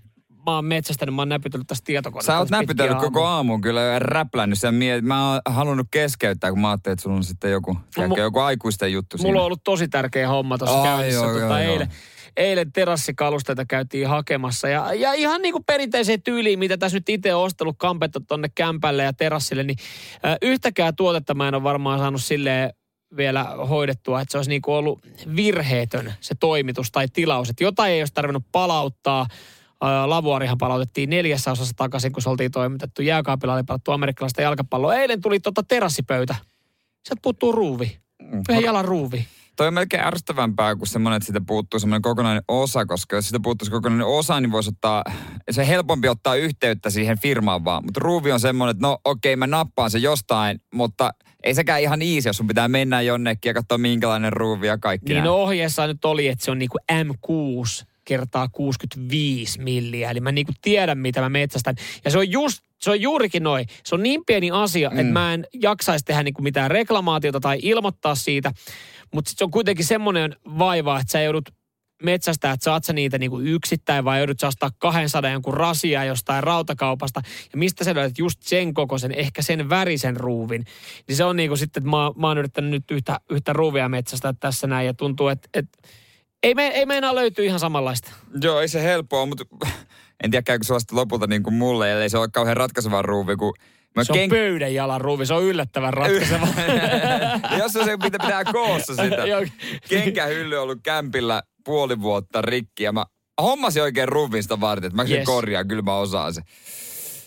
mä 0.46 0.54
oon 0.54 0.64
metsästänyt, 0.64 1.14
mä 1.14 1.22
oon 1.22 1.28
näpytellyt 1.28 1.66
tässä 1.66 1.84
tietokoneessa. 1.86 2.32
Sä 2.32 2.38
oot 2.38 2.50
näpytellyt 2.50 2.98
koko 2.98 3.24
aamun 3.24 3.60
kyllä 3.60 3.80
ja 3.80 3.98
räplännyt 3.98 4.58
sen 4.58 4.74
miet. 4.74 5.04
Mä 5.04 5.30
oon 5.32 5.40
halunnut 5.48 5.86
keskeyttää, 5.90 6.50
kun 6.50 6.60
mä 6.60 6.70
ajattelin, 6.70 6.92
että 6.92 7.02
sulla 7.02 7.16
on 7.16 7.24
sitten 7.24 7.50
joku, 7.50 7.76
tiedätkö, 7.94 8.20
mu- 8.20 8.20
joku 8.20 8.38
aikuisten 8.38 8.92
juttu 8.92 9.16
Mulla 9.16 9.28
siinä. 9.28 9.38
on 9.40 9.46
ollut 9.46 9.64
tosi 9.64 9.88
tärkeä 9.88 10.28
homma 10.28 10.58
tuossa 10.58 10.82
käynnissä. 10.82 11.24
joo, 11.24 11.32
tota, 11.32 11.60
joo, 11.60 11.72
eilen, 11.72 11.88
eilen 12.36 12.72
terassikalusteita 12.72 13.64
käytiin 13.64 14.08
hakemassa. 14.08 14.68
Ja, 14.68 14.94
ja 14.94 15.12
ihan 15.12 15.42
niin 15.42 15.52
kuin 15.52 15.64
perinteiseen 15.64 16.22
tyyliin, 16.22 16.58
mitä 16.58 16.76
tässä 16.76 16.96
nyt 16.96 17.08
itse 17.08 17.34
on 17.34 17.42
ostellut 17.42 17.76
kampetta 17.78 18.20
tonne 18.28 18.48
kämpälle 18.54 19.02
ja 19.02 19.12
terassille, 19.12 19.62
niin 19.62 19.78
äh, 20.26 20.36
yhtäkään 20.42 20.96
tuotetta 20.96 21.34
mä 21.34 21.48
en 21.48 21.54
ole 21.54 21.62
varmaan 21.62 21.98
saanut 21.98 22.22
silleen 22.22 22.72
vielä 23.16 23.44
hoidettua, 23.44 24.20
että 24.20 24.32
se 24.32 24.38
olisi 24.38 24.50
niin 24.50 24.62
kuin 24.62 24.74
ollut 24.74 25.00
virheetön 25.36 26.14
se 26.20 26.34
toimitus 26.34 26.90
tai 26.90 27.06
tilaus. 27.12 27.50
Että 27.50 27.64
jotain 27.64 27.92
ei 27.92 28.00
olisi 28.00 28.14
tarvinnut 28.14 28.44
palauttaa. 28.52 29.26
Lavuarihan 30.06 30.58
palautettiin 30.58 31.10
neljässä 31.10 31.50
osassa 31.50 31.74
takaisin, 31.76 32.12
kun 32.12 32.22
se 32.22 32.28
oltiin 32.30 32.50
toimitettu. 32.50 33.02
Jääkaapilla 33.02 33.54
oli 33.54 33.62
palattu 33.62 33.92
amerikkalaista 33.92 34.42
jalkapalloa. 34.42 34.94
Eilen 34.94 35.20
tuli 35.20 35.40
tota 35.40 35.62
terassipöytä. 35.62 36.34
Sieltä 37.04 37.20
puuttuu 37.22 37.52
ruuvi. 37.52 37.98
Yhden 38.50 38.62
jalan 38.62 38.84
ruuvi. 38.84 39.26
Toi 39.56 39.68
on 39.68 39.74
melkein 39.74 40.04
ärsyttävämpää 40.06 40.76
kuin 40.76 40.88
semmoinen, 40.88 41.16
että 41.16 41.26
siitä 41.26 41.40
puuttuu 41.46 41.80
semmoinen 41.80 42.02
kokonainen 42.02 42.42
osa, 42.48 42.86
koska 42.86 43.16
jos 43.16 43.24
siitä 43.24 43.40
puuttuisi 43.42 43.70
kokonainen 43.70 44.06
osa, 44.06 44.40
niin 44.40 44.52
voisi 44.52 44.70
ottaa, 44.70 45.04
se 45.50 45.60
on 45.60 45.66
helpompi 45.66 46.08
ottaa 46.08 46.34
yhteyttä 46.34 46.90
siihen 46.90 47.18
firmaan 47.18 47.64
vaan. 47.64 47.84
Mutta 47.84 48.00
ruuvi 48.00 48.32
on 48.32 48.40
semmoinen, 48.40 48.70
että 48.70 48.86
no 48.86 48.98
okei, 49.04 49.36
mä 49.36 49.46
nappaan 49.46 49.90
se 49.90 49.98
jostain, 49.98 50.60
mutta 50.74 51.10
ei 51.44 51.54
sekään 51.54 51.80
ihan 51.80 52.02
easy, 52.02 52.28
jos 52.28 52.36
sun 52.36 52.46
pitää 52.46 52.68
mennä 52.68 53.00
jonnekin 53.02 53.50
ja 53.50 53.54
katsoa 53.54 53.78
minkälainen 53.78 54.32
ruuvi 54.32 54.66
ja 54.66 54.78
kaikki 54.78 55.08
Niin 55.08 55.14
nämä. 55.14 55.26
no 55.26 55.34
ohjeessa 55.34 55.86
nyt 55.86 56.04
oli, 56.04 56.28
että 56.28 56.44
se 56.44 56.50
on 56.50 56.58
niinku 56.58 56.78
M6 56.92 57.86
kertaa 58.06 58.48
65 58.52 59.60
milliä. 59.60 60.10
Eli 60.10 60.20
mä 60.20 60.32
niinku 60.32 60.52
tiedän, 60.62 60.98
mitä 60.98 61.20
mä 61.20 61.28
metsästän. 61.28 61.74
Ja 62.04 62.10
se 62.10 62.18
on 62.18 62.30
just, 62.30 62.62
se 62.80 62.90
on 62.90 63.00
juurikin 63.00 63.42
noin. 63.42 63.66
Se 63.84 63.94
on 63.94 64.02
niin 64.02 64.22
pieni 64.26 64.50
asia, 64.50 64.90
mm. 64.90 64.98
että 64.98 65.12
mä 65.12 65.34
en 65.34 65.46
jaksaisi 65.54 66.04
tehdä 66.04 66.22
niinku 66.22 66.42
mitään 66.42 66.70
reklamaatiota 66.70 67.40
tai 67.40 67.58
ilmoittaa 67.62 68.14
siitä. 68.14 68.52
Mutta 69.14 69.32
se 69.36 69.44
on 69.44 69.50
kuitenkin 69.50 69.84
semmoinen 69.84 70.36
vaiva, 70.58 71.00
että 71.00 71.12
sä 71.12 71.20
joudut 71.20 71.48
metsästää, 72.02 72.52
että 72.52 72.64
saat 72.64 72.84
sä 72.84 72.92
niitä 72.92 73.18
niinku 73.18 73.40
yksittäin 73.40 74.04
vai 74.04 74.18
joudut 74.18 74.40
sä 74.40 74.46
ostaa 74.46 74.70
200 74.78 75.30
jonkun 75.30 75.54
rasia 75.54 76.04
jostain 76.04 76.44
rautakaupasta. 76.44 77.22
Ja 77.52 77.58
mistä 77.58 77.84
sä 77.84 77.94
löydät 77.94 78.18
just 78.18 78.42
sen 78.42 78.74
kokoisen, 78.74 79.12
ehkä 79.12 79.42
sen 79.42 79.68
värisen 79.68 80.16
ruuvin. 80.16 80.64
Niin 81.08 81.16
se 81.16 81.24
on 81.24 81.36
niinku 81.36 81.56
sitten, 81.56 81.80
että 81.80 81.90
mä, 81.90 82.12
mä 82.16 82.28
oon 82.28 82.38
yrittänyt 82.38 82.70
nyt 82.70 82.90
yhtä, 82.90 83.20
yhtä 83.30 83.52
ruuvia 83.52 83.88
metsästää 83.88 84.34
tässä 84.40 84.66
näin 84.66 84.86
ja 84.86 84.94
tuntuu, 84.94 85.28
että, 85.28 85.48
että 85.54 85.78
ei, 86.46 86.54
me, 86.54 86.66
ei 86.66 86.86
meinaa 86.86 87.14
löytyy 87.14 87.44
ihan 87.44 87.60
samanlaista. 87.60 88.10
Joo, 88.40 88.60
ei 88.60 88.68
se 88.68 88.82
helppoa, 88.82 89.26
mutta 89.26 89.44
en 90.24 90.30
tiedä 90.30 90.42
käykö 90.42 90.64
sulla 90.64 90.80
sitten 90.80 90.96
lopulta 90.98 91.26
niin 91.26 91.42
kuin 91.42 91.54
mulle, 91.54 91.92
ellei 91.92 92.10
se 92.10 92.18
ole 92.18 92.28
kauhean 92.28 92.56
ratkaiseva 92.56 93.02
ruuvi, 93.02 93.36
kun 93.36 93.54
mä 93.96 94.04
Se 94.04 94.12
on 94.12 94.28
pöydän 94.28 94.74
jalan 94.74 95.00
ruuvi, 95.00 95.26
se 95.26 95.34
on 95.34 95.42
yllättävän 95.42 95.94
ratkaiseva. 95.94 96.46
Jos 97.58 97.72
se 97.72 97.96
pitää, 98.02 98.26
pitää 98.26 98.44
koossa 98.44 98.94
sitä. 98.94 99.16
Kenkähylly 99.88 100.56
on 100.56 100.62
ollut 100.62 100.80
kämpillä 100.82 101.42
puoli 101.64 102.00
vuotta 102.00 102.42
rikki 102.42 102.84
ja 102.84 102.92
mä 102.92 103.04
hommasin 103.42 103.82
oikein 103.82 104.08
ruuvin 104.08 104.42
sitä 104.42 104.60
varten, 104.60 104.86
että 104.88 105.02
mä 105.02 105.08
Yes. 105.08 105.26
korjaan, 105.26 105.68
kyllä 105.68 105.82
mä 105.82 105.96
osaan 105.96 106.34
se. 106.34 106.42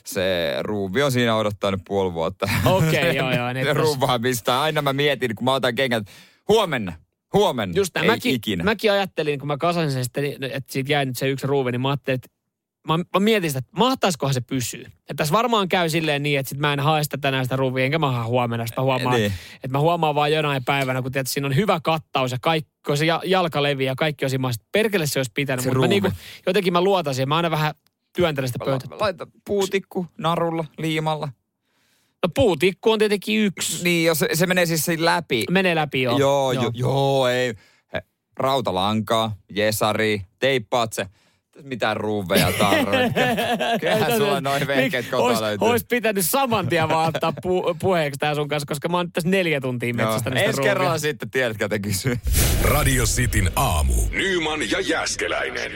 Se 0.05 0.55
ruuvi 0.61 1.03
on 1.03 1.11
siinä 1.11 1.35
odottanut 1.35 1.81
puoli 1.87 2.13
vuotta. 2.13 2.49
Okei, 2.65 3.15
joo, 3.15 3.31
joo, 3.31 3.53
niin 3.53 3.75
ruuvaa 3.75 4.17
mistä. 4.17 4.61
Aina 4.61 4.81
mä 4.81 4.93
mietin, 4.93 5.35
kun 5.35 5.45
mä 5.45 5.53
otan 5.53 5.75
kengät, 5.75 6.03
huomenna, 6.47 6.93
huomenna, 7.33 7.73
Just 7.77 7.95
näin. 7.95 8.03
ei 8.03 8.09
Mäkin, 8.11 8.35
ikinä. 8.35 8.63
mäkin 8.63 8.91
ajattelin, 8.91 9.39
kun 9.39 9.47
mä 9.47 9.57
kasasin 9.57 9.91
sen 9.91 10.03
sitten, 10.03 10.23
että 10.41 10.73
siitä 10.73 10.91
jäi 10.91 11.05
nyt 11.05 11.17
se 11.17 11.29
yksi 11.29 11.47
ruuvi, 11.47 11.71
niin 11.71 11.81
mä 11.81 11.89
ajattelin, 11.89 12.15
että 12.15 12.29
mä, 12.87 12.97
mä 12.97 13.19
mietin 13.19 13.49
sitä, 13.49 13.59
että 13.59 13.71
mahtaisikohan 13.77 14.33
se 14.33 14.41
pysyä. 14.41 14.81
Että 14.87 15.13
tässä 15.15 15.31
varmaan 15.33 15.69
käy 15.69 15.89
silleen 15.89 16.23
niin, 16.23 16.39
että 16.39 16.49
sit 16.49 16.57
mä 16.59 16.73
en 16.73 16.79
hae 16.79 17.03
sitä 17.03 17.17
tänään 17.17 17.45
sitä 17.45 17.55
ruuvia, 17.55 17.85
enkä 17.85 17.99
mä 17.99 18.11
hae 18.11 18.23
huomenna 18.25 18.67
sitä. 18.67 18.81
Mä 18.81 18.85
huomaan, 18.85 19.15
Niin. 19.15 19.33
että 19.55 19.67
mä 19.71 19.79
huomaan 19.79 20.15
vaan 20.15 20.31
jonain 20.31 20.63
päivänä, 20.65 21.01
kun 21.01 21.11
tiedät, 21.11 21.27
siinä 21.27 21.47
on 21.47 21.55
hyvä 21.55 21.79
kattaus 21.83 22.31
ja 22.31 22.37
kaikki, 22.41 22.71
kun 22.85 22.97
se 22.97 23.05
ja- 23.05 23.21
jalka 23.25 23.63
leviää 23.63 23.91
ja 23.91 23.95
kaikki 23.95 24.25
on 24.25 24.29
siinä, 24.29 24.49
perkele 24.71 25.07
se 25.07 25.19
olisi 25.19 25.31
pitänyt. 25.33 25.63
Se 25.63 25.69
Mutta 25.69 25.79
mä 25.79 25.87
niinku, 25.87 26.11
jotenkin 26.45 26.73
mä 26.73 26.81
luotasin 26.81 27.21
ja 27.23 27.27
mä 27.27 27.35
aina 27.35 27.51
vähän 27.51 27.73
työntelen 28.15 28.47
sitä 28.47 28.65
pöytä. 28.65 28.85
Laita 28.99 29.27
puutikku 29.47 30.05
narulla, 30.17 30.65
liimalla. 30.77 31.29
No 32.23 32.29
puutikku 32.35 32.91
on 32.91 32.99
tietenkin 32.99 33.39
yksi. 33.39 33.83
Niin, 33.83 34.05
jos 34.07 34.19
se, 34.19 34.27
se 34.33 34.45
menee 34.45 34.65
siis 34.65 34.85
siinä 34.85 35.05
läpi. 35.05 35.45
Menee 35.51 35.75
läpi 35.75 36.01
joo. 36.01 36.17
Joo, 36.17 36.51
joo, 36.51 36.71
joo 36.73 37.27
ei. 37.27 37.53
Rautalankaa, 38.37 39.35
jesari, 39.51 40.21
teippaat 40.39 40.93
se. 40.97 41.05
Mitään 41.63 41.97
ruuveja 41.97 42.51
tarvitse. 42.59 43.35
Kyllähän 43.79 44.17
sulla 44.17 44.41
noin 44.41 44.67
vehkeet 44.67 45.05
Mik- 45.05 45.09
kotona 45.09 45.29
ois, 45.29 45.41
löytyy. 45.41 45.67
ois 45.67 45.85
pitänyt 45.85 46.25
saman 46.25 46.67
tien 46.67 46.89
vaan 46.89 47.07
ottaa 47.09 47.33
pu, 47.41 47.75
puheeksi 47.79 48.17
tää 48.19 48.35
sun 48.35 48.47
kanssa, 48.47 48.65
koska 48.67 48.89
mä 48.89 48.97
oon 48.97 49.05
nyt 49.05 49.13
tässä 49.13 49.29
neljä 49.29 49.61
tuntia 49.61 50.17
sitä 50.17 50.29
Ensi 50.29 50.45
ruuvia. 50.57 50.63
kerralla 50.73 50.97
sitten 50.97 51.29
tiedät, 51.31 51.57
ketä 51.57 51.79
kysyy. 51.79 52.19
Radio 52.63 53.03
Cityn 53.05 53.51
aamu. 53.55 53.93
Nyman 54.11 54.71
ja 54.71 54.79
Jäskeläinen. 54.79 55.71